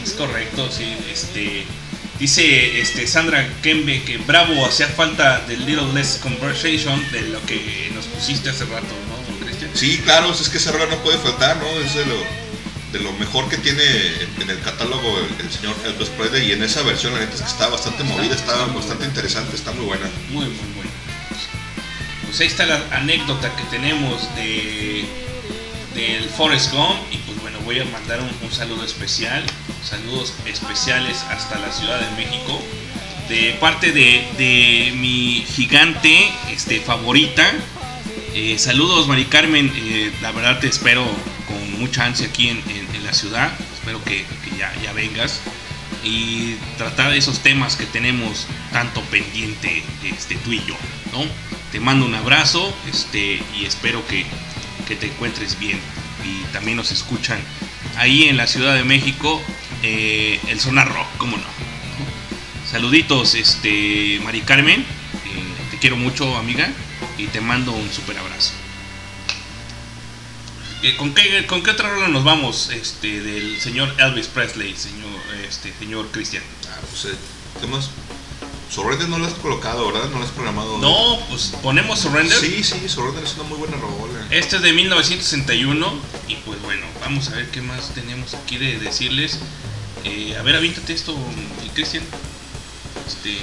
Es 0.03 0.11
correcto, 0.13 0.69
sí. 0.75 0.97
Este, 1.11 1.65
dice 2.19 2.81
este, 2.81 3.07
Sandra 3.07 3.47
Kembe 3.61 4.03
que 4.03 4.17
bravo, 4.17 4.65
hacía 4.65 4.87
falta 4.89 5.39
del 5.47 5.65
Little 5.65 5.93
Less 5.93 6.19
Conversation 6.21 7.09
de 7.13 7.21
lo 7.29 7.45
que 7.45 7.89
nos 7.95 8.05
pusiste 8.05 8.49
hace 8.49 8.65
rato, 8.65 8.87
¿no, 9.07 9.45
Cristian? 9.45 9.71
Sí, 9.73 9.97
claro, 10.03 10.33
es 10.33 10.49
que 10.49 10.57
esa 10.57 10.73
rola 10.73 10.87
no 10.87 10.97
puede 11.03 11.17
faltar, 11.19 11.55
¿no? 11.57 11.67
Es 11.85 11.95
de 11.95 12.05
lo, 12.05 12.15
de 12.91 12.99
lo 12.99 13.11
mejor 13.13 13.47
que 13.49 13.57
tiene 13.57 13.83
en 14.41 14.49
el 14.49 14.59
catálogo 14.61 15.19
el, 15.19 15.45
el 15.45 15.51
señor 15.51 15.75
Elvis 15.85 16.09
Presley 16.09 16.49
y 16.49 16.51
en 16.53 16.63
esa 16.63 16.81
versión 16.83 17.13
la 17.13 17.19
neta 17.19 17.35
es 17.35 17.41
que 17.41 17.47
está 17.47 17.67
bastante 17.67 18.03
movida, 18.03 18.33
está 18.35 18.65
bastante 18.65 19.05
interesante, 19.05 19.55
está 19.55 19.71
muy 19.73 19.85
buena. 19.85 20.09
Muy, 20.29 20.45
muy 20.45 20.73
bueno. 20.75 20.91
Pues 22.25 22.39
ahí 22.41 22.47
está 22.47 22.65
la 22.65 22.81
anécdota 22.91 23.55
que 23.55 23.63
tenemos 23.65 24.23
de 24.35 25.05
del 25.95 26.29
Forrest 26.29 26.71
Gump 26.71 26.99
y 27.11 27.17
pues 27.17 27.41
bueno, 27.41 27.59
voy 27.61 27.79
a 27.79 27.85
mandar 27.85 28.19
un, 28.21 28.29
un 28.41 28.51
saludo 28.51 28.85
especial, 28.85 29.43
saludos 29.83 30.33
especiales 30.45 31.17
hasta 31.29 31.57
la 31.59 31.71
Ciudad 31.71 31.99
de 31.99 32.23
México 32.23 32.61
de 33.27 33.55
parte 33.59 33.91
de, 33.91 34.27
de 34.37 34.93
mi 34.95 35.45
gigante 35.47 36.31
este, 36.51 36.79
favorita. 36.79 37.51
Eh, 38.33 38.57
saludos 38.59 39.07
Mari 39.07 39.25
Carmen, 39.25 39.71
eh, 39.75 40.11
la 40.21 40.31
verdad 40.31 40.59
te 40.59 40.67
espero 40.67 41.05
mucha 41.79 42.05
ansia 42.05 42.27
aquí 42.27 42.49
en, 42.49 42.59
la 43.03 43.13
ciudad, 43.13 43.51
espero 43.73 44.03
que, 44.03 44.25
ya, 44.57 44.93
vengas 44.93 45.39
y 46.03 46.55
tratar 46.77 47.13
esos 47.13 47.39
temas 47.39 47.75
que 47.75 47.85
tenemos 47.85 48.45
tanto 48.71 49.01
pendiente 49.03 49.83
este, 50.03 50.35
tú 50.35 50.51
y 50.51 50.59
yo, 50.65 50.75
¿no? 51.11 51.23
Te 51.71 51.79
mando 51.79 52.05
un 52.05 52.13
abrazo 52.13 52.75
este, 52.87 53.41
y 53.57 53.65
espero 53.65 54.05
que, 54.07 54.25
que 54.87 54.95
te 54.95 55.07
encuentres 55.07 55.57
bien 55.59 55.79
y 56.23 56.43
también 56.53 56.77
nos 56.77 56.91
escuchan 56.91 57.39
ahí 57.97 58.25
en 58.25 58.37
la 58.37 58.47
Ciudad 58.47 58.75
de 58.75 58.83
México 58.83 59.41
eh, 59.81 60.39
el 60.49 60.59
Sonar 60.59 60.89
Rock, 60.89 61.07
¿cómo 61.17 61.37
no? 61.37 61.43
Saluditos, 62.69 63.33
este, 63.35 64.19
Mari 64.23 64.41
Carmen, 64.41 64.81
eh, 64.81 64.85
te 65.71 65.77
quiero 65.77 65.95
mucho 65.95 66.37
amiga 66.37 66.69
y 67.17 67.27
te 67.27 67.41
mando 67.41 67.71
un 67.71 67.89
super 67.89 68.17
abrazo. 68.17 68.53
Eh, 70.81 70.95
¿Con 70.95 71.13
qué, 71.13 71.45
¿Con 71.45 71.61
qué 71.61 71.71
otra 71.71 71.89
rola 71.89 72.07
nos 72.07 72.23
vamos 72.23 72.69
este, 72.69 73.21
del 73.21 73.59
señor 73.59 73.93
Elvis 73.97 74.27
Presley, 74.27 74.75
señor, 74.77 75.19
este, 75.47 75.73
señor 75.77 76.07
Cristian? 76.11 76.43
Ah, 76.69 76.79
pues, 76.89 77.13
eh, 77.13 77.17
¿qué 77.59 77.67
más? 77.67 77.89
Surrender 78.71 79.09
no 79.09 79.17
lo 79.17 79.25
has 79.25 79.33
colocado, 79.33 79.91
¿verdad? 79.91 80.09
No 80.09 80.19
lo 80.19 80.25
has 80.25 80.31
programado. 80.31 80.77
No, 80.77 81.19
pues 81.27 81.53
ponemos 81.61 81.99
Surrender. 81.99 82.37
Sí, 82.37 82.63
sí, 82.63 82.87
Surrender 82.87 83.23
es 83.23 83.33
una 83.33 83.43
muy 83.43 83.57
buena 83.57 83.77
rola. 83.77 84.27
Este 84.29 84.57
es 84.57 84.61
de 84.61 84.71
1961 84.71 85.93
y 86.27 86.35
pues 86.35 86.61
bueno, 86.61 86.85
vamos 87.01 87.27
a 87.29 87.35
ver 87.35 87.49
qué 87.49 87.61
más 87.61 87.93
tenemos 87.93 88.35
aquí 88.35 88.57
de 88.57 88.79
decirles. 88.79 89.39
Eh, 90.05 90.35
a 90.39 90.43
ver, 90.43 90.55
avíntate 90.55 90.93
esto, 90.93 91.17
Cristian. 91.73 92.03
Este, 93.07 93.37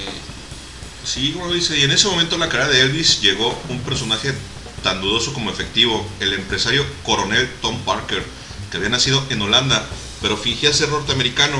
Sí, 1.06 1.30
como 1.30 1.52
dice, 1.52 1.78
y 1.78 1.82
en 1.82 1.92
ese 1.92 2.08
momento 2.08 2.34
en 2.34 2.40
la 2.40 2.48
carrera 2.48 2.68
de 2.68 2.80
Elvis 2.80 3.20
llegó 3.20 3.56
un 3.68 3.78
personaje 3.80 4.34
tan 4.86 5.00
dudoso 5.00 5.32
como 5.34 5.50
efectivo, 5.50 6.06
el 6.20 6.32
empresario 6.32 6.86
coronel 7.02 7.50
Tom 7.60 7.76
Parker, 7.80 8.24
que 8.70 8.76
había 8.76 8.88
nacido 8.88 9.20
en 9.30 9.42
Holanda, 9.42 9.84
pero 10.22 10.36
fingía 10.36 10.72
ser 10.72 10.88
norteamericano. 10.90 11.56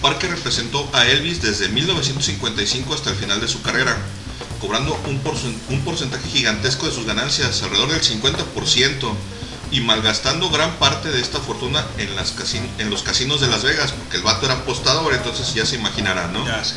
Parker 0.00 0.30
representó 0.30 0.88
a 0.92 1.04
Elvis 1.06 1.42
desde 1.42 1.68
1955 1.70 2.94
hasta 2.94 3.10
el 3.10 3.16
final 3.16 3.40
de 3.40 3.48
su 3.48 3.62
carrera, 3.62 3.96
cobrando 4.60 4.96
un, 5.08 5.20
porcen- 5.24 5.58
un 5.70 5.80
porcentaje 5.80 6.28
gigantesco 6.28 6.86
de 6.86 6.92
sus 6.94 7.04
ganancias, 7.04 7.60
alrededor 7.64 7.90
del 7.90 8.00
50%, 8.00 9.12
y 9.72 9.80
malgastando 9.80 10.48
gran 10.48 10.76
parte 10.76 11.10
de 11.10 11.20
esta 11.20 11.40
fortuna 11.40 11.84
en, 11.98 12.14
las 12.14 12.36
casin- 12.36 12.68
en 12.78 12.90
los 12.90 13.02
casinos 13.02 13.40
de 13.40 13.48
Las 13.48 13.64
Vegas, 13.64 13.90
porque 13.90 14.18
el 14.18 14.22
vato 14.22 14.46
era 14.46 14.54
apostador, 14.54 15.12
entonces 15.14 15.52
ya 15.52 15.66
se 15.66 15.74
imaginarán, 15.74 16.32
¿no? 16.32 16.46
ya 16.46 16.62
sí. 16.64 16.74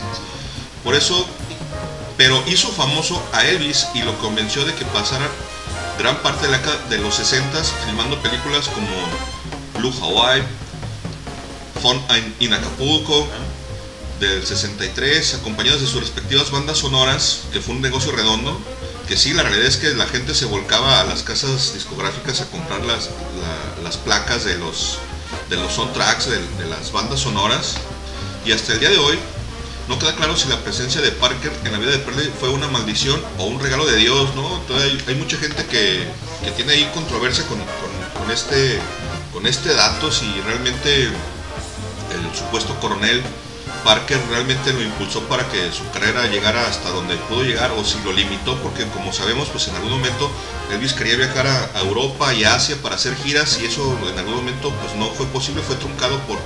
Por 0.84 0.96
eso, 0.96 1.28
pero 2.18 2.42
hizo 2.48 2.70
famoso 2.72 3.24
a 3.34 3.46
Elvis 3.46 3.86
y 3.94 4.02
lo 4.02 4.18
convenció 4.18 4.66
de 4.66 4.74
que 4.74 4.86
pasara 4.86 5.30
gran 5.98 6.18
parte 6.18 6.48
de, 6.48 6.52
la, 6.52 6.60
de 6.90 6.98
los 7.00 7.16
60 7.16 7.64
filmando 7.86 8.22
películas 8.22 8.68
como 8.70 8.88
Blue 9.78 9.94
Hawaii, 10.02 10.44
Fun 11.82 12.02
in 12.40 12.54
Acapulco 12.54 13.28
del 14.20 14.46
63, 14.46 15.36
acompañados 15.36 15.82
de 15.82 15.88
sus 15.88 16.00
respectivas 16.00 16.50
bandas 16.52 16.78
sonoras, 16.78 17.42
que 17.52 17.60
fue 17.60 17.76
un 17.76 17.82
negocio 17.82 18.12
redondo, 18.12 18.60
que 19.08 19.18
sí, 19.18 19.34
la 19.34 19.44
realidad 19.44 19.68
es 19.68 19.78
que 19.78 19.94
la 19.94 20.08
gente 20.08 20.34
se 20.34 20.46
volcaba 20.46 21.02
a 21.02 21.04
las 21.04 21.24
casas 21.24 21.74
discográficas 21.74 22.42
a 22.42 22.46
comprar 22.46 22.84
las, 22.86 23.10
las 23.84 23.98
placas 23.98 24.46
de 24.46 24.58
los, 24.58 25.00
de 25.50 25.58
los 25.58 25.74
soundtracks, 25.74 26.28
de 26.30 26.66
las 26.70 26.92
bandas 26.92 27.20
sonoras, 27.20 27.76
y 28.46 28.52
hasta 28.52 28.74
el 28.74 28.80
día 28.80 28.90
de 28.90 28.98
hoy 28.98 29.20
no 29.88 30.00
queda 30.00 30.16
claro 30.16 30.36
si 30.36 30.48
la 30.50 30.60
presencia 30.60 31.02
de 31.02 31.12
Parker 31.12 31.52
en 31.64 31.72
la 31.72 31.78
vida 31.78 31.92
de 31.92 32.00
Presley 32.00 32.32
fue 32.40 32.50
una 32.50 32.68
maldición 32.68 33.22
o 33.38 33.46
un 33.46 33.60
regalo 33.60 33.86
de 33.86 33.98
Dios, 33.98 34.34
¿no? 34.36 34.58
Entonces 34.58 35.04
hay, 35.08 35.16
mucha 35.16 35.38
gente 35.38 35.66
que, 35.66 36.08
tiene 36.56 36.74
ahí 36.74 36.90
controversia 36.94 37.44
con, 37.48 37.60
este, 38.32 38.80
con 39.34 39.46
este 39.46 39.74
dato, 39.74 40.12
si 40.12 40.26
realmente 40.42 41.06
el 41.06 42.36
supuesto 42.36 42.80
coronel 42.80 43.24
Parker 43.86 44.20
realmente 44.32 44.74
lo 44.74 44.82
impulsó 44.82 45.22
para 45.30 45.48
que 45.50 45.72
su 45.72 45.88
carrera 45.92 46.26
llegara 46.26 46.68
hasta 46.68 46.90
donde 46.90 47.16
pudo 47.30 47.44
llegar 47.44 47.72
o 47.72 47.86
si 47.86 48.00
lo 48.04 48.12
limitó 48.12 48.58
porque 48.64 48.84
como 48.88 49.14
sabemos 49.14 49.48
pues 49.50 49.68
en 49.68 49.76
algún 49.76 49.92
momento 49.92 50.32
Elvis 50.72 50.94
quería 50.94 51.16
viajar 51.16 51.46
a, 51.46 51.80
Europa 51.82 52.34
y 52.34 52.44
Asia 52.46 52.76
para 52.82 52.96
hacer 52.96 53.16
giras 53.16 53.60
y 53.62 53.66
eso 53.66 53.96
en 54.12 54.18
algún 54.18 54.38
momento 54.38 54.72
pues 54.82 54.96
no 54.96 55.12
fue 55.12 55.28
posible, 55.28 55.62
fue 55.62 55.76
truncado 55.76 56.20
por 56.22 56.40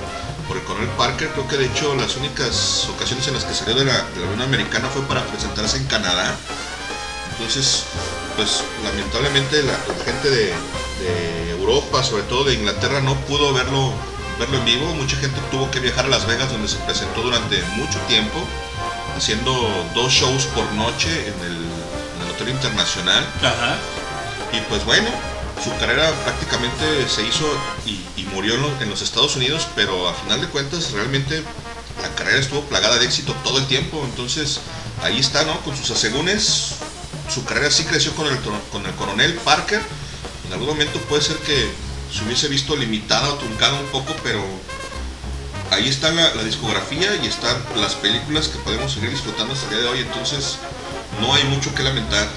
por 0.50 0.56
el 0.56 0.64
coronel 0.64 0.88
Parker. 0.98 1.28
Creo 1.28 1.46
que 1.46 1.56
de 1.56 1.66
hecho 1.66 1.94
las 1.94 2.16
únicas 2.16 2.88
ocasiones 2.92 3.24
en 3.28 3.34
las 3.34 3.44
que 3.44 3.54
salió 3.54 3.76
de 3.76 3.84
la, 3.84 4.04
Unión 4.32 4.42
Americana 4.42 4.88
fue 4.88 5.00
para 5.02 5.24
presentarse 5.26 5.76
en 5.76 5.86
Canadá. 5.86 6.34
Entonces, 7.30 7.84
pues 8.34 8.64
lamentablemente 8.82 9.62
la, 9.62 9.78
gente 10.04 10.28
de, 10.28 10.52
Europa, 11.52 12.02
sobre 12.02 12.24
todo 12.24 12.44
de 12.44 12.54
Inglaterra, 12.54 13.00
no 13.00 13.14
pudo 13.26 13.54
verlo, 13.54 13.92
verlo 14.40 14.58
en 14.58 14.64
vivo. 14.64 14.86
Mucha 14.94 15.16
gente 15.18 15.38
tuvo 15.52 15.70
que 15.70 15.78
viajar 15.78 16.06
a 16.06 16.08
Las 16.08 16.26
Vegas, 16.26 16.50
donde 16.50 16.66
se 16.66 16.78
presentó 16.78 17.22
durante 17.22 17.62
mucho 17.76 18.00
tiempo, 18.08 18.44
haciendo 19.16 19.52
dos 19.94 20.12
shows 20.12 20.46
por 20.46 20.64
noche 20.72 21.28
en 21.28 21.46
el, 21.46 21.70
Hotel 22.34 22.48
Internacional. 22.48 23.24
Y 24.52 24.60
pues 24.68 24.84
bueno, 24.84 25.10
su 25.62 25.70
carrera 25.78 26.10
prácticamente 26.24 27.08
se 27.08 27.22
hizo 27.22 27.46
y, 27.86 28.00
murió 28.32 28.54
en 28.54 28.88
los, 28.88 29.02
Estados 29.02 29.34
Unidos, 29.34 29.66
pero 29.74 30.08
a 30.08 30.14
final 30.14 30.40
de 30.40 30.46
cuentas 30.46 30.92
realmente 30.92 31.42
la 32.00 32.14
carrera 32.14 32.38
estuvo 32.38 32.60
plagada 32.62 32.96
de 32.96 33.04
éxito 33.04 33.34
todo 33.42 33.58
el 33.58 33.66
tiempo, 33.66 34.00
entonces 34.04 34.60
ahí 35.02 35.18
está, 35.18 35.42
¿no? 35.42 35.60
Con 35.62 35.76
sus 35.76 35.90
asegúnes, 35.90 36.76
su 37.28 37.44
carrera 37.44 37.72
sí 37.72 37.82
creció 37.84 38.14
con 38.14 38.28
el, 38.28 38.38
con 38.70 38.86
el 38.86 38.94
coronel 38.94 39.34
Parker, 39.44 39.82
en 40.46 40.52
algún 40.52 40.68
momento 40.68 41.00
puede 41.00 41.22
ser 41.22 41.36
que 41.38 41.70
se 42.16 42.24
hubiese 42.24 42.46
visto 42.48 42.76
limitada 42.76 43.28
o 43.30 43.34
truncada 43.34 43.80
un 43.80 43.86
poco, 43.86 44.14
pero 44.22 44.42
ahí 45.72 45.88
está 45.88 46.12
la, 46.12 46.32
la, 46.34 46.44
discografía 46.44 47.16
y 47.16 47.26
están 47.26 47.56
las 47.76 47.94
películas 47.96 48.48
que 48.48 48.58
podemos 48.60 48.92
seguir 48.92 49.10
disfrutando 49.10 49.54
hasta 49.54 49.66
el 49.66 49.72
día 49.72 49.80
de 49.80 49.88
hoy, 49.88 50.00
entonces 50.00 50.56
no 51.20 51.34
hay 51.34 51.44
mucho 51.44 51.74
que 51.74 51.82
lamentar. 51.82 52.28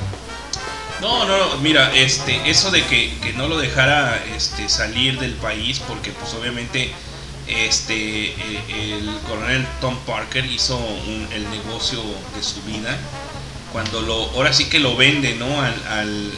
No, 1.02 1.26
no, 1.26 1.58
mira, 1.58 1.94
este, 1.96 2.50
eso 2.50 2.72
de 2.72 2.84
que, 2.86 3.34
no 3.36 3.48
lo 3.48 3.58
dejara 3.58 4.24
este, 4.36 4.70
salir 4.70 5.20
del 5.20 5.34
país, 5.34 5.80
porque 5.80 6.12
pues 6.12 6.34
obviamente 6.34 6.92
este, 7.48 8.32
e, 8.32 8.98
el, 8.98 9.10
coronel 9.28 9.66
Tom 9.82 9.98
Parker 10.06 10.46
hizo 10.46 10.80
el 11.34 11.50
negocio 11.50 12.02
de 12.36 12.44
su 12.44 12.62
vida. 12.64 12.98
Cuando 13.72 14.02
lo, 14.02 14.30
ahora 14.32 14.54
sí 14.54 14.66
que 14.66 14.80
lo 14.80 14.96
vende, 14.96 15.36
¿no? 15.36 15.62
Al, 15.62 16.32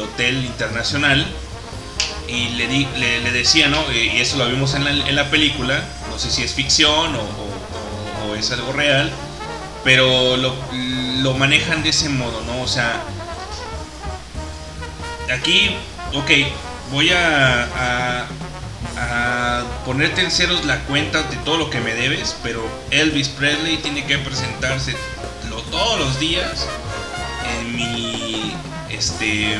hotel 0.00 0.44
internacional 0.44 1.26
y 2.28 2.50
le, 2.50 2.68
le, 2.68 3.32
decía, 3.32 3.68
¿no? 3.68 3.82
Y 3.92 4.20
eso 4.20 4.36
lo 4.36 4.48
vimos 4.48 4.74
en 4.74 5.14
la, 5.14 5.30
película, 5.30 5.82
no 6.10 6.18
sé 6.18 6.30
si 6.30 6.42
es 6.42 6.54
ficción 6.54 7.16
o, 7.16 8.34
es 8.36 8.52
algo 8.52 8.72
real, 8.72 9.10
pero 9.82 10.36
lo, 10.36 10.54
lo 11.22 11.34
manejan 11.34 11.82
de 11.82 11.88
ese 11.88 12.08
modo, 12.08 12.40
¿no? 12.42 12.62
O 12.62 12.68
sea, 12.68 13.02
aquí, 15.32 15.70
ok, 16.14 16.30
voy 16.90 17.10
a, 17.10 17.68
a, 17.76 19.62
ponerte 19.84 20.22
en 20.22 20.30
ceros 20.30 20.64
la 20.64 20.80
cuenta 20.80 21.22
de 21.22 21.36
todo 21.38 21.56
lo 21.56 21.70
que 21.70 21.80
me 21.80 21.94
debes, 21.94 22.36
pero 22.42 22.66
Elvis 22.90 23.28
Presley 23.28 23.78
tiene 23.78 24.04
que 24.04 24.18
presentarse 24.18 24.94
todos 25.70 25.98
los 25.98 26.20
días 26.20 26.66
en 27.60 27.76
mi, 27.76 28.52
este, 28.90 29.54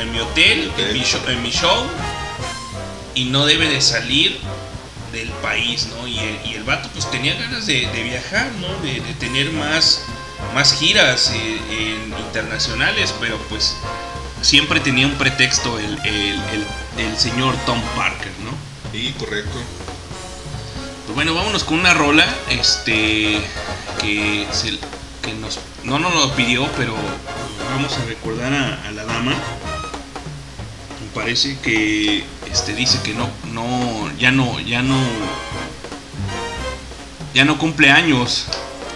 en 0.00 0.12
mi 0.12 0.20
hotel, 0.20 0.72
en, 0.78 0.92
mi 0.92 1.02
show, 1.02 1.20
en 1.28 1.42
mi 1.42 1.50
show, 1.50 1.86
y 3.14 3.24
no 3.24 3.46
debe 3.46 3.68
de 3.68 3.80
salir 3.80 4.38
del 5.12 5.28
país, 5.42 5.88
¿no? 5.96 6.06
Y 6.06 6.18
el, 6.18 6.38
y 6.44 6.54
el 6.54 6.64
vato 6.64 6.88
pues 6.92 7.10
tenía 7.10 7.34
ganas 7.34 7.66
de, 7.66 7.86
viajar, 8.04 8.50
¿no? 8.60 8.68
De, 8.82 9.00
tener 9.18 9.50
más, 9.52 10.02
más 10.54 10.74
giras 10.74 11.32
eh, 11.34 11.98
internacionales, 12.18 13.14
pero 13.20 13.38
pues 13.48 13.76
siempre 14.46 14.78
tenía 14.78 15.08
un 15.08 15.14
pretexto 15.14 15.76
el, 15.80 15.98
señor 17.18 17.56
Tom 17.66 17.80
Parker, 17.96 18.30
¿no? 18.44 18.52
Sí, 18.92 19.12
correcto. 19.18 19.58
Pues 21.04 21.16
bueno, 21.16 21.34
vámonos 21.34 21.64
con 21.64 21.80
una 21.80 21.94
rola 21.94 22.24
este, 22.50 23.40
que, 24.00 24.46
nos, 25.40 25.58
no 25.82 25.98
nos 25.98 26.14
lo 26.14 26.32
pidió, 26.36 26.68
pero 26.76 26.94
vamos 27.72 27.98
a 27.98 28.04
recordar 28.04 28.52
a, 28.52 28.90
la 28.92 29.04
dama. 29.04 29.32
Me 29.32 31.08
parece 31.12 31.58
que 31.58 32.24
este, 32.50 32.74
dice 32.74 33.00
que 33.02 33.14
no, 33.14 33.28
no, 33.52 34.16
ya 34.16 34.30
no, 34.30 34.60
ya 34.60 34.82
no, 34.82 34.98
ya 37.34 37.44
no 37.44 37.58
cumple 37.58 37.90
años. 37.90 38.44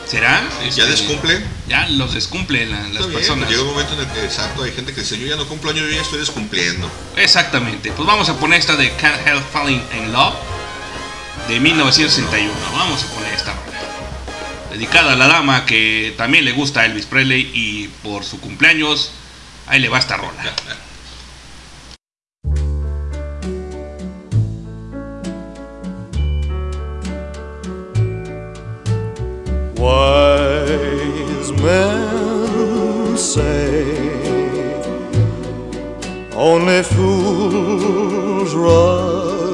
¿Será? 0.07 0.43
¿Ya 0.61 0.69
este, 0.69 0.87
descumple? 0.87 1.43
Ya 1.71 1.87
los 1.87 2.15
descumple 2.15 2.67
las 2.67 2.89
pues 2.89 3.07
personas. 3.07 3.49
llega 3.49 3.63
un 3.63 3.69
momento 3.69 3.93
en 3.95 4.01
el 4.01 4.07
que, 4.09 4.25
exacto, 4.25 4.65
hay 4.65 4.73
gente 4.73 4.93
que 4.93 5.03
dice, 5.03 5.17
yo 5.17 5.29
ya 5.29 5.37
no 5.37 5.47
cumplo 5.47 5.71
años, 5.71 5.89
yo 5.89 5.95
ya 5.95 6.03
estoy 6.03 6.19
descumpliendo. 6.19 6.91
Exactamente. 7.15 7.93
Pues 7.93 8.05
vamos 8.09 8.29
a 8.29 8.37
poner 8.41 8.59
esta 8.59 8.75
de 8.75 8.91
Can't 8.97 9.25
Help 9.25 9.45
Falling 9.53 9.81
in 9.97 10.13
Love 10.13 10.35
de 11.47 11.61
1961. 11.61 12.53
Vamos 12.73 13.05
a 13.05 13.15
poner 13.15 13.33
esta 13.33 13.53
rola. 13.53 13.79
Dedicada 14.73 15.13
a 15.13 15.17
la 15.17 15.29
dama 15.29 15.65
que 15.65 16.13
también 16.19 16.45
le 16.45 16.51
gusta 16.51 16.81
a 16.81 16.87
Elvis 16.87 17.07
Presley 17.07 17.49
y 17.55 17.87
por 18.03 18.25
su 18.25 18.41
cumpleaños, 18.41 19.13
ahí 19.69 19.79
le 19.79 19.89
va 19.89 20.01
esta 20.01 20.17
rola. 20.17 20.43
Wise 29.77 30.20
only 36.41 36.83
fools 36.83 38.55
rush 38.55 39.50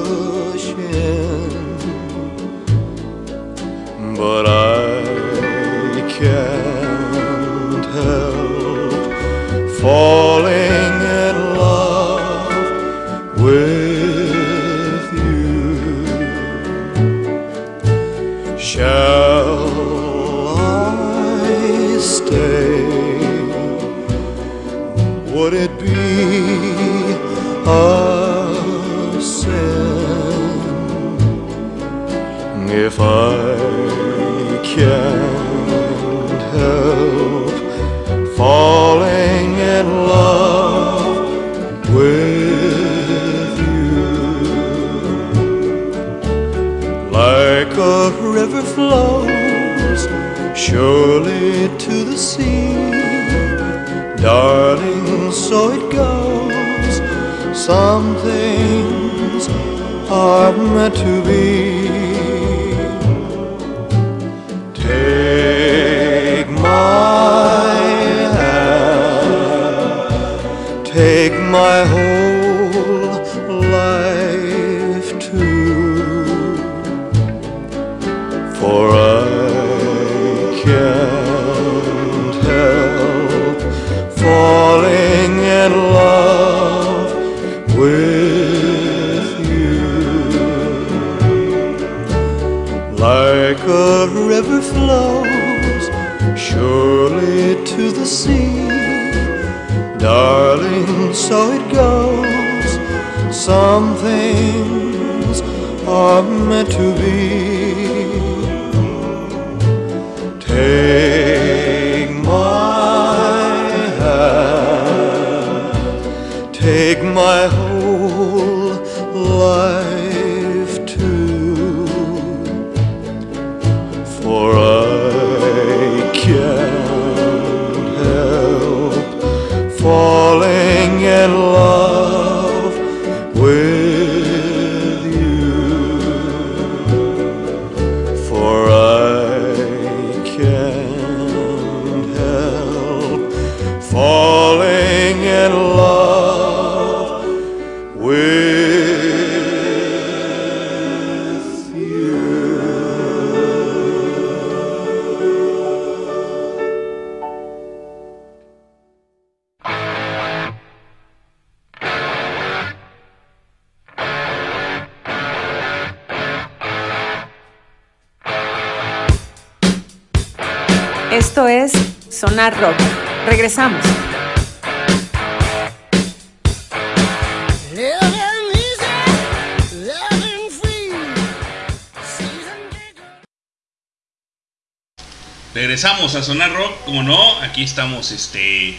a 186.17 186.23
Sonar 186.23 186.53
Rock, 186.53 186.85
como 186.85 187.03
no, 187.03 187.39
aquí 187.41 187.63
estamos 187.63 188.11
este 188.11 188.77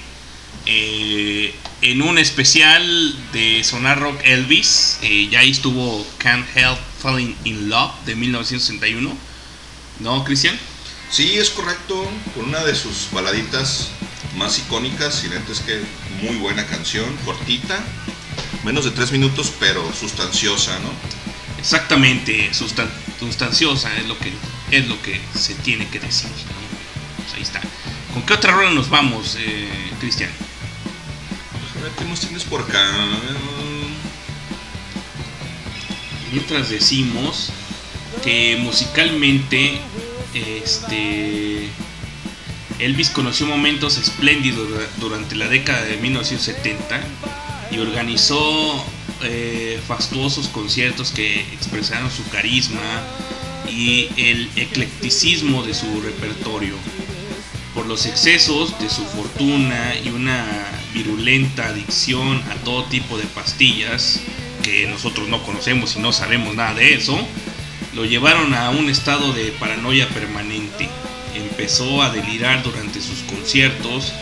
eh, 0.67 1.55
en 1.83 2.03
un 2.03 2.19
especial 2.19 3.15
de 3.33 3.63
Sonar 3.65 4.01
Rock 4.01 4.21
Elvis. 4.25 4.99
Eh, 5.03 5.29
ya 5.31 5.41
ahí 5.41 5.51
estuvo 5.51 6.07
Can't 6.19 6.47
Help 6.57 6.79
Falling 7.01 7.37
in 7.45 7.69
Love 7.69 7.93
de 8.07 8.17
1961. 8.17 9.17
¿No, 10.01 10.25
Cristian? 10.25 10.59
Sí, 11.11 11.39
es 11.39 11.51
correcto, 11.51 12.09
con 12.35 12.47
una 12.47 12.63
de 12.65 12.75
sus 12.75 13.09
baladitas 13.13 13.89
más 14.37 14.59
icónicas, 14.59 15.25
y 15.25 15.29
neta 15.29 15.51
es 15.53 15.61
que 15.61 15.81
muy 16.23 16.37
buena 16.37 16.67
canción, 16.67 17.07
cortita, 17.25 17.83
menos 18.65 18.85
de 18.85 18.91
tres 18.91 19.11
minutos, 19.11 19.53
pero 19.59 19.83
sustanciosa, 19.99 20.79
¿no? 20.81 20.91
Exactamente, 21.59 22.51
sustan- 22.53 22.91
sustanciosa 23.19 23.91
es 23.97 24.07
lo 24.07 24.19
que 24.19 24.33
es 24.71 24.87
lo 24.87 25.01
que 25.03 25.19
se 25.35 25.55
tiene 25.55 25.89
que 25.89 25.99
decir. 25.99 26.29
Pues 27.39 27.51
ahí 27.55 27.61
está. 27.61 27.61
¿Con 28.13 28.23
qué 28.23 28.33
otra 28.35 28.53
rola 28.53 28.71
nos 28.71 28.89
vamos, 28.91 29.37
eh, 29.39 29.69
Cristian? 30.01 30.31
A 31.79 31.83
ver, 31.85 31.93
¿qué 31.93 32.05
más 32.05 32.21
tienes 32.21 32.45
por 32.45 32.63
acá? 32.63 32.85
Mientras 36.33 36.69
decimos 36.69 37.51
que 38.25 38.57
musicalmente 38.61 39.79
este 40.35 41.69
Elvis 42.79 43.11
conoció 43.11 43.47
momentos 43.47 43.97
espléndidos 43.99 44.69
dura- 44.69 44.89
durante 44.99 45.35
la 45.37 45.49
década 45.49 45.83
de 45.85 45.97
1970 45.97 47.01
y 47.71 47.79
organizó 47.79 48.85
eh, 49.23 49.81
fastuosos 49.87 50.49
conciertos 50.49 51.11
que 51.13 51.41
expresaron 51.53 52.11
su 52.11 52.29
carisma 52.31 52.81
y 53.69 54.09
el 54.17 54.49
eclecticismo 54.57 55.63
de 55.63 55.75
su 55.75 56.01
repertorio. 56.01 56.75
Por 57.79 57.87
los 57.87 58.07
excesos 58.07 58.77
de 58.81 58.91
su 58.91 59.05
fortuna 59.05 59.95
y 60.05 60.09
una 60.09 60.45
virulenta 60.93 61.69
adicción 61.69 62.43
a 62.51 62.57
todo 62.65 62.83
tipo 62.87 63.17
de 63.17 63.23
pastillas, 63.23 64.21
que 64.65 64.89
nosotros 64.89 65.29
no 65.29 65.45
conocemos 65.45 65.95
y 65.95 66.01
no 66.01 66.13
sabemos 66.13 66.57
nada 66.57 66.75
de 66.75 66.95
eso, 66.95 67.17
lo 67.95 68.05
llevaron 68.05 68.53
a 68.53 68.71
un 68.71 68.91
estado 68.91 69.33
de 69.33 69.53
paranoia 69.53 70.09
permanente. 70.09 70.89
Empezó 71.37 72.03
a 72.03 72.11
delirar 72.11 72.65
durante 72.65 73.01
sus 73.01 73.21
conciertos, 73.21 74.13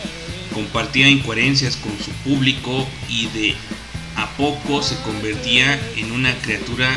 compartía 0.53 1.09
incoherencias 1.09 1.77
con 1.77 1.97
su 1.97 2.11
público 2.23 2.87
y 3.09 3.25
de 3.29 3.55
a 4.17 4.29
poco 4.37 4.83
se 4.83 4.97
convertía 5.01 5.81
en 5.95 6.11
una 6.11 6.31
criatura, 6.41 6.95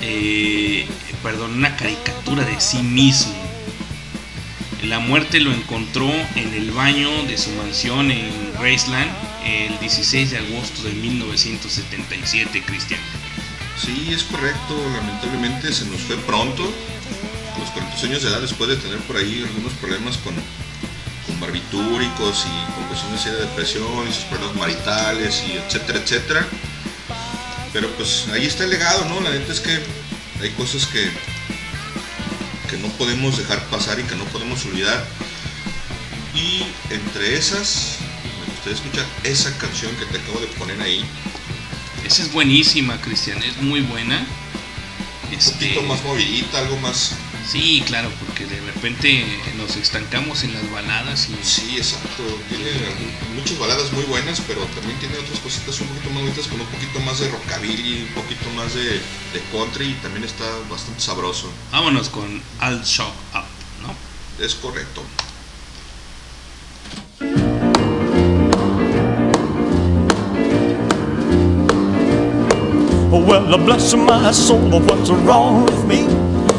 eh, 0.00 0.86
perdón, 1.24 1.54
una 1.54 1.74
caricatura 1.74 2.44
de 2.44 2.60
sí 2.60 2.84
mismo. 2.84 3.45
La 4.82 4.98
muerte 4.98 5.40
lo 5.40 5.52
encontró 5.52 6.10
en 6.34 6.52
el 6.54 6.70
baño 6.70 7.10
de 7.24 7.38
su 7.38 7.50
mansión 7.52 8.10
en 8.10 8.52
Graceland 8.60 9.10
el 9.44 9.78
16 9.78 10.30
de 10.30 10.38
agosto 10.38 10.82
de 10.82 10.92
1977, 10.92 12.62
Cristian. 12.64 13.00
Sí, 13.82 14.08
es 14.12 14.22
correcto, 14.24 14.76
lamentablemente 14.94 15.72
se 15.72 15.86
nos 15.86 16.00
fue 16.02 16.16
pronto, 16.18 16.62
a 16.62 17.58
los 17.58 17.70
40 17.70 18.06
años 18.06 18.22
de 18.22 18.28
edad, 18.28 18.40
después 18.40 18.68
de 18.68 18.76
tener 18.76 18.98
por 19.00 19.16
ahí 19.16 19.44
algunos 19.46 19.72
problemas 19.74 20.18
con, 20.18 20.34
barbitúricos 21.40 22.46
y 22.46 22.72
con 22.72 22.84
cuestiones 22.84 23.24
de 23.24 23.32
depresión 23.32 24.08
y 24.08 24.12
sus 24.12 24.24
problemas 24.24 24.56
maritales 24.56 25.42
y 25.46 25.52
etcétera, 25.52 25.98
etcétera. 25.98 26.46
Pero 27.72 27.90
pues 27.90 28.26
ahí 28.32 28.46
está 28.46 28.64
el 28.64 28.70
legado, 28.70 29.04
¿no? 29.06 29.20
La 29.20 29.30
neta 29.30 29.52
es 29.52 29.60
que 29.60 29.78
hay 30.40 30.50
cosas 30.50 30.86
que, 30.86 31.10
que 32.66 32.76
no 32.78 32.88
podemos 32.88 33.36
dejar 33.36 33.62
pasar 33.66 33.98
y 34.00 34.04
que 34.04 34.14
no 34.16 34.24
podemos 34.24 34.64
olvidar. 34.66 35.04
Y 36.34 36.62
entre 36.92 37.36
esas, 37.36 37.98
me 38.40 38.52
gustaría 38.52 38.74
escuchar 38.74 39.06
esa 39.24 39.56
canción 39.58 39.94
que 39.96 40.06
te 40.06 40.18
acabo 40.18 40.40
de 40.40 40.46
poner 40.48 40.80
ahí. 40.80 41.04
Esa 42.04 42.22
es 42.22 42.32
buenísima, 42.32 43.00
Cristian, 43.00 43.42
es 43.42 43.56
muy 43.62 43.80
buena. 43.80 44.26
Un 45.30 45.52
poquito 45.52 45.82
más 45.82 46.02
movidita, 46.04 46.58
algo 46.58 46.76
más 46.78 47.16
Sí, 47.46 47.80
claro, 47.86 48.10
porque 48.18 48.44
de 48.44 48.60
repente 48.60 49.24
nos 49.56 49.76
estancamos 49.76 50.42
en 50.42 50.52
las 50.52 50.68
baladas 50.72 51.28
y 51.28 51.44
Sí, 51.44 51.76
exacto. 51.76 52.24
Tiene 52.48 52.70
muchas 53.36 53.56
baladas 53.58 53.92
muy 53.92 54.02
buenas, 54.04 54.42
pero 54.48 54.62
también 54.74 54.98
tiene 54.98 55.16
otras 55.16 55.38
cositas 55.38 55.80
un 55.80 55.86
poquito 55.86 56.10
más 56.10 56.22
bonitas, 56.22 56.46
con 56.48 56.60
un 56.60 56.66
poquito 56.66 56.98
más 57.00 57.20
de 57.20 57.30
rockabilly, 57.30 58.02
un 58.02 58.14
poquito 58.20 58.50
más 58.56 58.74
de, 58.74 58.84
de 58.84 59.42
country 59.52 59.90
y 59.90 59.94
también 60.02 60.24
está 60.24 60.44
bastante 60.68 61.00
sabroso. 61.00 61.48
vámonos 61.70 62.08
con 62.08 62.42
I'll 62.60 62.82
Shock 62.82 63.14
Up, 63.34 63.44
¿no? 63.82 64.44
Es 64.44 64.56
correcto. 64.56 65.02
Oh, 73.12 73.24
well, 73.24 73.56
bless 73.64 73.94
my 73.94 74.32
soul, 74.32 74.80
what's 74.80 75.10
wrong 75.10 75.64
with 75.64 75.84
me? 75.86 76.35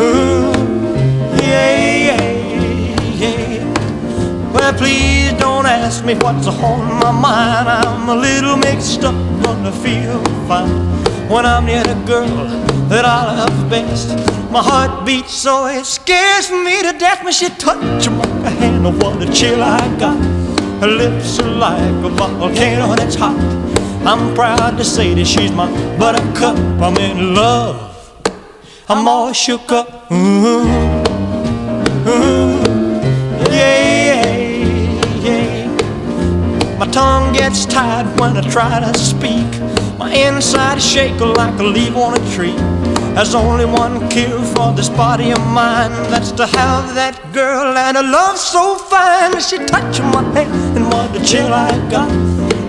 ooh, 0.00 0.52
yeah, 1.42 2.08
yeah, 2.08 3.02
yeah. 3.14 4.52
Well, 4.52 4.72
please 4.74 5.32
don't 5.38 5.66
ask 5.66 6.04
me 6.04 6.14
what's 6.14 6.46
on 6.46 7.00
my 7.00 7.12
mind. 7.12 7.68
I'm 7.68 8.08
a 8.08 8.14
little 8.14 8.56
mixed 8.56 9.04
up, 9.04 9.14
gonna 9.42 9.72
feel 9.72 10.22
fine 10.46 10.70
when 11.28 11.46
I'm 11.46 11.66
near 11.66 11.82
the 11.82 11.94
girl 12.06 12.28
that 12.88 13.04
I 13.04 13.36
love 13.36 13.70
best. 13.70 14.08
My 14.50 14.62
heart 14.62 15.04
beats 15.06 15.34
so 15.34 15.66
it 15.66 15.84
scares 15.84 16.50
me 16.50 16.82
to 16.82 16.96
death 16.98 17.24
when 17.24 17.32
she 17.32 17.48
touch 17.48 18.08
my 18.08 18.50
hand. 18.50 18.86
Oh, 18.86 18.92
what 18.92 19.22
a 19.22 19.32
chill 19.32 19.62
I 19.62 19.80
got. 19.98 20.18
Her 20.80 20.88
lips 20.88 21.38
are 21.40 21.50
like 21.50 22.04
a 22.04 22.08
volcano 22.10 22.94
that's 22.94 23.14
hot. 23.14 23.38
I'm 24.06 24.34
proud 24.34 24.76
to 24.76 24.84
say 24.84 25.14
that 25.14 25.26
she's 25.26 25.50
my 25.50 25.66
buttercup. 25.98 26.58
I'm 26.82 26.96
in 26.98 27.34
love. 27.34 27.93
I'm 28.86 29.08
all 29.08 29.32
shook 29.32 29.72
up. 29.72 30.12
Ooh, 30.12 30.66
yeah, 33.50 34.26
yeah. 35.22 36.76
My 36.78 36.86
tongue 36.88 37.32
gets 37.32 37.64
tied 37.64 38.04
when 38.20 38.36
I 38.36 38.42
try 38.42 38.80
to 38.80 38.98
speak. 38.98 39.48
My 39.98 40.12
inside 40.12 40.76
is 40.76 40.86
shaking 40.86 41.32
like 41.32 41.58
a 41.60 41.62
leaf 41.62 41.96
on 41.96 42.12
a 42.12 42.30
tree. 42.34 42.56
There's 43.14 43.34
only 43.34 43.64
one 43.64 44.06
cure 44.10 44.44
for 44.54 44.74
this 44.74 44.90
body 44.90 45.30
of 45.30 45.40
mine. 45.46 45.92
That's 46.10 46.30
to 46.32 46.46
have 46.46 46.94
that 46.94 47.18
girl 47.32 47.78
and 47.78 47.96
a 47.96 48.02
love 48.02 48.36
so 48.36 48.76
fine. 48.76 49.40
She 49.40 49.56
touched 49.64 50.02
my 50.02 50.22
hand 50.34 50.76
and 50.76 50.84
what 50.92 51.16
a 51.16 51.24
chill 51.24 51.50
I 51.54 51.70
got. 51.88 52.10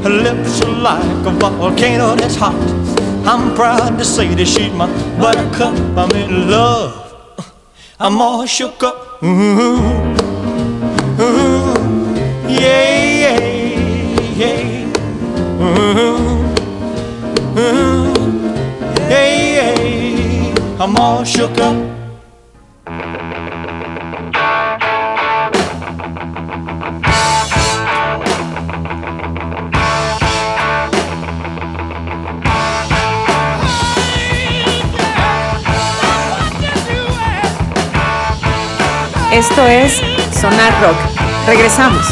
Her 0.06 0.12
lips 0.12 0.62
are 0.62 0.72
like 0.72 1.26
a 1.28 1.32
volcano 1.32 2.16
that's 2.16 2.38
hot. 2.38 2.56
I'm 3.28 3.56
proud 3.56 3.98
to 3.98 4.06
say 4.06 4.36
that 4.36 4.46
she's 4.46 4.72
my 4.72 4.86
buttercup. 5.20 5.74
I'm 5.98 6.12
in 6.12 6.50
love. 6.50 7.02
I'm 8.00 8.22
all 8.22 8.46
shook 8.46 8.84
up. 8.84 9.24
Ooh, 9.24 9.28
ooh, 11.20 11.74
yeah, 12.48 12.94
yeah, 13.24 13.40
yeah. 14.36 14.94
Ooh, 15.60 16.46
ooh, 17.58 18.14
yeah, 19.10 19.74
yeah. 19.82 20.80
I'm 20.80 20.96
all 20.98 21.24
shook 21.24 21.58
up. 21.58 21.95
Esto 39.36 39.68
es 39.68 40.02
Sonar 40.40 40.82
Rock. 40.82 40.96
Regresamos. 41.46 42.06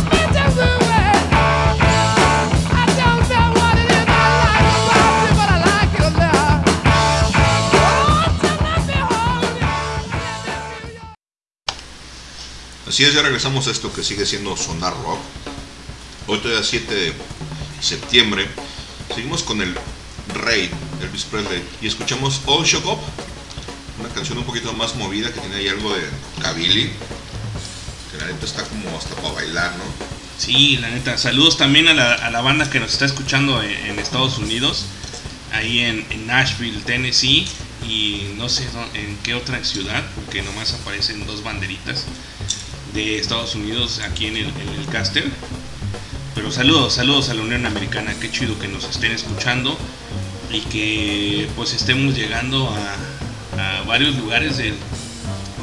Así 12.85 13.05
es, 13.05 13.13
ya 13.13 13.21
regresamos 13.21 13.67
a 13.67 13.71
esto 13.71 13.93
que 13.93 14.03
sigue 14.03 14.25
siendo 14.25 14.57
Sonar 14.57 14.93
Rock. 15.05 15.19
Hoy 16.27 16.39
todavía 16.39 16.61
7 16.61 16.93
de 16.93 17.13
septiembre. 17.79 18.49
Seguimos 19.15 19.43
con 19.43 19.61
el 19.61 19.73
rey 20.33 20.69
Elvis 21.01 21.23
Presley 21.23 21.63
y 21.81 21.87
escuchamos 21.87 22.41
All 22.47 22.65
Shook 22.65 22.85
Up, 22.85 22.99
una 24.01 24.09
canción 24.09 24.37
un 24.39 24.43
poquito 24.43 24.73
más 24.73 24.97
movida 24.97 25.31
que 25.31 25.39
tiene 25.39 25.55
ahí 25.55 25.69
algo 25.69 25.93
de 25.93 26.01
Kabilly, 26.41 26.91
que 28.13 28.19
la 28.23 28.31
neta 28.31 28.45
está 28.45 28.63
como 28.63 28.95
hasta 28.97 29.15
para 29.15 29.33
bailar, 29.33 29.71
¿no? 29.77 29.83
Sí, 30.37 30.77
la 30.77 30.89
neta. 30.89 31.17
Saludos 31.17 31.57
también 31.57 31.87
a 31.87 31.93
la, 31.93 32.13
a 32.13 32.29
la 32.29 32.41
banda 32.41 32.69
que 32.69 32.79
nos 32.79 32.93
está 32.93 33.05
escuchando 33.05 33.61
en, 33.61 33.99
Estados 33.99 34.37
Unidos, 34.37 34.85
ahí 35.51 35.79
en, 35.79 36.27
Nashville, 36.27 36.81
Tennessee, 36.81 37.47
y 37.87 38.33
no 38.37 38.49
sé 38.49 38.67
en 38.93 39.17
qué 39.23 39.33
otra 39.33 39.63
ciudad, 39.63 40.03
porque 40.15 40.41
nomás 40.41 40.73
aparecen 40.73 41.25
dos 41.25 41.43
banderitas 41.43 42.05
de 42.93 43.17
Estados 43.17 43.55
Unidos 43.55 43.99
aquí 43.99 44.27
en 44.27 44.37
el, 44.37 44.47
el 44.47 44.85
caster. 44.91 45.29
Pero 46.35 46.51
saludos, 46.51 46.93
saludos 46.93 47.29
a 47.29 47.33
la 47.33 47.41
Unión 47.41 47.65
Americana, 47.65 48.13
qué 48.19 48.31
chido 48.31 48.57
que 48.59 48.67
nos 48.67 48.83
estén 48.85 49.11
escuchando 49.11 49.77
y 50.51 50.61
que 50.61 51.47
pues 51.55 51.73
estemos 51.73 52.15
llegando 52.15 52.69
a, 52.69 53.79
a 53.79 53.83
varios 53.83 54.15
lugares 54.15 54.57
del, 54.57 54.75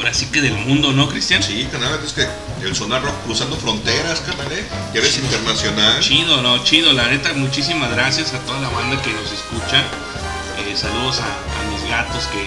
ahora 0.00 0.14
sí 0.14 0.26
que 0.32 0.40
del 0.40 0.54
mundo, 0.54 0.92
¿no, 0.92 1.08
Cristian? 1.10 1.42
Sí, 1.42 1.68
carnal, 1.70 2.00
es 2.02 2.14
que 2.14 2.26
el 2.64 2.74
Sonar 2.74 3.02
Rock 3.02 3.14
cruzando 3.26 3.56
fronteras, 3.56 4.20
carnal, 4.20 4.50
¿eh? 4.50 4.64
Ya 4.94 5.00
eres 5.00 5.18
internacional. 5.18 6.00
Chido, 6.00 6.40
no, 6.40 6.64
chido, 6.64 6.94
la 6.94 7.08
neta, 7.08 7.34
muchísimas 7.34 7.90
gracias 7.92 8.32
a 8.32 8.38
toda 8.40 8.60
la 8.60 8.70
banda 8.70 9.00
que 9.02 9.12
nos 9.12 9.30
escucha. 9.30 9.84
Eh, 10.66 10.74
saludos 10.74 11.20
a, 11.20 11.26
a 11.26 11.70
mis 11.70 11.86
gatos 11.90 12.26
que 12.28 12.38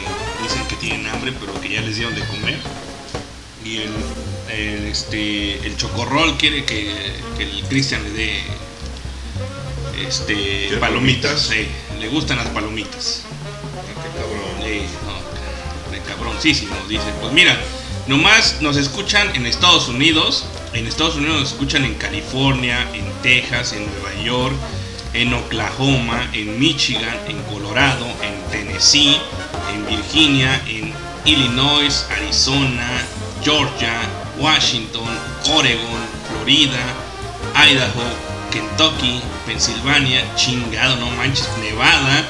dicen 0.42 0.66
que 0.68 0.76
tienen 0.78 1.06
hambre, 1.08 1.32
pero 1.40 1.60
que 1.62 1.70
ya 1.70 1.82
les 1.82 1.96
dieron 1.96 2.16
de 2.16 2.22
comer. 2.26 2.58
Y 3.64 3.78
el, 3.78 3.92
el, 4.50 4.86
este, 4.88 5.66
el 5.66 5.78
chocorrol 5.78 6.36
quiere 6.38 6.66
que, 6.66 7.14
que 7.38 7.44
el 7.44 7.64
Cristian 7.66 8.04
le 8.04 8.10
dé 8.10 8.44
este, 10.08 10.34
¿Quiere 10.34 10.78
palomitas. 10.78 11.44
palomitas? 11.44 11.68
Sí, 11.92 12.00
le 12.00 12.08
gustan 12.10 12.38
las 12.38 12.48
palomitas. 12.48 13.22
Ah, 13.30 14.02
qué 14.02 14.20
cabrón. 14.20 14.44
No, 16.24 16.32
de 16.32 16.36
cabroncísimo, 16.44 16.76
dice. 16.88 17.04
Pues 17.22 17.34
mira, 17.34 17.58
nomás 18.08 18.62
nos 18.62 18.78
escuchan 18.78 19.36
en 19.36 19.46
Estados 19.46 19.88
Unidos. 19.88 20.46
En 20.74 20.88
Estados 20.88 21.16
Unidos 21.16 21.42
nos 21.42 21.52
escuchan 21.52 21.86
en 21.86 21.96
California, 21.96 22.88
en 22.94 23.06
Texas, 23.22 23.74
en 23.74 23.86
Nueva 23.86 24.24
York, 24.24 24.56
en 25.14 25.34
Oklahoma, 25.34 26.30
en 26.34 26.60
Michigan, 26.60 27.18
en 27.28 27.42
Colorado, 27.44 28.06
en 28.24 28.52
Tennessee, 28.52 29.18
en 29.74 29.86
Virginia, 29.86 30.62
en 30.68 30.94
Illinois, 31.26 32.06
Arizona, 32.10 33.06
Georgia, 33.44 33.94
Washington, 34.40 35.08
Oregon, 35.52 36.02
Florida, 36.30 36.84
Idaho, 37.56 38.04
Kentucky, 38.52 39.22
Pensilvania, 39.46 40.24
chingado, 40.36 40.96
no 40.98 41.12
manches, 41.12 41.48
Nevada, 41.62 42.30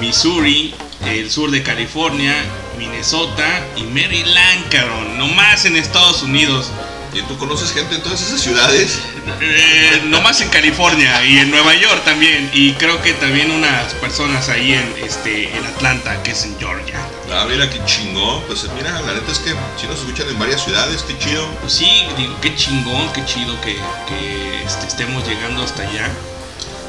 Missouri, 0.00 0.74
el 1.06 1.30
sur 1.30 1.50
de 1.50 1.62
California, 1.62 2.34
Minnesota 2.78 3.66
y 3.76 3.82
Maryland, 3.84 4.68
cabrón, 4.70 5.18
nomás 5.18 5.64
en 5.64 5.76
Estados 5.76 6.22
Unidos. 6.22 6.70
¿Y 7.14 7.20
tú 7.22 7.36
conoces 7.36 7.72
gente 7.72 7.94
en 7.96 8.02
todas 8.02 8.22
esas 8.22 8.40
ciudades? 8.40 8.98
Eh, 9.42 10.02
nomás 10.06 10.40
en 10.40 10.48
California 10.48 11.22
y 11.26 11.38
en 11.38 11.50
Nueva 11.50 11.74
York 11.74 12.02
también. 12.04 12.50
Y 12.54 12.72
creo 12.74 13.02
que 13.02 13.12
también 13.14 13.50
unas 13.50 13.92
personas 13.94 14.48
ahí 14.48 14.72
en, 14.72 14.94
este, 15.04 15.54
en 15.54 15.64
Atlanta, 15.66 16.22
que 16.22 16.30
es 16.30 16.44
en 16.44 16.58
Georgia. 16.58 16.98
Ah, 17.30 17.44
mira 17.50 17.68
qué 17.68 17.84
chingón. 17.84 18.42
Pues 18.46 18.66
mira, 18.74 18.98
la 19.02 19.12
neta 19.12 19.30
es 19.30 19.40
que 19.40 19.50
si 19.78 19.86
nos 19.86 19.98
escuchan 19.98 20.26
en 20.30 20.38
varias 20.38 20.64
ciudades, 20.64 21.02
qué 21.02 21.18
chido. 21.18 21.46
Pues 21.60 21.74
sí, 21.74 22.06
digo, 22.16 22.34
qué 22.40 22.54
chingón, 22.56 23.12
qué 23.12 23.22
chido 23.26 23.60
que, 23.60 23.76
que, 24.08 24.64
este, 24.64 24.86
estemos 24.86 25.28
llegando 25.28 25.62
hasta 25.62 25.82
allá. 25.82 26.10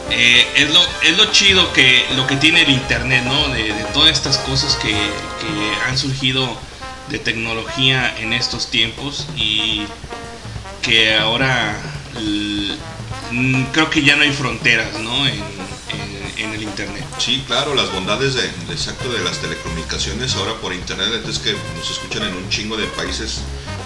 Eh, 0.10 0.46
es, 0.56 0.70
lo, 0.72 0.82
es 1.02 1.18
lo 1.18 1.26
chido 1.32 1.72
que 1.74 2.06
lo 2.16 2.28
que 2.28 2.36
tiene 2.36 2.62
el 2.64 2.70
internet, 2.70 3.24
¿no? 3.26 3.48
De, 3.50 3.74
todas 3.94 4.12
estas 4.12 4.38
cosas 4.40 4.76
que, 4.76 4.90
que 4.92 5.74
han 5.88 5.98
surgido 5.98 6.58
de 7.10 7.20
tecnología 7.20 8.14
en 8.20 8.34
estos 8.34 8.70
tiempos 8.70 9.28
y 9.36 9.84
que 10.82 11.16
ahora 11.16 11.76
mm, 13.32 13.64
creo 13.72 13.90
que 13.90 14.04
ya 14.04 14.16
no 14.16 14.24
hay 14.24 14.32
fronteras, 14.32 14.94
¿no? 15.00 15.28
En, 15.28 15.34
en- 15.36 16.24
en 16.36 16.52
el 16.54 16.64
internet. 16.64 17.06
Sí, 17.20 17.44
claro, 17.48 17.76
las 17.76 17.92
bondades 17.92 18.34
de, 18.34 18.42
de 18.42 18.74
exacto 18.74 19.08
de 19.14 19.24
las 19.24 19.38
telecomunicaciones 19.40 20.36
ahora 20.36 20.54
por 20.56 20.74
internet 20.74 21.24
es 21.30 21.38
que 21.40 21.54
nos 21.78 21.90
escuchan 21.92 22.24
en 22.24 22.34
un 22.36 22.50
chingo 22.50 22.76
de 22.76 22.86
países, 22.88 23.42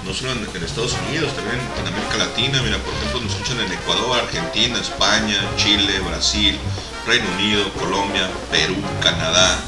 no 0.08 0.14
solo 0.14 0.32
en, 0.32 0.48
en 0.56 0.64
Estados 0.64 0.96
Unidos, 1.08 1.36
también 1.36 1.60
en 1.80 1.88
América 1.88 2.18
Latina. 2.18 2.62
Mira, 2.64 2.78
por 2.80 2.94
ejemplo, 2.94 3.22
nos 3.22 3.32
escuchan 3.34 3.60
en 3.60 3.72
Ecuador, 3.72 4.20
Argentina, 4.20 4.80
España, 4.80 5.38
Chile, 5.58 6.00
Brasil, 6.00 6.58
Reino 7.06 7.26
Unido, 7.38 7.72
Colombia, 7.74 8.30
Perú, 8.52 8.76
Canadá, 9.02 9.60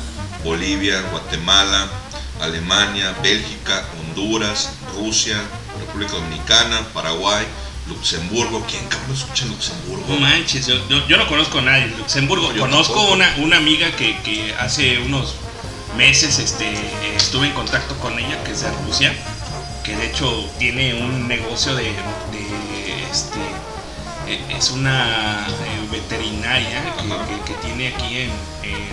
Bolivia, 0.43 1.01
Guatemala, 1.11 1.87
Alemania, 2.41 3.13
Bélgica, 3.21 3.85
Honduras, 3.99 4.69
Rusia, 4.95 5.37
República 5.79 6.13
Dominicana, 6.13 6.81
Paraguay, 6.93 7.45
Luxemburgo. 7.87 8.63
¿Quién 8.69 8.87
cabrón 8.87 9.15
escucha 9.15 9.43
en 9.45 9.51
Luxemburgo? 9.51 10.05
No 10.07 10.19
manches, 10.21 10.67
yo, 10.67 10.75
yo- 10.87 11.05
yo 11.07 11.17
no 11.17 11.27
conozco 11.27 11.59
a 11.59 11.61
nadie 11.63 11.83
en 11.85 11.97
Luxemburgo. 11.97 12.53
Conozco 12.57 13.01
una, 13.11 13.35
una 13.39 13.57
amiga 13.57 13.91
que, 13.95 14.17
que 14.21 14.53
hace 14.59 14.99
unos 14.99 15.33
meses 15.97 16.39
este, 16.39 16.71
estuve 17.15 17.47
en 17.47 17.53
contacto 17.53 17.95
con 17.99 18.17
ella, 18.17 18.41
que 18.43 18.51
es 18.51 18.61
de 18.61 18.71
Rusia, 18.85 19.13
que 19.83 19.95
de 19.95 20.07
hecho 20.07 20.45
tiene 20.59 20.93
un 21.01 21.27
negocio 21.27 21.75
de, 21.75 21.83
de, 21.83 21.93
este, 23.11 23.39
eh, 24.27 24.39
es 24.57 24.71
una 24.71 25.47
eh, 25.47 25.87
veterinaria 25.91 26.81
que, 26.95 27.13
Ajá. 27.13 27.25
que- 27.27 27.41
que 27.53 27.53
tiene 27.65 27.87
aquí 27.95 28.17
en, 28.19 28.31
en- 28.63 28.89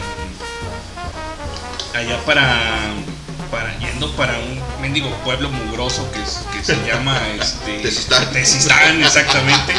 allá 1.94 2.18
para, 2.24 2.60
para 3.50 3.76
yendo 3.78 4.10
para 4.16 4.38
un 4.38 4.60
mendigo 4.80 5.08
pueblo 5.24 5.48
mugroso 5.50 6.10
que, 6.12 6.22
es- 6.22 6.40
que 6.52 6.62
se 6.64 6.76
llama 6.86 7.20
este 7.40 7.78
Tezistán. 7.80 8.30
Tezistán, 8.32 9.02
exactamente. 9.02 9.74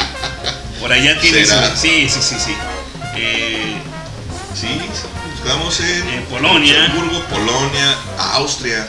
Por 0.80 0.92
allá 0.92 1.18
tiene 1.20 1.44
sí, 1.74 2.08
sí, 2.08 2.20
sí, 2.22 2.36
sí. 2.38 2.54
Eh, 3.16 3.76
Sí, 4.54 4.66
quedamos 5.44 5.78
en, 5.78 6.08
En 6.08 6.24
Polonia. 6.24 6.88
Luxemburgo, 6.88 7.22
Polonia, 7.26 7.96
Austria, 8.32 8.88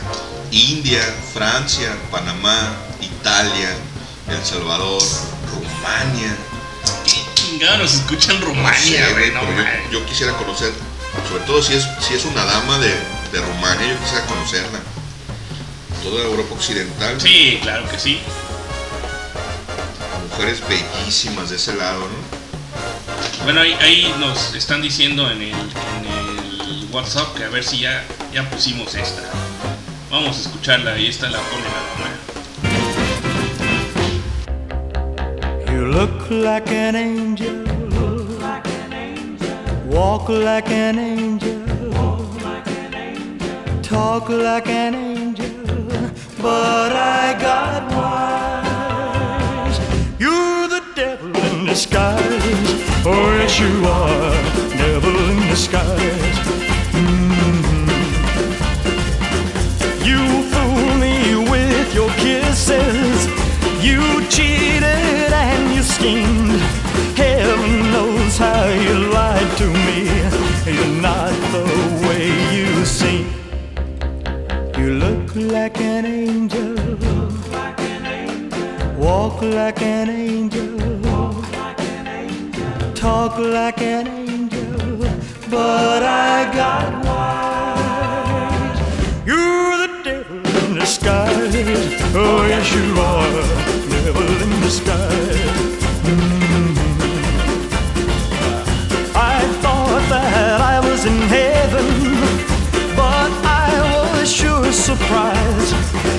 India, 0.50 1.00
Francia, 1.32 1.96
Panamá, 2.10 2.76
Italia, 3.00 3.70
El 4.28 4.44
Salvador, 4.44 5.02
Rumania, 5.52 6.36
chingado 7.34 7.78
nos 7.78 7.94
escuchan 7.94 8.40
Rumania, 8.40 9.08
güey? 9.12 9.30
No, 9.32 9.40
yo, 9.90 10.04
quisiera 10.06 10.32
conocer, 10.34 10.72
sobre 11.28 11.44
todo 11.44 11.62
si 11.62 11.74
es, 11.74 11.86
si 12.00 12.14
es 12.14 12.24
una 12.24 12.44
dama 12.44 12.78
de, 12.78 12.88
de 12.88 13.40
Rumania, 13.40 13.88
yo 13.88 13.98
quisiera 14.00 14.26
conocerla. 14.26 14.80
Toda 16.02 16.24
Europa 16.24 16.54
Occidental. 16.54 17.20
Sí, 17.20 17.58
claro 17.62 17.88
que 17.90 17.98
sí. 17.98 18.20
Mujeres 20.30 20.62
bellísimas 20.66 21.50
de 21.50 21.56
ese 21.56 21.74
lado, 21.74 22.00
¿no? 22.00 22.40
Bueno, 23.44 23.60
ahí, 23.60 23.74
ahí 23.80 24.14
nos 24.18 24.54
están 24.54 24.80
diciendo 24.80 25.30
en 25.30 25.42
el, 25.42 25.52
en 25.52 26.06
el 26.06 26.88
WhatsApp 26.92 27.36
que 27.36 27.44
a 27.44 27.48
ver 27.48 27.64
si 27.64 27.80
ya, 27.80 28.04
ya 28.32 28.48
pusimos 28.48 28.94
esta. 28.94 29.22
Vamos 30.10 30.38
a 30.38 30.40
escucharla, 30.40 30.94
ahí 30.94 31.06
está 31.06 31.30
la 31.30 31.38
la 31.38 31.44
You 35.70 35.86
look 35.86 36.28
like 36.30 36.68
an 36.72 36.96
angel. 36.96 37.64
Walk 39.86 40.28
like 40.28 40.68
an 40.68 40.98
angel. 40.98 41.62
Talk 43.82 44.28
like 44.30 44.68
an 44.68 44.96
angel. 44.96 45.64
But 46.42 46.92
I 46.92 47.36
got 47.40 47.92
wise. 47.94 49.78
You're 50.18 50.66
the 50.66 50.82
devil 50.96 51.36
in 51.36 51.66
disguise. 51.66 52.20
Oh, 53.06 53.36
yes, 53.38 53.60
you 53.60 53.86
are. 53.86 54.34
Devil 54.76 55.16
in 55.30 55.48
disguise. 55.48 56.69
Heaven 66.02 67.92
knows 67.92 68.38
how 68.38 68.64
you 68.68 69.10
lied 69.12 69.58
to 69.58 69.66
me. 69.66 70.08
You're 70.64 71.02
not 71.02 71.30
the 71.52 71.64
way 72.06 72.24
you 72.56 72.86
seem. 72.86 73.26
You 74.78 74.94
look 74.94 75.36
like 75.36 75.78
an 75.78 76.06
angel. 76.06 76.74
Walk 78.96 79.42
like 79.42 79.82
an 79.82 80.08
angel. 80.08 80.78
Talk 82.94 83.38
like 83.38 83.82
an 83.82 84.06
angel. 84.08 84.98
But 85.50 86.02
I 86.02 86.50
got 86.54 87.04
wise. 87.04 88.78
You're 89.26 89.76
the 89.86 90.02
devil 90.02 90.38
in 90.64 90.74
disguise. 90.76 91.54
Oh, 92.14 92.46
yes, 92.48 92.72
you 92.74 92.98
are, 92.98 93.42
devil 93.90 94.42
in 94.42 94.60
disguise. 94.62 95.69
Sure 105.10 105.30
surprised. 105.30 105.72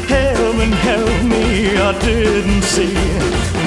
Heaven 0.09 0.71
help 0.71 1.23
me, 1.23 1.77
I 1.77 1.91
didn't 1.99 2.63
see 2.63 2.93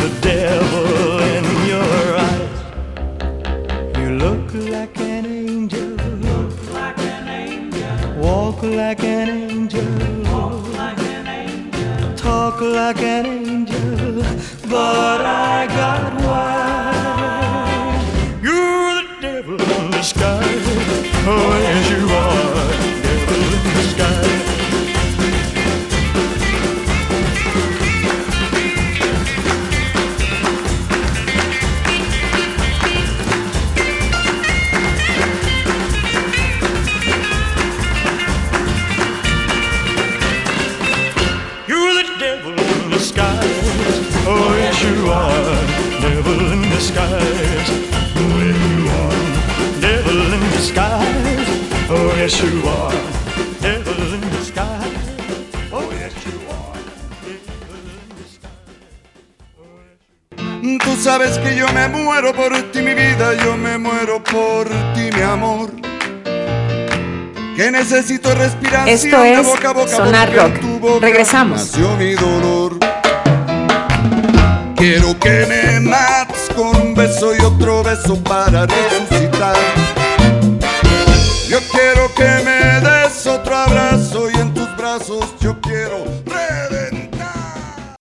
the 0.02 0.10
devil 0.20 1.18
in 1.34 1.44
your 1.72 2.16
eyes. 2.28 2.60
You 3.98 4.09
look 4.24 4.46
like 4.74 4.96
an 5.01 5.26
angel, 5.26 5.88
look 6.30 6.72
like 6.72 6.98
an 6.98 7.28
angel. 7.28 8.22
walk 8.22 8.62
like 8.62 9.02
an 9.02 9.28
angel 9.28 10.14
talk 12.16 12.60
like 12.60 13.02
an 13.02 13.26
angel, 13.26 14.22
but 14.70 15.20
I 15.20 15.66
got 15.66 16.14
wise. 16.24 16.93
Necesito 67.85 68.35
respirar 68.35 68.89
Esto 68.89 69.23
es 69.23 69.44
boca 69.44 69.70
a 69.70 69.73
boca 69.73 69.94
Sonar 69.94 70.35
Rock. 70.35 71.02
Regresamos. 71.02 71.77
Mi 71.98 72.15
dolor. 72.15 72.78
Quiero 74.74 75.19
que 75.19 75.47
me 75.47 75.81
mates 75.81 76.48
con 76.55 76.74
un 76.77 76.94
beso 76.94 77.35
y 77.36 77.40
otro 77.40 77.82
beso 77.82 78.23
para 78.23 78.66
resucitar. 78.66 79.56
Yo 81.48 81.59
quiero 81.70 82.12
que 82.15 82.43
me 82.44 82.81
des 82.81 83.27
otro 83.27 83.55
abrazo 83.55 84.31
y 84.31 84.35
en 84.40 84.55
tus 84.55 84.74
brazos 84.77 85.35
yo 85.40 85.61
quiero 85.61 86.05
reventar. 86.24 87.97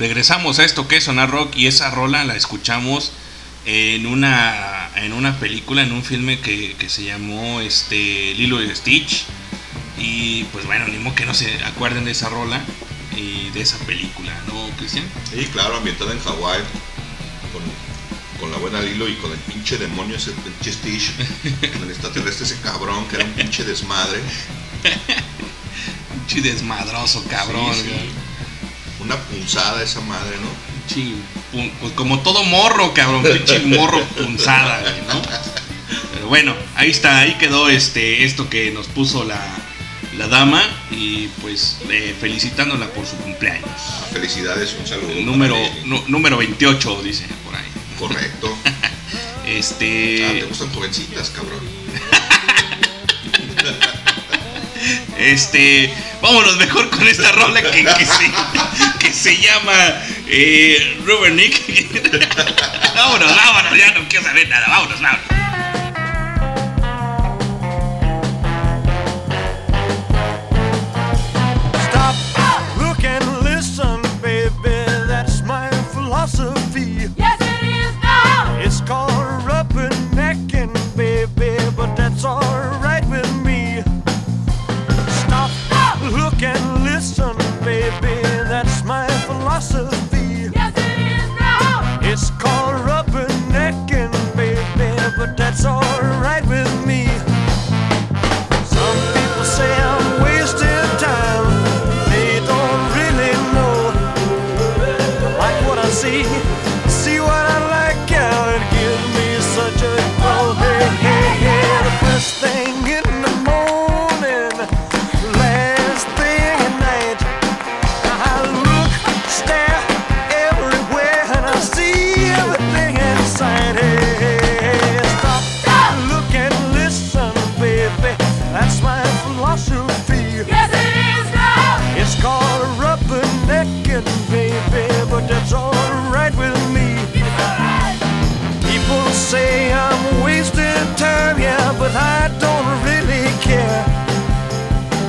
Regresamos 0.00 0.58
a 0.58 0.64
esto 0.64 0.88
que 0.88 0.96
es 0.96 1.04
Sonar 1.04 1.30
Rock 1.30 1.56
y 1.56 1.68
esa 1.68 1.90
rola 1.90 2.24
la 2.24 2.34
escuchamos 2.34 3.12
en 3.64 4.06
una, 4.06 4.77
en 5.04 5.12
una 5.12 5.38
película, 5.38 5.82
en 5.82 5.92
un 5.92 6.02
filme 6.02 6.40
que, 6.40 6.74
que 6.78 6.88
se 6.88 7.04
llamó 7.04 7.60
este, 7.60 8.34
Lilo 8.34 8.62
y 8.62 8.74
Stitch. 8.74 9.24
Y 9.98 10.44
pues 10.44 10.66
bueno, 10.66 10.86
ni 10.88 10.98
modo 10.98 11.14
que 11.14 11.26
no 11.26 11.34
se 11.34 11.64
acuerden 11.64 12.04
de 12.04 12.12
esa 12.12 12.28
rola 12.28 12.62
y 13.16 13.50
de 13.50 13.60
esa 13.60 13.78
película, 13.78 14.32
¿no, 14.46 14.70
Cristian? 14.76 15.04
Sí, 15.30 15.46
claro, 15.46 15.76
ambientada 15.76 16.12
en 16.12 16.20
Hawái, 16.20 16.60
con, 18.38 18.50
la 18.52 18.58
buena 18.58 18.80
Lilo 18.80 19.08
y 19.08 19.14
con 19.16 19.32
el 19.32 19.38
pinche 19.38 19.76
demonio 19.76 20.16
ese 20.16 20.30
pinche 20.30 20.72
Stitch, 20.72 21.10
con 21.72 21.82
el 21.82 21.90
extraterrestre 21.90 22.46
ese 22.46 22.60
cabrón 22.60 23.06
que 23.08 23.16
era 23.16 23.24
un 23.24 23.32
pinche 23.32 23.64
desmadre. 23.64 24.20
pinche 26.28 26.48
desmadroso, 26.48 27.24
cabrón. 27.28 27.74
Una 29.00 29.16
punzada 29.16 29.82
esa 29.82 30.00
madre, 30.02 30.36
¿no? 30.36 30.77
Pinche, 30.88 31.14
pues 31.80 31.92
como 31.92 32.20
todo 32.20 32.42
morro, 32.44 32.94
cabrón, 32.94 33.22
pinche 33.22 33.60
morro 33.66 34.02
punzada, 34.16 34.80
¿no? 35.08 35.20
Pero 36.14 36.28
bueno, 36.28 36.54
ahí 36.76 36.90
está, 36.90 37.18
ahí 37.18 37.36
quedó 37.38 37.68
este 37.68 38.24
esto 38.24 38.48
que 38.48 38.70
nos 38.70 38.86
puso 38.88 39.24
la 39.24 39.38
la 40.18 40.26
dama 40.26 40.62
y 40.90 41.28
pues 41.40 41.78
eh, 41.88 42.14
felicitándola 42.20 42.88
por 42.88 43.06
su 43.06 43.16
cumpleaños. 43.18 43.80
Felicidades, 44.12 44.74
un 44.78 44.86
saludo. 44.86 45.14
Número, 45.20 45.56
número 46.08 46.36
28, 46.38 47.02
dice 47.02 47.24
por 47.44 47.54
ahí. 47.54 47.64
Correcto. 47.98 48.54
este. 49.46 50.26
Ah, 50.26 50.32
te 50.32 50.44
gustan 50.44 50.72
jovencitas, 50.72 51.30
cabrón. 51.30 51.60
este. 55.18 55.94
Vámonos 56.20 56.56
mejor 56.56 56.90
con 56.90 57.06
esta 57.06 57.30
rola 57.30 57.62
que, 57.62 57.86
que, 58.98 59.12
se, 59.12 59.40
llama 59.40 59.72
eh, 60.28 60.96
Nick. 61.32 61.88
vámonos, 62.94 63.34
vámonos, 63.34 63.78
ya 63.78 63.92
no 63.92 64.08
quiero 64.08 64.24
saber 64.24 64.48
nada. 64.48 64.66
Vámonos, 64.68 65.00
vámonos. 65.00 65.37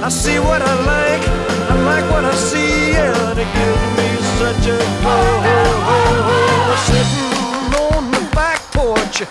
I 0.09 0.11
see 0.11 0.39
what 0.39 0.59
I 0.63 0.73
like, 0.89 1.21
I 1.69 1.75
like 1.85 2.09
what 2.09 2.25
I 2.25 2.33
see, 2.33 2.95
and 2.95 3.37
it 3.37 3.45
gives 3.53 3.85
me 3.95 4.09
such 4.41 4.65
a 4.65 4.81
glow. 5.05 5.43
Sitting 6.89 7.73
on 7.77 8.09
the 8.09 8.19
back 8.33 8.59
porch, 8.73 9.21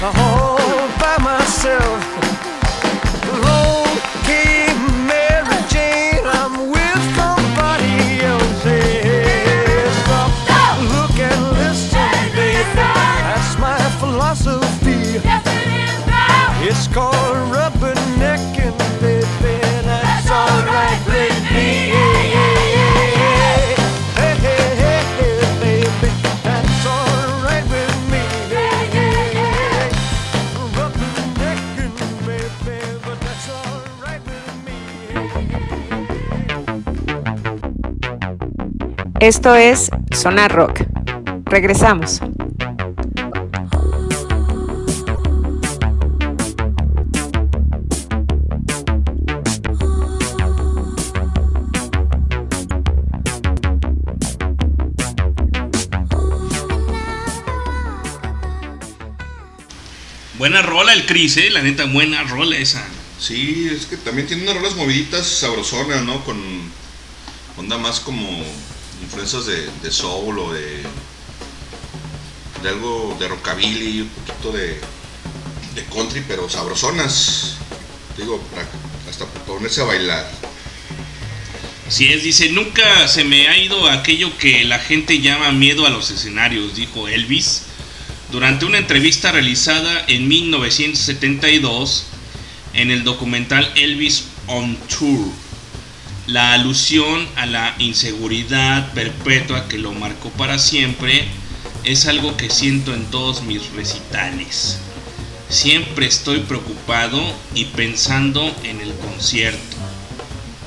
all 0.00 0.86
by 1.02 1.18
myself. 1.18 1.98
Came 4.22 4.78
Mary 5.10 5.58
Jane, 5.74 6.22
I'm 6.24 6.70
with 6.70 7.02
somebody 7.18 8.22
else. 8.22 8.62
Hey, 8.62 9.90
stop, 10.04 10.30
look 10.94 11.18
and 11.18 11.42
listen, 11.58 12.14
baby. 12.30 12.62
That's 12.78 13.58
my 13.58 13.82
philosophy. 13.98 15.18
It's 16.68 16.86
called 16.88 17.38
rubbernecking, 17.50 17.95
Esto 39.20 39.54
es 39.54 39.90
Sonar 40.14 40.54
Rock. 40.54 40.82
Regresamos. 41.46 42.20
Buena 60.36 60.60
rola 60.60 60.92
el 60.92 61.06
Chris, 61.06 61.38
eh, 61.38 61.48
la 61.50 61.62
neta, 61.62 61.86
buena 61.86 62.22
rola 62.24 62.58
esa. 62.58 62.86
Sí, 63.18 63.70
es 63.72 63.86
que 63.86 63.96
también 63.96 64.26
tiene 64.26 64.42
unas 64.42 64.56
rolas 64.56 64.76
moviditas 64.76 65.26
sabrosonas, 65.26 66.02
¿no? 66.04 66.22
Con 66.22 66.36
onda 67.56 67.78
más 67.78 68.00
como 68.00 68.44
influencias 69.16 69.46
de, 69.46 69.70
de 69.82 69.90
soul 69.90 70.38
o 70.38 70.52
de, 70.52 70.82
de 72.62 72.68
algo 72.68 73.16
de 73.18 73.28
rockabilly, 73.28 74.02
un 74.02 74.08
poquito 74.08 74.52
de, 74.52 74.78
de 75.74 75.84
country, 75.94 76.22
pero 76.28 76.48
sabrosonas. 76.50 77.56
Digo, 78.16 78.42
hasta 79.08 79.26
ponerse 79.46 79.80
a 79.80 79.84
bailar. 79.84 80.30
Así 81.86 82.12
es, 82.12 82.22
dice, 82.24 82.50
nunca 82.50 83.08
se 83.08 83.24
me 83.24 83.48
ha 83.48 83.56
ido 83.56 83.88
aquello 83.88 84.36
que 84.38 84.64
la 84.64 84.78
gente 84.78 85.20
llama 85.20 85.52
miedo 85.52 85.86
a 85.86 85.90
los 85.90 86.10
escenarios, 86.10 86.74
dijo 86.74 87.08
Elvis, 87.08 87.62
durante 88.32 88.64
una 88.64 88.78
entrevista 88.78 89.32
realizada 89.32 90.04
en 90.08 90.26
1972 90.28 92.04
en 92.74 92.90
el 92.90 93.04
documental 93.04 93.70
Elvis 93.76 94.24
on 94.48 94.76
Tour. 94.88 95.45
La 96.26 96.52
alusión 96.54 97.26
a 97.36 97.46
la 97.46 97.74
inseguridad 97.78 98.92
perpetua 98.92 99.68
que 99.68 99.78
lo 99.78 99.92
marcó 99.92 100.30
para 100.30 100.58
siempre 100.58 101.24
es 101.84 102.06
algo 102.06 102.36
que 102.36 102.50
siento 102.50 102.94
en 102.94 103.04
todos 103.06 103.42
mis 103.42 103.70
recitales. 103.72 104.78
Siempre 105.48 106.06
estoy 106.06 106.40
preocupado 106.40 107.20
y 107.54 107.66
pensando 107.66 108.54
en 108.64 108.80
el 108.80 108.92
concierto. 108.94 109.76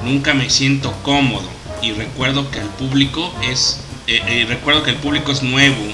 Nunca 0.06 0.34
me 0.34 0.50
siento 0.50 0.94
cómodo 1.04 1.50
y 1.82 1.92
recuerdo 1.92 2.50
que 2.52 2.60
el 2.60 2.68
público 2.68 3.34
es 3.44 3.82
eh, 4.10 4.24
eh, 4.26 4.46
recuerdo 4.50 4.82
que 4.82 4.90
el 4.90 4.96
público 4.96 5.32
es 5.32 5.44
nuevo 5.44 5.86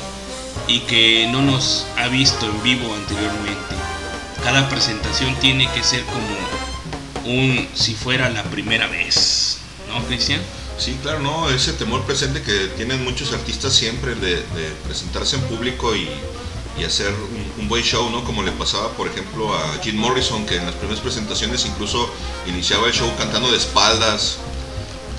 y 0.69 0.79
que 0.81 1.27
no 1.33 1.41
nos 1.41 1.85
ha 1.97 2.07
visto 2.07 2.45
en 2.45 2.63
vivo 2.63 2.95
anteriormente. 2.95 3.75
Cada 4.41 4.69
presentación 4.69 5.35
tiene 5.41 5.67
que 5.73 5.83
ser 5.83 6.01
como 6.05 7.35
un 7.35 7.67
si 7.73 7.93
fuera 7.93 8.29
la 8.29 8.43
primera 8.43 8.87
vez, 8.87 9.54
¿no, 9.99 10.05
Cristian? 10.05 10.41
Sí, 10.77 10.97
claro, 11.01 11.19
no, 11.19 11.49
ese 11.49 11.73
temor 11.73 12.03
presente 12.03 12.41
que 12.41 12.67
tienen 12.75 13.03
muchos 13.03 13.31
artistas 13.33 13.73
siempre 13.73 14.15
de, 14.15 14.35
de 14.35 14.71
presentarse 14.83 15.37
en 15.37 15.41
público 15.43 15.95
y, 15.95 16.09
y 16.77 16.83
hacer 16.83 17.13
un, 17.13 17.61
un 17.61 17.67
buen 17.69 17.83
show, 17.83 18.09
¿no? 18.09 18.23
Como 18.25 18.43
le 18.43 18.51
pasaba, 18.51 18.89
por 18.89 19.07
ejemplo, 19.07 19.53
a 19.55 19.79
Jim 19.81 19.95
Morrison, 19.95 20.45
que 20.45 20.57
en 20.57 20.65
las 20.65 20.75
primeras 20.75 20.99
presentaciones 21.01 21.65
incluso 21.65 22.09
iniciaba 22.45 22.87
el 22.87 22.93
show 22.93 23.09
cantando 23.17 23.49
de 23.51 23.57
espaldas, 23.57 24.37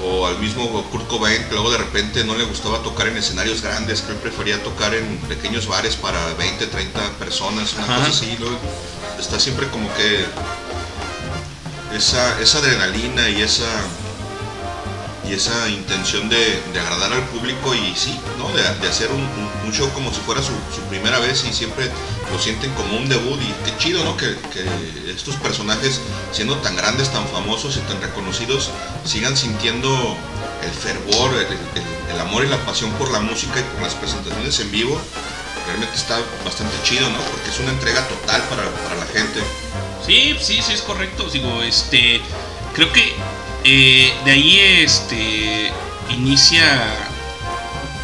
o 0.04 0.26
al 0.26 0.38
mismo 0.40 0.84
Kurt 0.90 1.06
Cobain, 1.08 1.42
que 1.44 1.52
luego 1.54 1.70
de 1.70 1.78
repente 1.78 2.22
no 2.22 2.34
le 2.34 2.44
gustaba 2.44 2.82
tocar 2.82 3.08
en 3.08 3.16
escenarios 3.16 3.62
grandes, 3.62 4.02
que 4.02 4.12
él 4.12 4.18
prefería 4.18 4.62
tocar 4.62 4.94
en 4.94 5.16
pequeños 5.26 5.66
bares 5.66 5.96
para 5.96 6.34
20, 6.34 6.66
30 6.66 7.12
personas, 7.12 7.72
una 7.72 7.84
Ajá. 7.84 7.96
cosa 8.00 8.10
así, 8.10 8.36
¿no? 8.38 8.46
Está 9.18 9.40
siempre 9.40 9.66
como 9.68 9.88
que 9.94 10.26
esa, 11.96 12.38
esa 12.42 12.58
adrenalina 12.58 13.30
y 13.30 13.40
esa 13.40 13.64
y 15.28 15.32
esa 15.34 15.68
intención 15.68 16.28
de, 16.28 16.60
agradar 16.80 17.12
al 17.12 17.22
público 17.28 17.74
y 17.74 17.94
sí, 17.96 18.18
¿no? 18.38 18.48
de, 18.52 18.88
hacer 18.88 19.10
un, 19.10 19.46
show 19.72 19.90
como 19.92 20.12
si 20.14 20.20
fuera 20.20 20.40
su, 20.42 20.52
primera 20.88 21.18
vez 21.18 21.44
y 21.44 21.52
siempre 21.52 21.90
lo 22.32 22.38
sienten 22.38 22.72
como 22.74 22.96
un 22.96 23.08
debut 23.08 23.38
y 23.42 23.52
qué 23.64 23.76
chido, 23.78 24.04
¿no? 24.04 24.16
Que, 24.16 24.36
que 24.52 24.64
estos 25.10 25.34
personajes, 25.36 26.00
siendo 26.32 26.56
tan 26.58 26.76
grandes, 26.76 27.10
tan 27.10 27.26
famosos 27.28 27.76
y 27.76 27.80
tan 27.80 28.00
reconocidos, 28.00 28.70
sigan 29.04 29.36
sintiendo 29.36 30.16
el 30.62 30.70
fervor, 30.70 31.34
el, 31.34 31.40
el- 31.52 31.96
el 32.14 32.20
amor 32.20 32.44
y 32.44 32.48
la 32.48 32.56
pasión 32.64 32.90
por 32.92 33.10
la 33.10 33.20
música 33.20 33.60
y 33.60 33.62
por 33.74 33.82
las 33.82 33.94
presentaciones 33.94 34.58
en 34.60 34.70
vivo. 34.70 34.98
Realmente 35.66 35.96
está 35.96 36.18
bastante 36.44 36.74
chido, 36.84 37.10
¿no? 37.10 37.18
Porque 37.18 37.50
es 37.50 37.58
una 37.60 37.72
entrega 37.72 38.06
total 38.08 38.40
para, 38.48 38.62
para 38.70 38.96
la 38.96 39.06
gente. 39.06 39.40
Sí, 40.06 40.36
sí, 40.40 40.62
sí 40.62 40.72
es 40.72 40.82
correcto. 40.82 41.28
Digo, 41.28 41.62
este, 41.62 42.20
creo 42.74 42.92
que 42.92 43.14
eh, 43.66 44.14
de 44.24 44.30
ahí 44.30 44.58
este 44.60 45.72
inicia 46.10 46.62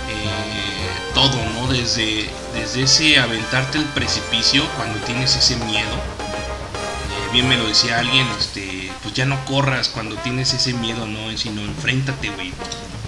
eh, 0.09 0.91
todo, 1.15 1.37
¿no? 1.55 1.69
Desde, 1.73 2.29
desde 2.53 2.83
ese 2.83 3.19
aventarte 3.19 3.79
el 3.79 3.85
precipicio 3.85 4.67
cuando 4.77 4.99
tienes 5.01 5.37
ese 5.37 5.57
miedo. 5.57 5.95
Eh, 5.95 7.33
bien 7.33 7.49
me 7.49 7.57
lo 7.57 7.69
decía 7.69 8.01
alguien, 8.01 8.27
este, 8.39 8.91
pues 9.03 9.15
ya 9.15 9.25
no 9.25 9.45
corras 9.45 9.89
cuando 9.89 10.17
tienes 10.17 10.53
ese 10.53 10.73
miedo, 10.75 11.07
¿no? 11.07 11.37
Sino 11.39 11.63
enfréntate, 11.63 12.31
güey. 12.31 12.53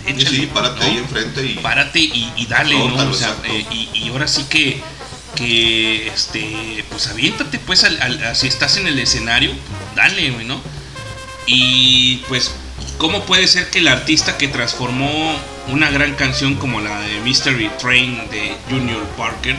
Y 0.06 0.24
sí, 0.24 0.50
párate 0.52 0.80
¿no? 0.80 0.86
ahí 0.86 0.98
enfrente 0.98 1.44
y 1.44 1.54
párate 1.54 1.98
y, 1.98 2.32
y 2.36 2.46
dale, 2.46 2.78
¿no? 2.78 3.10
O 3.10 3.14
sea, 3.14 3.34
eh, 3.44 3.66
y, 3.70 3.88
y 3.94 4.08
ahora 4.10 4.28
sí 4.28 4.44
que, 4.44 4.80
que 5.34 6.06
este, 6.08 6.84
pues 6.90 7.08
aviéntate, 7.08 7.58
pues, 7.58 7.82
al, 7.84 8.36
si 8.36 8.46
estás 8.46 8.76
en 8.76 8.86
el 8.86 8.98
escenario, 8.98 9.50
pues, 9.50 9.96
dale, 9.96 10.30
güey, 10.30 10.46
¿no? 10.46 10.60
Y 11.46 12.18
pues, 12.28 12.52
¿cómo 12.98 13.24
puede 13.24 13.46
ser 13.46 13.70
que 13.70 13.80
el 13.80 13.88
artista 13.88 14.38
que 14.38 14.48
transformó 14.48 15.36
una 15.68 15.90
gran 15.90 16.14
canción 16.14 16.54
como 16.56 16.80
la 16.80 17.00
de 17.00 17.20
Mystery 17.20 17.70
Train 17.78 18.16
de 18.30 18.54
Junior 18.70 19.02
Parker 19.16 19.56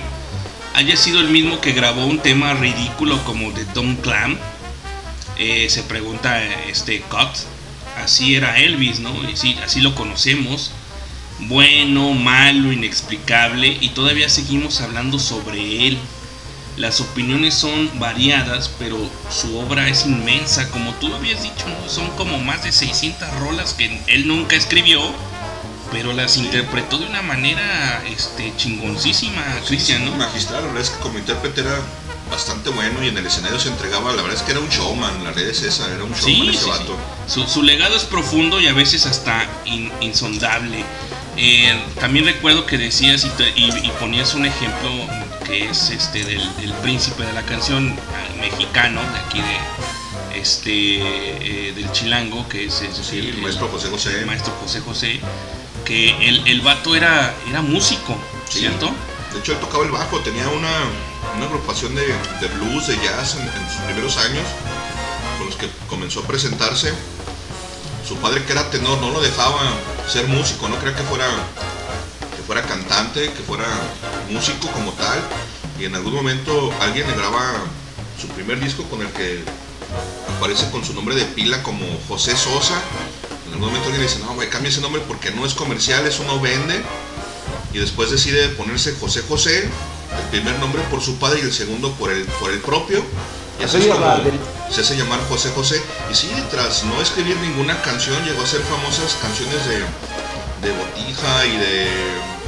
haya 0.74 0.98
sido 0.98 1.22
el 1.22 1.30
mismo 1.30 1.62
que 1.62 1.72
grabó 1.72 2.06
un 2.06 2.20
tema 2.20 2.54
ridículo 2.54 3.24
como 3.24 3.52
de 3.52 3.66
Tom 3.66 3.96
Clam? 3.98 4.38
Eh, 5.38 5.68
se 5.70 5.84
pregunta 5.84 6.44
este 6.68 7.02
Cut. 7.02 7.30
Así 8.04 8.36
era 8.36 8.58
Elvis, 8.60 9.00
¿no? 9.00 9.14
Y 9.30 9.38
sí, 9.38 9.58
así 9.64 9.80
lo 9.82 9.96
conocemos. 9.96 10.72
Bueno, 11.40 12.14
malo, 12.14 12.72
inexplicable. 12.72 13.78
Y 13.80 13.90
todavía 13.90 14.30
seguimos 14.30 14.82
hablando 14.82 15.18
sobre 15.18 15.88
él. 15.88 15.98
Las 16.78 17.00
opiniones 17.00 17.54
son 17.54 17.90
variadas, 18.00 18.70
pero 18.78 18.98
su 19.30 19.58
obra 19.58 19.88
es 19.88 20.06
inmensa. 20.06 20.70
Como 20.70 20.94
tú 20.96 21.14
habías 21.16 21.42
dicho, 21.42 21.66
¿no? 21.68 21.90
Son 21.90 22.10
como 22.18 22.38
más 22.40 22.64
de 22.64 22.72
600 22.72 23.30
rolas 23.40 23.74
que 23.74 24.02
él 24.08 24.28
nunca 24.28 24.56
escribió. 24.56 25.02
Pero 25.92 26.12
las 26.14 26.36
interpretó 26.36 26.98
de 26.98 27.06
una 27.06 27.22
manera 27.22 28.04
este, 28.10 28.52
chingoncísima, 28.58 29.42
Cristian, 29.68 30.04
¿no? 30.04 30.12
Magistral, 30.18 30.62
la 30.64 30.68
verdad 30.68 30.82
es 30.84 30.90
que 30.90 31.00
como 31.00 31.18
intérprete 31.20 31.62
era 31.62 31.80
bastante 32.30 32.72
bueno 32.72 33.02
y 33.04 33.08
en 33.10 33.18
el 33.18 33.26
escenario 33.28 33.60
se 33.60 33.70
entregaba, 33.70 34.12
la 34.12 34.24
verdad 34.24 34.36
es 34.36 34.42
que 34.42 34.52
era 34.52 34.60
un 34.60 34.68
showman, 34.68 35.24
la 35.24 35.32
red 35.32 35.48
es 35.48 35.62
esa, 35.62 35.86
era 35.94 36.04
un 36.04 36.12
showman 36.12 36.24
Sí, 36.26 36.50
ese 36.50 36.58
sí, 36.58 36.64
sí. 36.66 36.70
vato. 36.70 36.98
Su, 37.28 37.48
su 37.48 37.62
legado 37.62 37.96
es 37.96 38.04
profundo 38.04 38.60
y 38.60 38.68
a 38.68 38.74
veces 38.74 39.06
hasta 39.06 39.48
in- 39.66 39.92
insondable. 40.02 40.84
Eh, 41.38 41.74
también 42.00 42.26
recuerdo 42.26 42.66
que 42.66 42.78
decías 42.80 43.24
y, 43.24 43.30
te- 43.30 43.54
y- 43.56 43.70
y 43.84 43.92
ponías 44.00 44.34
un 44.34 44.46
ejemplo 44.48 44.90
que 45.46 45.70
es 45.70 45.90
este 45.90 46.24
del, 46.26 46.56
del 46.58 46.74
príncipe 46.82 47.24
de 47.24 47.34
la 47.34 47.44
canción 47.44 47.90
eh, 47.90 48.40
mexicano 48.40 49.02
de 49.02 49.20
aquí 49.20 49.42
de 49.42 50.40
este 50.40 50.70
eh, 51.70 51.74
del 51.74 51.92
chilango 51.92 52.48
que 52.50 52.66
es, 52.66 52.82
es 52.82 52.96
Sí, 53.06 53.20
el 53.20 53.38
maestro 53.38 53.68
José 53.70 53.90
José. 53.90 54.20
el 54.20 54.26
maestro 54.26 54.54
José 54.62 54.82
José 54.82 55.20
que 55.86 56.10
el, 56.28 56.48
el 56.48 56.62
vato 56.62 56.96
era 56.96 57.34
era 57.50 57.62
músico 57.62 58.18
Sí. 58.50 58.60
cierto 58.60 58.92
De 59.34 59.40
hecho, 59.40 59.52
él 59.54 59.60
tocaba 59.60 59.84
el 59.84 59.92
bajo, 59.92 60.20
tenía 60.20 60.48
una, 60.48 60.72
una 61.36 61.46
agrupación 61.46 61.94
de, 61.96 62.06
de 62.06 62.48
blues, 62.56 62.88
de 62.88 62.96
jazz 62.98 63.36
en, 63.36 63.42
en 63.42 63.70
sus 63.70 63.82
primeros 63.86 64.16
años, 64.18 64.44
con 65.38 65.48
los 65.48 65.56
que 65.58 65.68
comenzó 65.90 66.22
a 66.22 66.24
presentarse. 66.28 66.94
su 68.08 68.16
padre 68.18 68.44
que 68.46 68.54
era 68.54 68.70
tenor 68.70 68.98
no 69.02 69.10
lo 69.10 69.20
dejaba 69.20 69.60
ser 70.08 70.28
músico, 70.28 70.70
no 70.70 70.78
creía 70.78 70.96
que 70.96 71.04
fuera 71.04 71.26
fuera 72.46 72.62
cantante, 72.62 73.32
que 73.32 73.44
fuera 73.44 73.66
músico 74.30 74.68
como 74.70 74.92
tal. 74.94 75.20
Y 75.80 75.86
en 75.86 75.96
algún 75.96 76.14
momento 76.14 76.72
alguien 76.80 77.08
le 77.08 77.16
graba 77.16 77.64
su 78.20 78.28
primer 78.30 78.60
disco 78.60 78.84
con 78.84 79.02
el 79.02 79.10
que 79.10 79.44
aparece 80.38 80.70
con 80.72 80.84
su 80.84 80.94
nombre 80.94 81.16
de 81.16 81.26
pila 81.26 81.62
como 81.64 81.86
José 82.08 82.36
Sosa. 82.38 82.76
En 83.48 83.54
algún 83.54 83.68
momento 83.68 83.88
alguien 83.88 84.06
le 84.06 84.08
dice, 84.08 84.24
no, 84.24 84.34
güey, 84.36 84.50
cambia 84.50 84.70
ese 84.70 84.82
nombre 84.82 85.02
porque 85.08 85.32
no 85.32 85.46
es 85.46 85.54
comercial, 85.54 86.06
eso 86.06 86.24
no 86.26 86.40
vende. 86.40 86.82
Y 87.74 87.80
después 87.80 88.10
decide 88.10 88.48
ponerse 88.50 88.96
José 89.00 89.22
José, 89.28 89.64
el 89.64 90.30
primer 90.32 90.58
nombre 90.60 90.82
por 90.84 91.02
su 91.02 91.18
padre 91.18 91.40
y 91.40 91.46
el 91.46 91.54
segundo 91.54 91.92
por 91.94 92.12
el, 92.12 92.24
por 92.24 92.52
el 92.52 92.60
propio. 92.60 93.04
Y 93.60 93.64
así 93.64 93.78
es 93.78 93.88
como 93.88 94.06
se 94.70 94.82
hace 94.82 94.98
llamar 94.98 95.20
José 95.30 95.52
José. 95.54 95.82
Y 96.12 96.16
sí, 96.16 96.30
tras 96.52 96.84
no 96.84 97.02
escribir 97.02 97.38
ninguna 97.38 97.82
canción, 97.82 98.24
llegó 98.24 98.44
a 98.44 98.48
ser 98.48 98.62
famosas 98.62 99.18
canciones 99.22 99.66
de, 99.68 99.84
de 100.66 100.72
Botija 100.72 101.46
y 101.46 101.58
de 101.58 101.88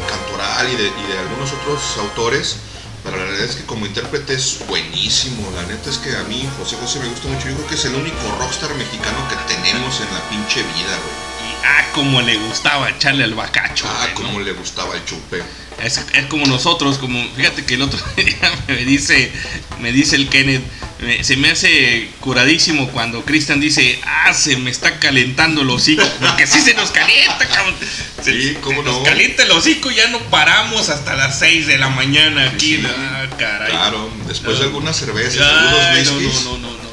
Cantoral 0.09 0.67
y 0.73 0.75
de, 0.75 0.87
y 0.87 1.11
de 1.11 1.19
algunos 1.19 1.53
otros 1.53 1.97
autores. 1.99 2.57
Pero 3.03 3.15
la 3.15 3.23
realidad 3.25 3.49
es 3.49 3.55
que 3.55 3.65
como 3.65 3.85
intérprete 3.85 4.33
es 4.33 4.59
buenísimo. 4.67 5.51
La 5.55 5.63
neta 5.63 5.89
es 5.89 5.99
que 5.99 6.15
a 6.15 6.23
mí 6.23 6.49
José 6.57 6.77
José 6.81 6.99
me 6.99 7.09
gusta 7.09 7.27
mucho. 7.27 7.47
Yo 7.47 7.55
creo 7.55 7.67
que 7.67 7.75
es 7.75 7.85
el 7.85 7.95
único 7.95 8.17
rockstar 8.39 8.73
mexicano 8.75 9.19
que 9.29 9.35
tenemos 9.53 10.01
en 10.01 10.11
la 10.13 10.27
pinche 10.29 10.63
vida, 10.63 10.97
güey. 10.97 11.36
Ah, 11.69 11.85
como 11.93 12.21
le 12.21 12.37
gustaba 12.37 12.89
echarle 12.89 13.23
al 13.25 13.33
bacacho. 13.33 13.85
Ah, 13.87 14.07
güey, 14.13 14.13
¿no? 14.13 14.21
como 14.33 14.39
le 14.39 14.53
gustaba 14.53 14.95
el 14.95 15.03
chupe. 15.05 15.43
Es, 15.83 15.97
es 16.13 16.25
como 16.27 16.45
nosotros, 16.47 16.97
como 16.97 17.23
fíjate 17.35 17.65
que 17.65 17.73
el 17.75 17.81
otro 17.83 17.99
día 18.17 18.51
me 18.67 18.77
dice, 18.85 19.31
me 19.79 19.91
dice 19.91 20.15
el 20.15 20.27
Kenneth, 20.29 20.63
me- 21.01 21.23
se 21.23 21.35
me 21.37 21.51
hace 21.51 22.09
curadísimo 22.19 22.87
cuando 22.89 23.23
Cristian 23.25 23.59
dice, 23.59 23.99
ah, 24.03 24.33
se 24.33 24.57
me 24.57 24.71
está 24.71 24.97
calentando 24.99 25.61
el 25.61 25.69
hocico, 25.69 26.03
porque 26.19 26.47
sí 26.47 26.61
se 26.61 26.73
nos 26.73 26.89
calienta, 26.91 27.47
cabrón. 27.47 27.75
Se, 28.23 28.31
Sí, 28.41 28.57
cómo 28.61 28.81
se 28.81 28.87
nos 28.87 28.97
no. 28.99 29.03
calienta 29.03 29.43
el 29.43 29.51
hocico 29.51 29.91
y 29.91 29.95
ya 29.95 30.07
no 30.07 30.19
paramos 30.31 30.89
hasta 30.89 31.15
las 31.15 31.37
6 31.39 31.67
de 31.67 31.77
la 31.77 31.89
mañana 31.89 32.45
aquí. 32.49 32.77
Sí. 32.77 32.83
Ah, 32.87 33.25
caray. 33.37 33.69
Claro, 33.71 34.09
después 34.27 34.57
de 34.57 34.63
Ah. 34.63 34.67
algunas 34.67 34.95
cervezas, 34.97 35.41
Ay, 35.41 35.67
algunos 35.67 36.05
no, 36.07 36.17
whiskies. 36.17 36.43
no, 36.45 36.57
no, 36.57 36.67
no, 36.69 36.83
no. 36.83 36.86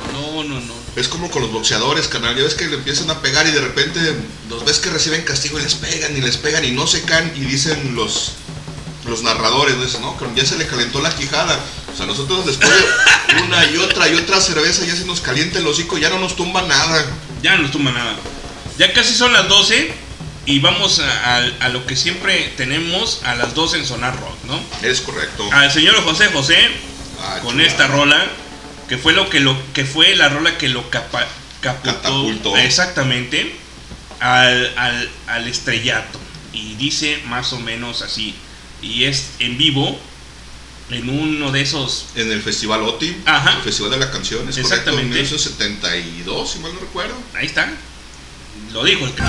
Es 0.96 1.08
como 1.08 1.30
con 1.30 1.42
los 1.42 1.50
boxeadores, 1.52 2.06
canal. 2.08 2.36
Ya 2.36 2.44
ves 2.44 2.54
que 2.54 2.66
le 2.66 2.76
empiezan 2.76 3.10
a 3.10 3.20
pegar 3.20 3.46
y 3.46 3.50
de 3.50 3.60
repente 3.60 4.00
los 4.48 4.64
ves 4.64 4.78
que 4.78 4.90
reciben 4.90 5.22
castigo 5.22 5.58
y 5.58 5.62
les 5.62 5.74
pegan 5.74 6.16
y 6.16 6.20
les 6.20 6.36
pegan 6.36 6.64
y 6.64 6.70
no 6.70 6.86
se 6.86 7.02
caen 7.02 7.32
y 7.34 7.40
dicen 7.40 7.94
los 7.94 8.32
los 9.06 9.22
narradores, 9.22 9.78
dicen, 9.82 10.00
no, 10.00 10.16
que 10.16 10.24
ya 10.34 10.46
se 10.46 10.56
le 10.56 10.66
calentó 10.66 11.02
la 11.02 11.14
quijada. 11.14 11.60
O 11.92 11.96
sea, 11.96 12.06
nosotros 12.06 12.46
después 12.46 12.70
de 12.70 13.42
una 13.42 13.62
y 13.66 13.76
otra 13.76 14.08
y 14.08 14.14
otra 14.14 14.40
cerveza 14.40 14.82
ya 14.86 14.96
se 14.96 15.04
nos 15.04 15.20
calienta 15.20 15.58
el 15.58 15.66
hocico, 15.66 15.98
ya 15.98 16.08
no 16.08 16.18
nos 16.18 16.36
tumba 16.36 16.62
nada. 16.62 17.04
Ya 17.42 17.56
no 17.56 17.62
nos 17.64 17.70
tumba 17.70 17.92
nada. 17.92 18.16
Ya 18.78 18.94
casi 18.94 19.14
son 19.14 19.34
las 19.34 19.46
12 19.48 19.92
y 20.46 20.58
vamos 20.60 21.00
a, 21.00 21.36
a- 21.36 21.50
a 21.60 21.68
lo 21.68 21.84
que 21.86 21.96
siempre 21.96 22.54
tenemos 22.56 23.20
a 23.24 23.34
las 23.34 23.54
12 23.54 23.76
en 23.78 23.86
Sonar 23.86 24.18
Rock, 24.18 24.36
¿no? 24.44 24.58
Es 24.80 25.02
correcto. 25.02 25.46
Al 25.52 25.70
señor 25.70 25.96
José 26.04 26.28
José 26.32 26.56
Ah, 27.20 27.40
con 27.42 27.60
esta 27.60 27.86
rola 27.86 28.26
que 28.88 28.98
fue 28.98 29.12
lo 29.12 29.28
que 29.30 29.40
lo 29.40 29.56
que 29.72 29.84
fue 29.84 30.14
la 30.16 30.28
rola 30.28 30.56
que 30.58 30.68
lo 30.68 30.90
capa- 30.90 31.26
caputó 31.60 31.92
Catapultó. 31.94 32.56
exactamente 32.58 33.54
al, 34.20 34.72
al- 34.78 35.10
al 35.26 35.48
estrellato 35.48 36.18
y 36.52 36.74
dice 36.74 37.20
más 37.26 37.52
o 37.52 37.58
menos 37.60 38.02
así 38.02 38.34
y 38.82 39.04
es 39.04 39.30
en 39.38 39.56
vivo 39.58 39.98
en 40.90 41.08
uno 41.08 41.50
de 41.50 41.62
esos 41.62 42.06
En 42.14 42.30
el 42.30 42.42
Festival 42.42 42.82
OTI, 42.82 43.16
Ajá. 43.24 43.54
el 43.56 43.62
Festival 43.62 43.90
de 43.92 43.96
la 43.98 44.10
Canción, 44.10 44.46
es 44.48 44.58
Exactamente. 44.58 44.90
correcto, 44.90 45.00
en 45.00 45.08
1972, 45.10 46.50
si 46.52 46.58
mal 46.58 46.74
no 46.74 46.80
recuerdo. 46.80 47.14
ahí 47.34 47.46
está 47.46 47.70
lo 48.72 48.84
dijo 48.84 49.04
el 49.06 49.12
Chris 49.12 49.28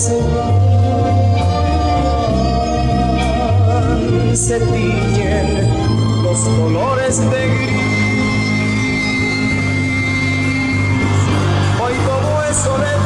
se 0.00 0.16
van, 0.16 0.54
tiñen 4.72 5.48
los 6.22 6.38
colores 6.38 7.14
de 7.30 7.40
gris. 7.48 7.80
Hoy 11.82 11.94
todo 12.06 12.30
es 12.48 12.56
soledad, 12.56 12.99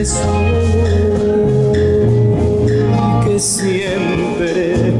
que 0.00 0.06
soy, 0.06 0.24
siempre 3.38 4.94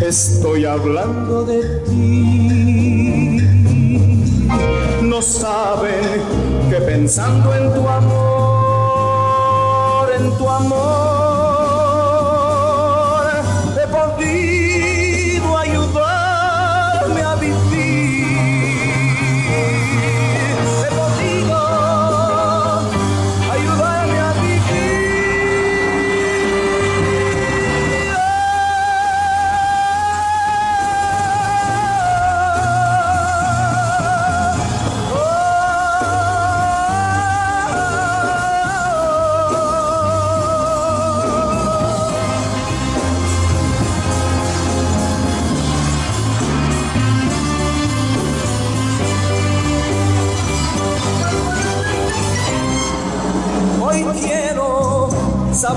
estoy 0.00 0.64
hablando 0.64 1.37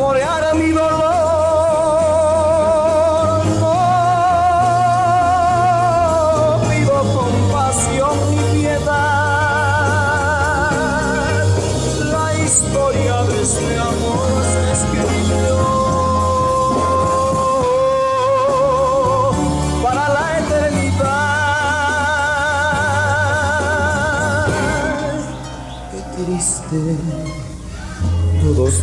saborear 0.02 0.56
mi 0.56 0.74
dolor. 0.74 1.11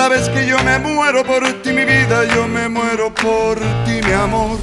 sabes 0.00 0.30
que 0.30 0.46
yo 0.46 0.56
me 0.64 0.78
muero 0.78 1.22
por 1.24 1.46
ti, 1.60 1.72
mi 1.72 1.84
vida, 1.84 2.24
yo 2.34 2.48
me 2.48 2.70
muero 2.70 3.14
por 3.14 3.58
ti, 3.84 4.00
mi 4.02 4.12
amor. 4.12 4.58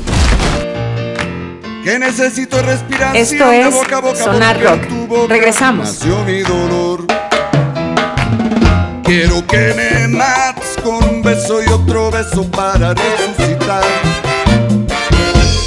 Que 1.84 1.99
necesito 1.99 2.59
respiración 2.64 3.15
Esto 3.15 3.47
de 3.47 3.61
es 3.61 3.72
boca 3.72 3.97
a 3.97 4.01
boca 4.01 4.23
Sonar 4.23 4.59
Rock. 4.59 4.88
tu 4.88 5.05
boca 5.05 5.31
Regresamos. 5.35 5.89
nació 5.89 6.23
mi 6.23 6.41
dolor. 6.41 7.05
Quiero 9.03 9.45
que 9.45 9.76
me 9.76 10.07
mates 10.07 10.76
con 10.84 11.03
un 11.03 11.22
beso 11.22 11.61
y 11.61 11.68
otro 11.69 12.09
beso 12.09 12.49
para 12.49 12.95
resucitar. 12.95 13.84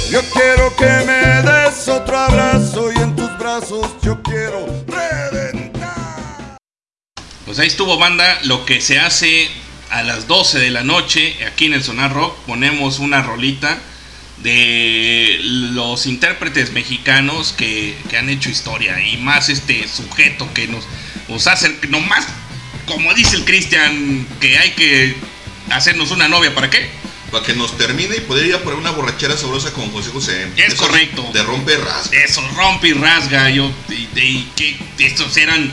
Yo 0.09 0.19
quiero 0.33 0.75
que 0.75 0.91
me 1.07 1.49
des 1.49 1.87
otro 1.87 2.17
abrazo 2.17 2.91
y 2.91 2.97
en 2.97 3.15
tus 3.15 3.37
brazos 3.37 3.87
yo 4.01 4.21
quiero 4.21 4.65
reventar. 4.85 6.57
Pues 7.45 7.57
ahí 7.57 7.67
estuvo 7.67 7.97
banda, 7.97 8.37
lo 8.43 8.65
que 8.65 8.81
se 8.81 8.99
hace 8.99 9.60
a 10.01 10.03
las 10.03 10.27
12 10.27 10.57
de 10.57 10.71
la 10.71 10.83
noche 10.83 11.35
aquí 11.45 11.65
en 11.65 11.73
el 11.73 11.83
Sonar 11.83 12.11
Rock, 12.11 12.35
ponemos 12.47 12.97
una 12.97 13.21
rolita 13.21 13.77
de 14.41 15.39
los 15.43 16.07
intérpretes 16.07 16.71
mexicanos 16.71 17.53
que, 17.55 17.95
que 18.09 18.17
han 18.17 18.27
hecho 18.27 18.49
historia 18.49 18.99
y 18.99 19.17
más 19.17 19.49
este 19.49 19.87
sujeto 19.87 20.51
que 20.55 20.67
nos, 20.67 20.85
nos 21.29 21.45
hace, 21.45 21.77
nomás 21.89 22.25
como 22.87 23.13
dice 23.13 23.35
el 23.35 23.45
Cristian, 23.45 24.27
que 24.39 24.57
hay 24.57 24.71
que 24.71 25.15
hacernos 25.69 26.09
una 26.09 26.27
novia, 26.27 26.55
¿para 26.55 26.71
qué? 26.71 26.89
Para 27.31 27.45
que 27.45 27.53
nos 27.53 27.77
termine 27.77 28.17
y 28.17 28.21
poder 28.21 28.47
ir 28.47 28.55
a 28.55 28.63
por 28.63 28.73
una 28.73 28.89
borrachera 28.89 29.37
sabrosa 29.37 29.71
con 29.71 29.91
José 29.91 30.09
José. 30.09 30.47
Es 30.57 30.73
Eso 30.73 30.87
correcto. 30.87 31.29
De 31.31 31.43
rompe 31.43 31.77
rasga. 31.77 32.23
Eso, 32.23 32.41
rompe 32.55 32.89
y 32.89 32.93
rasga. 32.93 33.51
Yo, 33.51 33.71
y, 33.87 34.19
y 34.19 34.51
que 34.55 35.05
estos 35.05 35.37
eran 35.37 35.71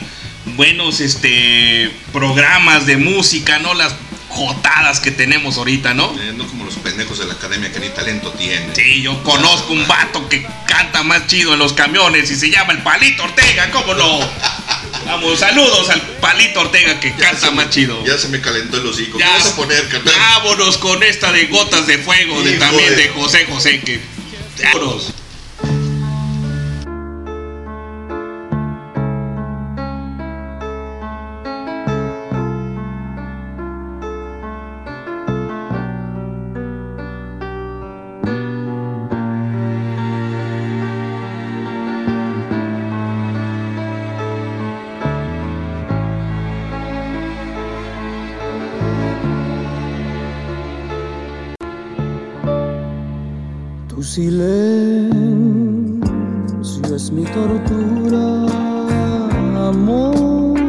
buenos 0.55 1.01
este 1.01 1.91
programas 2.13 2.85
de 2.85 2.97
música, 2.97 3.59
no 3.59 3.73
las 3.73 3.95
jotadas 4.29 4.99
que 4.99 5.11
tenemos 5.11 5.57
ahorita, 5.57 5.93
¿no? 5.93 6.15
Eh, 6.21 6.33
no 6.35 6.47
como 6.47 6.63
los 6.65 6.75
pendejos 6.75 7.19
de 7.19 7.25
la 7.25 7.33
academia 7.33 7.71
que 7.71 7.79
ni 7.79 7.89
talento 7.89 8.31
tienen. 8.31 8.75
Sí, 8.75 9.01
yo 9.01 9.21
conozco 9.23 9.73
un 9.73 9.87
vato 9.87 10.29
que 10.29 10.45
canta 10.67 11.03
más 11.03 11.27
chido 11.27 11.53
en 11.53 11.59
los 11.59 11.73
camiones 11.73 12.29
y 12.31 12.35
se 12.35 12.49
llama 12.49 12.73
el 12.73 12.79
Palito 12.83 13.23
Ortega, 13.23 13.69
¿cómo 13.71 13.93
no? 13.95 14.19
Vamos, 15.05 15.39
saludos 15.39 15.89
al 15.89 16.01
Palito 16.21 16.59
Ortega 16.61 16.99
que 16.99 17.09
Ya 17.17 17.31
canta 17.31 17.49
me- 17.49 17.57
más 17.57 17.69
chido. 17.71 18.03
Ya 18.05 18.17
se 18.17 18.27
me 18.29 18.39
calentó 18.39 18.77
el 18.77 18.85
hocico. 18.85 19.17
Ya. 19.19 19.25
¿Qué 19.25 19.31
vas 19.33 19.47
a 19.47 19.55
poner? 19.55 19.87
Vámonos 20.05 20.77
con 20.77 21.01
esta 21.03 21.31
de 21.31 21.45
Gotas 21.47 21.87
de 21.87 21.97
Fuego 21.97 22.41
de 22.43 22.53
también 22.57 22.89
de- 22.91 23.03
de 23.03 23.09
José 23.09 23.45
José 23.49 23.81
que 23.81 23.99
vámonos. 24.63 25.13
Silencio 54.19 55.95
es 56.93 57.09
mi 57.09 57.23
tortura, 57.23 58.25
amor, 59.69 60.59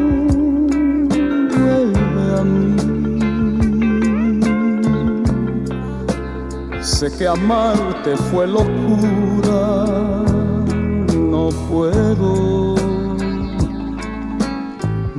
vuelve 1.57 2.23
a 2.39 2.41
mí. 2.43 2.75
Sé 6.81 7.11
que 7.17 7.27
amarte 7.27 8.15
fue 8.29 8.47
locura, 8.47 9.59
no 11.29 11.49
puedo 11.69 12.75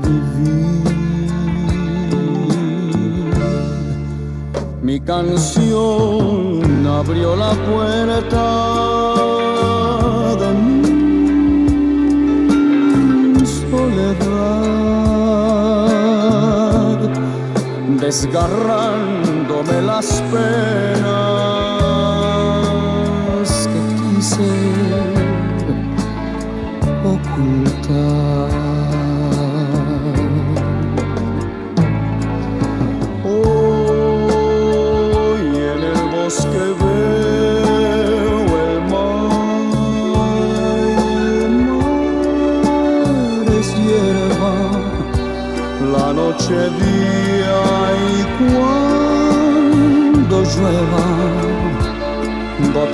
vivir. 0.06 0.82
Mi 4.80 4.98
canción 5.00 6.51
abrió 6.86 7.36
la 7.36 7.52
puerta 7.52 8.44
de 10.40 10.52
mi 10.54 10.92
soledad, 13.46 14.48
desgarrándome 18.00 19.82
las 19.82 20.22
penas 20.32 20.71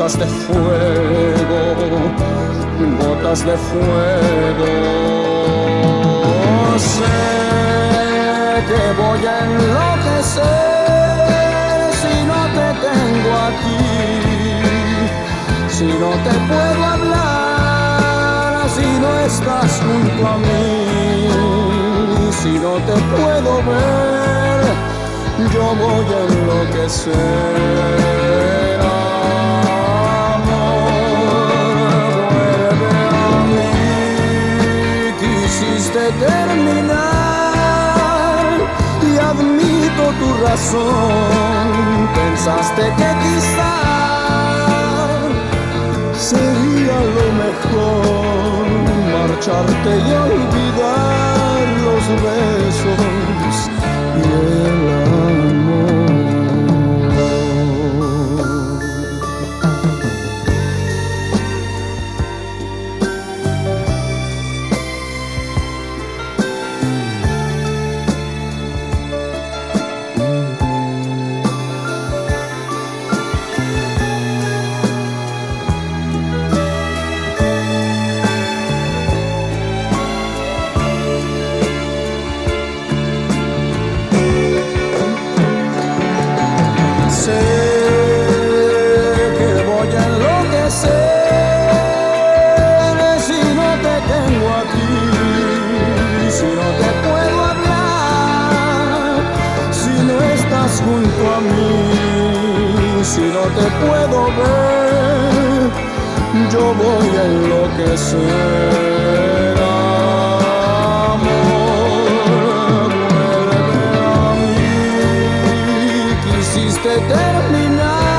gotas 0.09 0.19
de 0.21 0.27
fuego, 0.27 1.61
gotas 2.99 3.41
de 3.45 3.57
fuego. 3.59 4.67
Sé 6.79 7.19
que 8.69 8.83
voy 8.97 9.27
a 9.27 9.39
enloquecer 9.45 10.45
si 12.01 12.15
no 12.25 12.41
te 12.57 12.67
tengo 12.87 13.33
aquí, 13.49 13.85
si 15.69 15.85
no 15.85 16.11
te 16.25 16.35
puedo 16.49 16.81
hablar, 16.85 18.55
si 18.71 18.89
no 19.01 19.11
estás 19.27 19.71
junto 19.83 20.23
a 20.27 20.29
mí 20.39 20.57
si 22.43 22.53
no 22.59 22.75
te 22.77 22.95
puedo 23.13 23.53
ver, 23.57 24.65
yo 25.53 25.65
voy 25.75 26.07
a 26.15 26.21
enloquecer. 26.33 27.89
Terminar 35.93 36.99
y 39.03 39.19
admito 39.19 40.05
tu 40.21 40.29
razón, 40.45 42.09
pensaste 42.15 42.83
que 42.83 43.09
quizás 43.25 43.89
sería 46.15 46.99
lo 47.17 47.27
mejor 47.43 48.67
marcharte 49.13 49.91
y 49.91 50.11
olvidar 50.13 51.65
los 51.85 52.05
besos 52.23 53.57
y 54.17 54.21
el 54.23 54.89
amor. 55.03 55.28
Puedo 103.81 104.21
ver, 104.39 105.71
yo 106.53 106.65
voy 106.75 107.09
a 107.17 107.25
enloquecer. 107.25 108.79
Amor, 111.15 112.91
vuelve 113.51 113.91
a 114.07 114.29
mí, 114.43 114.73
quisiste 116.25 116.93
terminar 117.17 118.17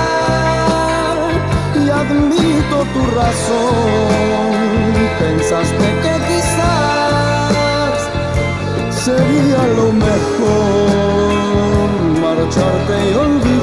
y 1.76 1.78
admito 1.90 2.78
tu 2.94 3.02
razón. 3.20 4.20
Pensaste 5.20 5.88
que 6.04 6.14
quizás 6.30 7.98
sería 9.06 9.62
lo 9.76 9.88
mejor 9.92 11.88
marcharte 12.22 12.96
y 13.10 13.14
olvidar 13.16 13.59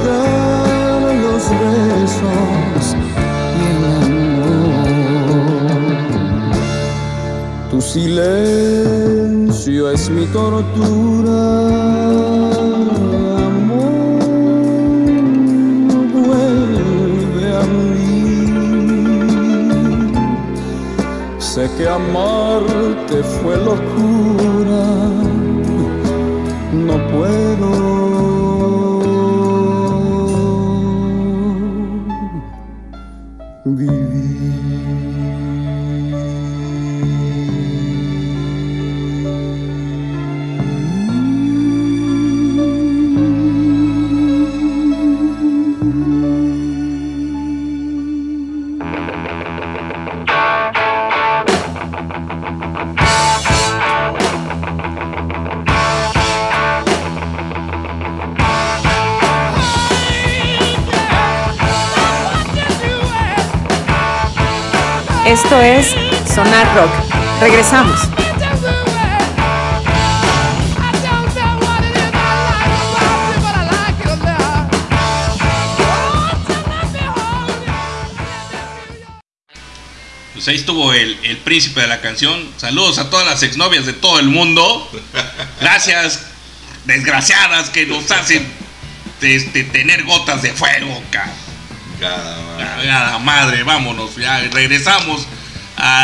silencio 7.97 9.89
es 9.91 10.09
mi 10.09 10.25
tortura. 10.27 11.41
Sé 21.39 21.69
que 21.75 21.87
amarte 21.89 23.23
fue 23.23 23.57
locura. 23.57 25.26
Sonar 66.37 66.75
Rock. 66.75 66.91
Regresamos. 67.41 67.99
Pues 80.33 80.47
ahí 80.47 80.55
estuvo 80.57 80.93
el, 80.93 81.17
príncipe 81.43 81.81
de 81.81 81.87
la 81.87 82.01
canción. 82.01 82.47
Saludos 82.57 82.99
a 82.99 83.09
todas 83.09 83.25
las 83.25 83.41
exnovias 83.41 83.87
de 83.87 83.93
todo 83.93 84.19
el 84.19 84.27
mundo. 84.27 84.87
Gracias, 85.59 86.27
desgraciadas, 86.85 87.71
que 87.71 87.87
nos 87.87 88.11
hacen 88.11 88.47
este, 89.21 89.63
tener 89.63 90.03
gotas 90.03 90.43
de 90.43 90.53
fuego, 90.53 91.01
Cada 91.99 93.17
madre. 93.17 93.63
vámonos. 93.63 94.15
Ya 94.17 94.37
regresamos 94.51 95.25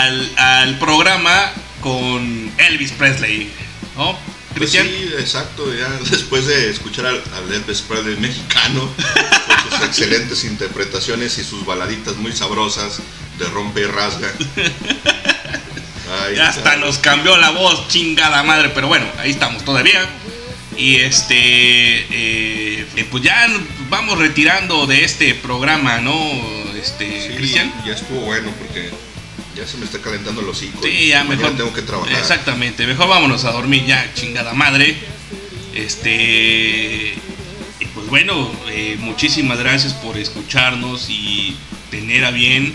al, 0.02 0.78
programa 0.80 1.52
con 1.82 2.52
Elvis 2.58 2.92
Presley. 2.94 3.52
¿No? 3.98 4.18
Pues 4.58 4.72
sí, 4.72 4.78
exacto. 5.18 5.74
Ya 5.74 5.90
después 6.10 6.46
de 6.46 6.70
escuchar 6.70 7.06
al, 7.06 7.22
Elvis 7.52 7.82
Presley 7.82 8.18
mexicano, 8.18 8.90
con 9.70 9.80
sus 9.80 9.88
excelentes 9.88 10.44
interpretaciones 10.46 11.38
y 11.38 11.44
sus 11.44 11.66
baladitas 11.66 12.16
muy 12.18 12.32
sabrosas 12.32 13.00
de 13.40 13.46
rompe 13.50 13.82
y 13.82 13.86
rasga. 13.86 14.32
ya 16.36 16.50
hasta 16.50 16.78
nos 16.78 16.98
cambió 17.00 17.38
la 17.38 17.52
voz, 17.52 17.88
chingada 17.88 18.44
madre, 18.44 18.70
pero 18.70 18.88
bueno, 18.88 19.06
ahí 19.20 19.32
estamos 19.32 19.64
todavía. 19.66 20.08
Y 20.78 20.96
este, 20.98 21.36
eh, 21.38 22.88
eh, 22.96 23.08
pues 23.12 23.24
ya 23.24 23.48
vamos 23.90 24.18
retirando 24.18 24.88
de 24.88 25.04
este 25.04 25.36
programa, 25.36 26.00
¿no? 26.00 26.16
Este, 26.76 27.36
Cristian. 27.38 27.72
Ya 27.86 27.94
estuvo 27.94 28.22
bueno 28.22 28.52
porque 28.58 28.90
ya 29.56 29.68
se 29.68 29.78
me 29.78 29.86
está 29.86 30.00
calentando 30.00 30.42
los 30.42 30.58
hocico. 30.58 30.84
Sí, 30.84 31.08
ya 31.10 31.24
mejor. 31.24 31.56
tengo 31.56 31.74
que 31.74 31.82
trabajar. 31.82 32.14
Exactamente, 32.14 32.86
mejor 32.88 33.08
vámonos 33.08 33.46
a 33.46 33.52
dormir 33.52 33.86
ya, 33.86 34.14
chingada 34.14 34.54
madre. 34.54 34.98
Este. 35.74 37.16
Pues 37.94 38.08
bueno, 38.08 38.52
eh, 38.70 38.98
muchísimas 39.00 39.60
gracias 39.60 39.94
por 39.94 40.18
escucharnos 40.18 41.10
y 41.10 41.56
tener 41.92 42.26
a 42.26 42.32
bien 42.32 42.74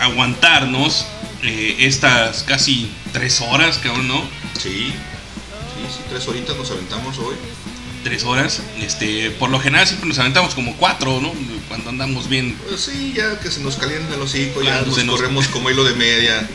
aguantarnos 0.00 1.06
estas 1.42 2.42
casi 2.42 2.90
tres 3.12 3.40
horas, 3.40 3.78
cabrón, 3.78 4.08
¿no? 4.08 4.24
Sí 4.60 4.92
sí, 5.92 6.00
tres 6.08 6.26
horitas 6.28 6.56
nos 6.56 6.70
aventamos 6.70 7.18
hoy. 7.18 7.34
Tres 8.04 8.24
horas, 8.24 8.60
este, 8.80 9.30
por 9.30 9.50
lo 9.50 9.60
general 9.60 9.86
siempre 9.86 10.08
nos 10.08 10.18
aventamos 10.18 10.54
como 10.54 10.76
cuatro, 10.76 11.20
¿no? 11.20 11.32
Cuando 11.68 11.90
andamos 11.90 12.28
bien. 12.28 12.56
Pues 12.68 12.80
sí, 12.80 13.12
ya 13.16 13.38
que 13.38 13.50
se 13.50 13.60
nos 13.60 13.76
calienta 13.76 14.14
el 14.14 14.20
hocico, 14.20 14.60
ya 14.62 14.82
nos, 14.82 14.98
corremos 15.04 15.46
como 15.48 15.70
hilo 15.70 15.84
de 15.84 15.94
media. 15.94 16.48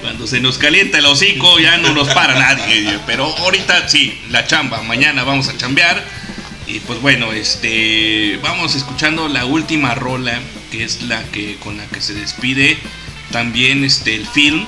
Cuando 0.00 0.26
se 0.26 0.40
nos 0.40 0.56
calienta 0.56 0.98
el 0.98 1.06
hocico 1.06 1.58
ya 1.58 1.76
no 1.76 1.92
nos 1.92 2.08
para 2.14 2.38
nadie. 2.38 2.98
Pero 3.06 3.26
ahorita 3.36 3.88
sí, 3.88 4.18
la 4.30 4.46
chamba. 4.46 4.82
Mañana 4.82 5.24
vamos 5.24 5.48
a 5.48 5.56
chambear. 5.58 6.02
Y 6.66 6.80
pues 6.80 7.00
bueno, 7.02 7.32
este 7.32 8.38
vamos 8.42 8.74
escuchando 8.74 9.28
la 9.28 9.44
última 9.44 9.94
rola, 9.94 10.40
que 10.70 10.84
es 10.84 11.02
la 11.02 11.22
que 11.24 11.56
con 11.56 11.76
la 11.76 11.84
que 11.86 12.00
se 12.00 12.14
despide 12.14 12.78
también 13.30 13.84
este 13.84 14.14
el 14.14 14.26
film 14.26 14.64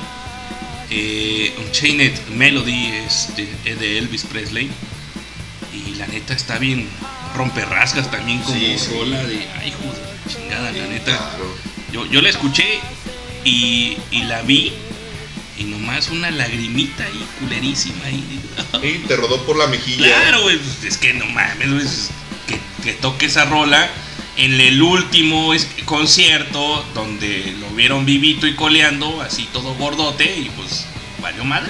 eh, 0.90 1.54
Unchained 1.58 2.18
Melody 2.34 2.86
este, 3.06 3.48
de 3.64 3.98
Elvis 3.98 4.24
Presley. 4.24 4.70
La 5.98 6.06
neta 6.06 6.34
está 6.34 6.58
bien 6.58 6.88
rompe 7.36 7.64
rasgas 7.64 8.10
también 8.10 8.40
como 8.40 8.56
rola 8.56 9.22
de 9.24 9.46
ay 9.60 9.72
joder, 9.72 10.02
chingada, 10.28 10.72
la 10.72 10.86
neta. 10.86 11.30
Yo, 11.92 12.06
yo 12.06 12.20
la 12.22 12.30
escuché 12.30 12.80
y, 13.44 13.96
y 14.10 14.22
la 14.24 14.42
vi 14.42 14.72
y 15.58 15.64
nomás 15.64 16.10
una 16.10 16.30
lagrimita 16.30 17.04
ahí, 17.04 17.26
culerísima 17.40 18.04
ahí. 18.04 18.40
Y 18.82 19.06
te 19.06 19.16
rodó 19.16 19.44
por 19.44 19.56
la 19.56 19.66
mejilla. 19.68 20.06
Claro, 20.06 20.42
güey, 20.42 20.58
pues, 20.58 20.84
es 20.84 20.98
que 20.98 21.14
no 21.14 21.26
mames, 21.26 22.10
que, 22.46 22.58
que, 22.82 22.92
toque 22.92 23.26
esa 23.26 23.46
rola 23.46 23.88
en 24.36 24.60
el 24.60 24.82
último 24.82 25.52
concierto 25.86 26.84
donde 26.94 27.54
lo 27.58 27.70
vieron 27.70 28.04
vivito 28.04 28.46
y 28.46 28.54
coleando, 28.54 29.22
así 29.22 29.48
todo 29.52 29.74
gordote, 29.74 30.24
y 30.24 30.50
pues 30.50 30.86
valió 31.22 31.44
mal. 31.44 31.66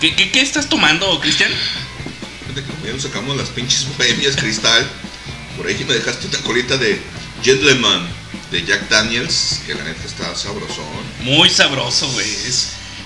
¿Qué, 0.00 0.14
qué, 0.14 0.30
qué 0.30 0.42
estás 0.42 0.68
tomando, 0.68 1.18
Cristian? 1.20 1.50
Ya 2.84 2.92
nos 2.92 3.02
sacamos 3.02 3.36
las 3.36 3.48
pinches 3.48 3.86
bohemias 3.96 4.36
cristal. 4.36 4.86
Por 5.56 5.66
ahí 5.66 5.84
me 5.88 5.94
dejaste 5.94 6.26
una 6.26 6.38
colita 6.40 6.76
de 6.76 7.00
Gentleman 7.42 8.06
de 8.50 8.64
Jack 8.64 8.88
Daniels, 8.88 9.60
que 9.66 9.74
la 9.74 9.84
neta 9.84 10.04
está 10.04 10.34
sabrosón. 10.34 10.84
Muy 11.20 11.48
sabroso, 11.48 12.10
güey. 12.12 12.28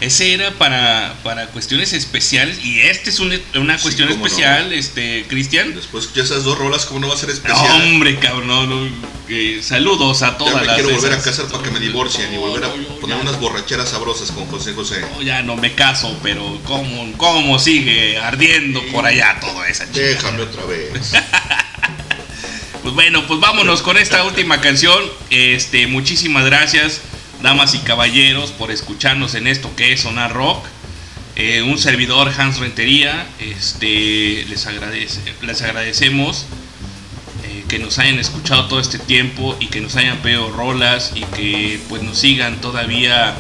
Ese 0.01 0.33
era 0.33 0.53
para, 0.53 1.15
para 1.25 1.47
cuestiones 1.49 1.93
especiales 1.93 2.65
y 2.65 2.81
este 2.81 3.11
es 3.11 3.19
una 3.19 3.79
cuestión 3.79 4.09
especial, 4.09 4.73
este, 4.73 5.25
Cristian. 5.29 5.75
Después 5.75 6.15
de 6.15 6.23
esas 6.23 6.45
dos 6.45 6.57
rolas, 6.57 6.87
¿cómo 6.87 7.01
no 7.01 7.09
va 7.09 7.15
a 7.15 7.19
ser 7.19 7.31
especial? 7.31 7.67
No, 7.67 7.85
hombre, 7.85 8.17
cabrón. 8.19 8.95
saludos 9.61 10.23
a 10.23 10.39
todas 10.39 10.55
ya 10.55 10.61
me 10.61 10.67
las. 10.67 10.77
quiero 10.77 10.95
volver 10.95 11.13
a 11.13 11.23
casar 11.23 11.47
para 11.47 11.65
que 11.65 11.71
me 11.71 11.81
divorcien 11.81 12.33
y 12.33 12.37
volver 12.37 12.65
a 12.65 12.73
poner 13.01 13.17
unas 13.17 13.41
borracheras 13.41 13.89
sabrosas 13.89 14.31
con 14.31 14.47
José 14.47 14.73
José. 14.73 15.01
No, 15.01 15.23
ya 15.23 15.43
no 15.43 15.57
me 15.57 15.75
caso, 15.75 16.17
pero 16.23 16.61
¿cómo, 16.65 17.13
cómo 17.17 17.59
sigue 17.59 18.19
ardiendo 18.19 18.81
por 18.93 19.05
allá 19.05 19.39
todo 19.41 19.65
esa 19.65 19.87
chica? 19.87 20.01
Déjame 20.01 20.43
otra 20.43 20.65
vez. 20.65 21.13
Pues 22.83 22.95
bueno, 22.95 23.27
pues 23.27 23.39
vámonos 23.41 23.83
con 23.83 23.99
esta 23.99 24.25
última 24.25 24.63
canción. 24.63 24.99
Este, 25.29 25.87
muchísimas 25.89 26.47
gracias, 26.47 27.03
damas 27.43 27.75
y 27.75 27.79
caballeros, 27.79 28.51
por 28.53 28.71
escucharnos 28.71 29.35
en 29.35 29.47
esto 29.47 29.75
que 29.77 29.93
es 29.93 30.01
Sonar 30.01 30.33
Rock. 30.33 30.65
Eh, 31.37 31.63
un 31.63 31.79
servidor 31.79 32.33
Hans 32.37 32.59
Rentería, 32.59 33.27
este, 33.39 34.45
les, 34.49 34.67
agradece, 34.67 35.21
les 35.43 35.63
agradecemos 35.63 36.47
eh, 37.45 37.65
que 37.69 37.79
nos 37.79 37.99
hayan 38.01 38.19
escuchado 38.19 38.67
todo 38.67 38.81
este 38.81 38.99
tiempo 38.99 39.57
y 39.61 39.69
que 39.69 39.81
nos 39.81 39.95
hayan 39.95 40.19
pedido 40.19 40.51
rolas 40.51 41.13
y 41.15 41.21
que 41.21 41.81
pues 41.89 42.03
nos 42.03 42.19
sigan 42.19 42.61
todavía 42.61 43.37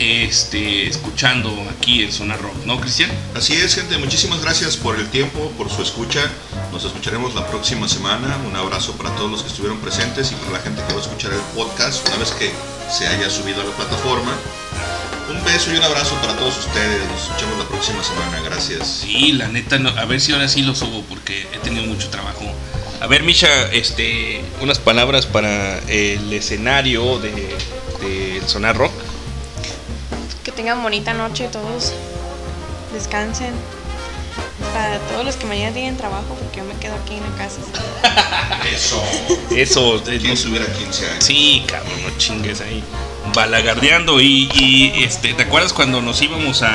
este, 0.00 0.88
escuchando 0.88 1.52
aquí 1.70 2.02
en 2.02 2.12
Zona 2.12 2.36
Rock, 2.36 2.54
¿no, 2.64 2.80
Cristian? 2.80 3.10
Así 3.34 3.54
es, 3.54 3.74
gente. 3.74 3.98
Muchísimas 3.98 4.40
gracias 4.40 4.76
por 4.76 4.98
el 4.98 5.08
tiempo, 5.08 5.52
por 5.56 5.70
su 5.70 5.82
escucha. 5.82 6.20
Nos 6.72 6.84
escucharemos 6.84 7.34
la 7.34 7.46
próxima 7.46 7.88
semana. 7.88 8.36
Un 8.48 8.56
abrazo 8.56 8.92
para 8.96 9.14
todos 9.14 9.30
los 9.30 9.42
que 9.42 9.48
estuvieron 9.48 9.78
presentes 9.78 10.32
y 10.32 10.34
para 10.36 10.52
la 10.52 10.60
gente 10.60 10.82
que 10.86 10.92
va 10.92 11.00
a 11.00 11.02
escuchar 11.02 11.32
el 11.32 11.40
podcast 11.54 12.06
una 12.08 12.16
vez 12.16 12.30
que 12.32 12.52
se 12.90 13.06
haya 13.06 13.30
subido 13.30 13.62
a 13.62 13.64
la 13.64 13.70
plataforma. 13.72 14.32
Un 15.30 15.44
beso 15.44 15.72
y 15.72 15.76
un 15.76 15.82
abrazo 15.82 16.14
para 16.22 16.36
todos 16.36 16.58
ustedes. 16.58 17.06
Nos 17.08 17.22
escuchamos 17.22 17.58
la 17.58 17.68
próxima 17.68 18.02
semana. 18.02 18.40
Gracias. 18.44 19.02
Sí, 19.02 19.32
la 19.32 19.48
neta, 19.48 19.76
a 19.76 20.04
ver 20.06 20.20
si 20.20 20.32
ahora 20.32 20.48
sí 20.48 20.62
lo 20.62 20.74
subo 20.74 21.02
porque 21.02 21.46
he 21.52 21.58
tenido 21.58 21.84
mucho 21.84 22.08
trabajo. 22.08 22.44
A 23.00 23.06
ver, 23.06 23.22
Misha, 23.22 23.70
este, 23.72 24.42
unas 24.60 24.78
palabras 24.78 25.26
para 25.26 25.78
el 25.88 26.32
escenario 26.32 27.18
de, 27.18 27.30
de 28.00 28.42
Sonar 28.46 28.76
Rock 28.76 28.92
que 30.48 30.52
tengan 30.52 30.82
bonita 30.82 31.12
noche 31.12 31.46
todos. 31.48 31.92
Descansen. 32.94 33.52
Para 34.78 35.00
todos 35.00 35.24
los 35.24 35.34
que 35.34 35.44
mañana 35.44 35.74
tienen 35.74 35.96
trabajo, 35.96 36.36
porque 36.38 36.58
yo 36.58 36.64
me 36.64 36.74
quedo 36.74 36.94
aquí 36.94 37.14
en 37.14 37.28
la 37.28 37.36
casa. 37.36 37.58
Eso. 38.72 39.02
Eso. 39.50 40.00
¿Quién 40.04 40.36
subiera 40.36 40.66
15 40.66 41.10
años? 41.10 41.24
Sí, 41.24 41.64
cabrón, 41.66 42.00
no 42.00 42.16
chingues 42.16 42.60
ahí. 42.60 42.84
Balagardeando. 43.34 44.20
Y, 44.20 44.48
y 44.54 45.02
este, 45.02 45.34
¿te 45.34 45.42
acuerdas 45.42 45.72
cuando 45.72 46.00
nos 46.00 46.22
íbamos 46.22 46.62
a, 46.62 46.70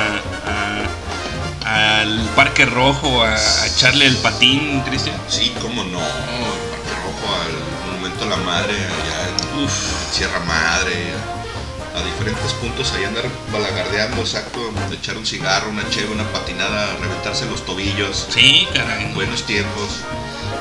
a 1.64 2.02
al 2.02 2.28
Parque 2.36 2.66
Rojo 2.66 3.22
a, 3.22 3.36
a, 3.36 3.66
echarle 3.68 4.04
el 4.04 4.18
patín, 4.18 4.82
Cristian? 4.86 5.16
Sí, 5.26 5.54
cómo 5.62 5.82
no. 5.84 5.98
El 5.98 6.04
Parque 6.04 6.92
Rojo, 7.06 7.34
al 7.40 7.86
Monumento 7.90 8.24
a 8.24 8.28
la 8.28 8.36
Madre, 8.36 8.74
allá 8.74 9.30
en 9.30 9.64
Uf. 9.64 10.12
Sierra 10.12 10.40
Madre 10.40 11.33
a 11.94 12.02
diferentes 12.02 12.52
puntos 12.54 12.92
ahí 12.92 13.04
andar 13.04 13.24
balagardeando, 13.52 14.20
exacto, 14.20 14.60
echar 14.92 15.16
un 15.16 15.24
cigarro, 15.24 15.70
una 15.70 15.88
cheve, 15.90 16.12
una 16.12 16.24
patinada, 16.32 16.96
reventarse 17.00 17.46
los 17.46 17.64
tobillos. 17.64 18.26
Sí, 18.30 18.66
caray. 18.74 19.12
Buenos 19.14 19.44
tiempos. 19.44 20.00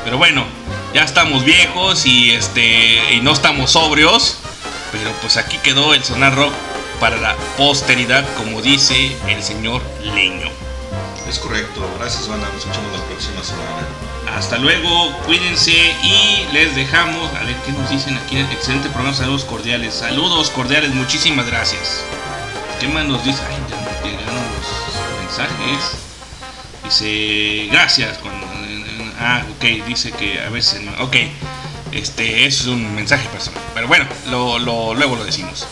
Pero 0.03 0.17
bueno, 0.17 0.45
ya 0.93 1.03
estamos 1.03 1.43
viejos 1.43 2.05
y 2.05 2.31
este 2.31 3.15
y 3.15 3.21
no 3.21 3.31
estamos 3.31 3.71
sobrios, 3.71 4.37
pero 4.91 5.11
pues 5.21 5.37
aquí 5.37 5.57
quedó 5.57 5.93
el 5.93 6.03
sonar 6.03 6.35
rock 6.35 6.53
para 6.99 7.17
la 7.17 7.35
posteridad, 7.57 8.25
como 8.37 8.61
dice 8.61 9.15
el 9.27 9.41
señor 9.41 9.81
Leño. 10.03 10.62
Es 11.27 11.39
correcto, 11.39 11.81
gracias 11.97 12.27
banda, 12.27 12.47
nos 12.47 12.57
escuchamos 12.57 12.91
la 12.91 13.05
próxima 13.05 13.43
semana. 13.43 13.87
Hasta 14.35 14.57
luego, 14.57 15.15
cuídense 15.25 15.71
y 16.03 16.45
les 16.51 16.75
dejamos, 16.75 17.33
a 17.35 17.43
ver 17.43 17.55
qué 17.65 17.71
nos 17.71 17.89
dicen 17.89 18.17
aquí, 18.17 18.37
excelente 18.37 18.89
programa, 18.89 19.15
saludos 19.15 19.45
cordiales, 19.45 19.93
saludos 19.93 20.49
cordiales, 20.49 20.91
muchísimas 20.93 21.47
gracias. 21.47 22.03
¿Qué 22.79 22.87
más 22.87 23.05
nos 23.05 23.23
dice? 23.23 23.39
Ay, 23.49 23.57
ya 23.69 23.81
nos 23.81 24.03
llegaron 24.03 24.35
los 24.35 25.21
mensajes. 25.21 25.97
Dice, 26.83 27.67
gracias. 27.71 28.19
Ah, 29.19 29.43
ok, 29.55 29.87
dice 29.87 30.11
que 30.11 30.41
a 30.41 30.49
veces 30.49 30.81
no. 30.81 30.91
Ok, 31.03 31.15
este 31.93 32.45
es 32.45 32.65
un 32.65 32.93
mensaje 32.93 33.27
personal. 33.29 33.61
Pero 33.73 33.87
bueno, 33.87 34.05
luego 34.27 35.15
lo 35.15 35.23
decimos. 35.23 35.65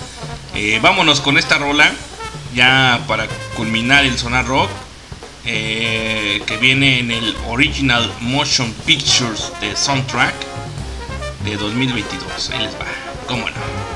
Eh, 0.55 0.79
vámonos 0.81 1.19
con 1.19 1.37
esta 1.37 1.57
rola, 1.57 1.91
ya 2.55 3.03
para 3.07 3.27
culminar 3.55 4.05
el 4.05 4.17
sonar 4.17 4.45
rock. 4.45 4.69
Eh, 5.45 6.41
que 6.45 6.57
viene 6.57 6.99
en 6.99 7.09
el 7.09 7.35
Original 7.47 8.11
Motion 8.19 8.71
Pictures 8.85 9.51
de 9.59 9.75
Soundtrack 9.75 10.35
de 11.43 11.57
2022. 11.57 12.51
Ahí 12.51 12.59
les 12.59 12.75
va, 12.75 12.85
cómo 13.27 13.49
no. 13.49 13.90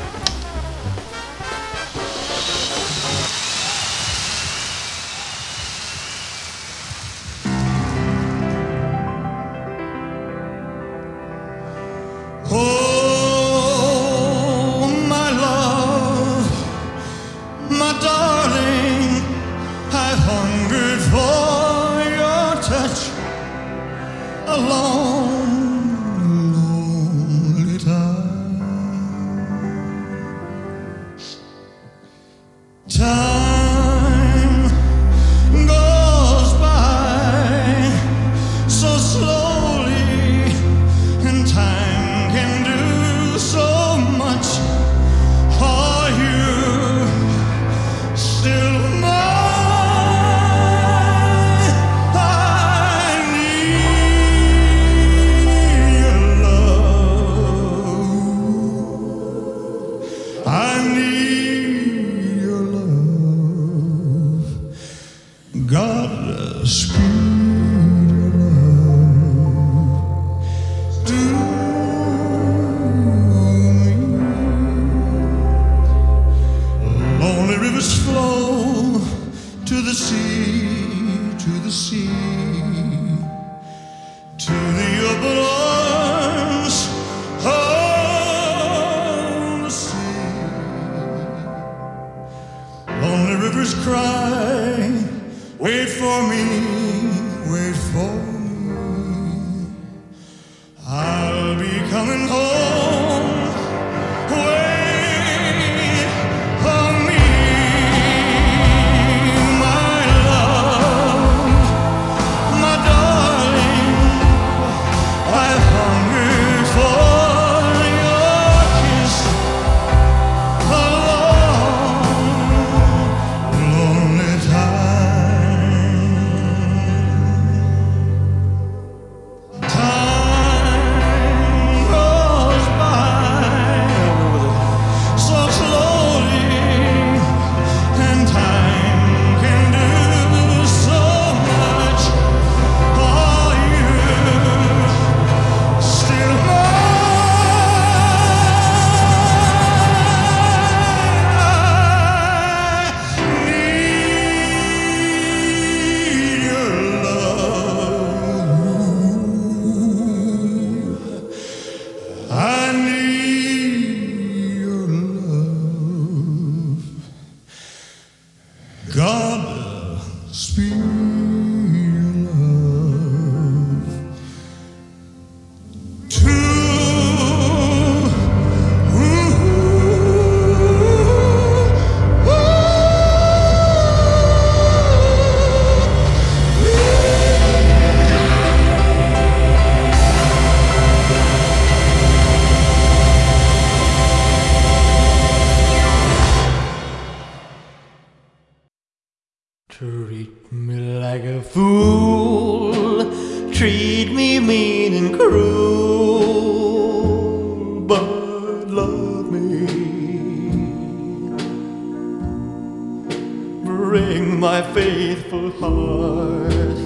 Faithful 215.05 215.51
heart, 215.59 216.77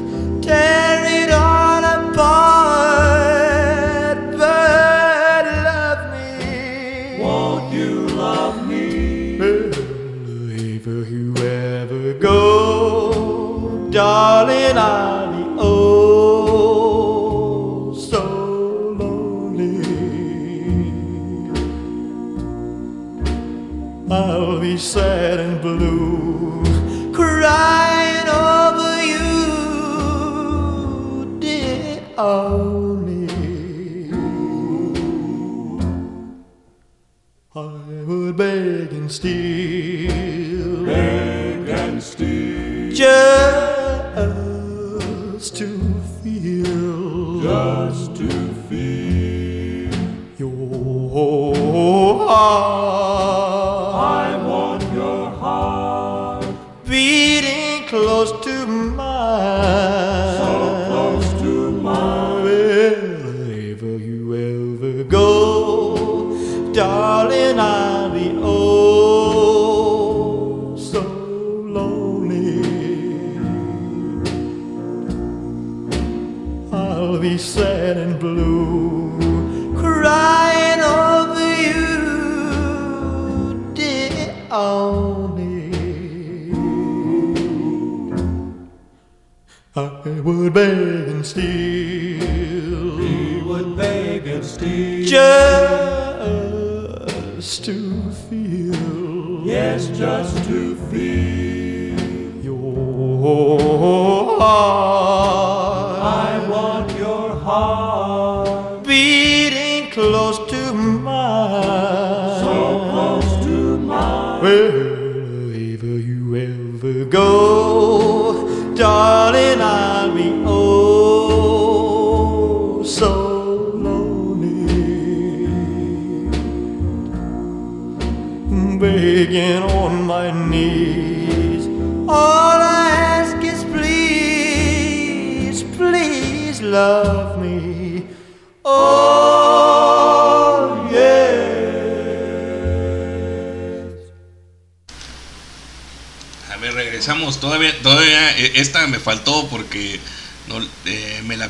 tear 0.41 1.23
it 1.23 1.31
all 1.31 1.83
apart, 1.85 2.58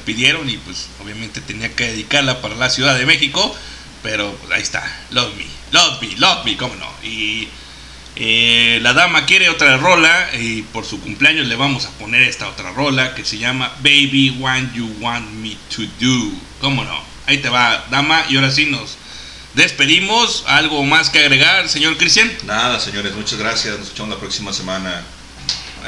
pidieron 0.10 0.50
y 0.50 0.58
pues 0.58 0.88
obviamente 1.02 1.40
tenía 1.42 1.70
que 1.76 1.86
dedicarla 1.86 2.42
para 2.42 2.56
la 2.56 2.70
Ciudad 2.70 2.98
de 2.98 3.06
México. 3.06 3.56
Pero 4.02 4.34
pues, 4.40 4.52
ahí 4.52 4.62
está, 4.64 4.82
Love 5.12 5.36
Me, 5.38 5.46
Love 5.72 6.02
Me, 6.02 6.18
Love 6.18 6.46
Me, 6.46 6.58
cómo 6.58 6.76
no. 6.76 6.90
Y 7.04 7.48
Eh, 8.22 8.80
la 8.82 8.92
dama 8.94 9.26
quiere 9.26 9.48
otra 9.50 9.78
rola 9.78 10.12
y 10.34 10.64
por 10.74 10.84
su 10.84 11.00
cumpleaños 11.00 11.48
le 11.48 11.56
vamos 11.56 11.86
a 11.86 11.92
poner 11.92 12.24
esta 12.24 12.50
otra 12.50 12.72
rola 12.74 13.16
que 13.16 13.24
se 13.24 13.38
llama 13.38 13.72
Baby 13.82 14.36
What 14.40 14.74
You 14.74 14.88
Want 15.00 15.30
Me 15.42 15.56
to 15.74 15.84
Do. 16.02 16.32
¿Cómo 16.60 16.84
no? 16.84 17.00
Ahí 17.28 17.38
te 17.38 17.48
va, 17.48 17.86
dama, 17.90 18.26
y 18.28 18.36
ahora 18.36 18.52
sí 18.52 18.66
nos 18.66 18.98
despedimos. 19.54 20.44
¿Algo 20.48 20.84
más 20.84 21.10
que 21.10 21.20
agregar, 21.20 21.70
señor 21.70 21.96
Cristian? 21.98 22.30
Nada, 22.44 22.80
señores, 22.82 23.14
muchas 23.16 23.40
gracias. 23.40 23.78
Nos 23.78 23.88
escuchamos 23.88 24.10
la 24.16 24.20
próxima 24.20 24.52
semana. 24.52 25.02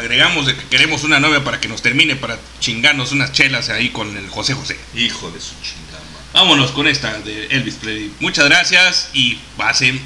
Agregamos 0.01 0.47
de 0.47 0.55
que 0.55 0.65
queremos 0.65 1.03
una 1.03 1.19
novia 1.19 1.43
para 1.43 1.59
que 1.61 1.67
nos 1.67 1.83
termine, 1.83 2.15
para 2.15 2.39
chingarnos 2.59 3.11
unas 3.11 3.33
chelas 3.33 3.69
ahí 3.69 3.89
con 3.89 4.17
el 4.17 4.27
José 4.29 4.55
José. 4.55 4.75
Hijo 4.95 5.29
de 5.29 5.39
su 5.39 5.53
chingada. 5.61 6.01
Vámonos 6.33 6.71
con 6.71 6.87
esta 6.87 7.19
de 7.19 7.45
Elvis 7.51 7.75
Presley. 7.75 8.11
Muchas 8.19 8.45
gracias 8.45 9.11
y 9.13 9.37
pasen 9.57 10.01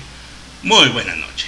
muy 0.64 0.90
buena 0.90 1.16
noche. 1.16 1.48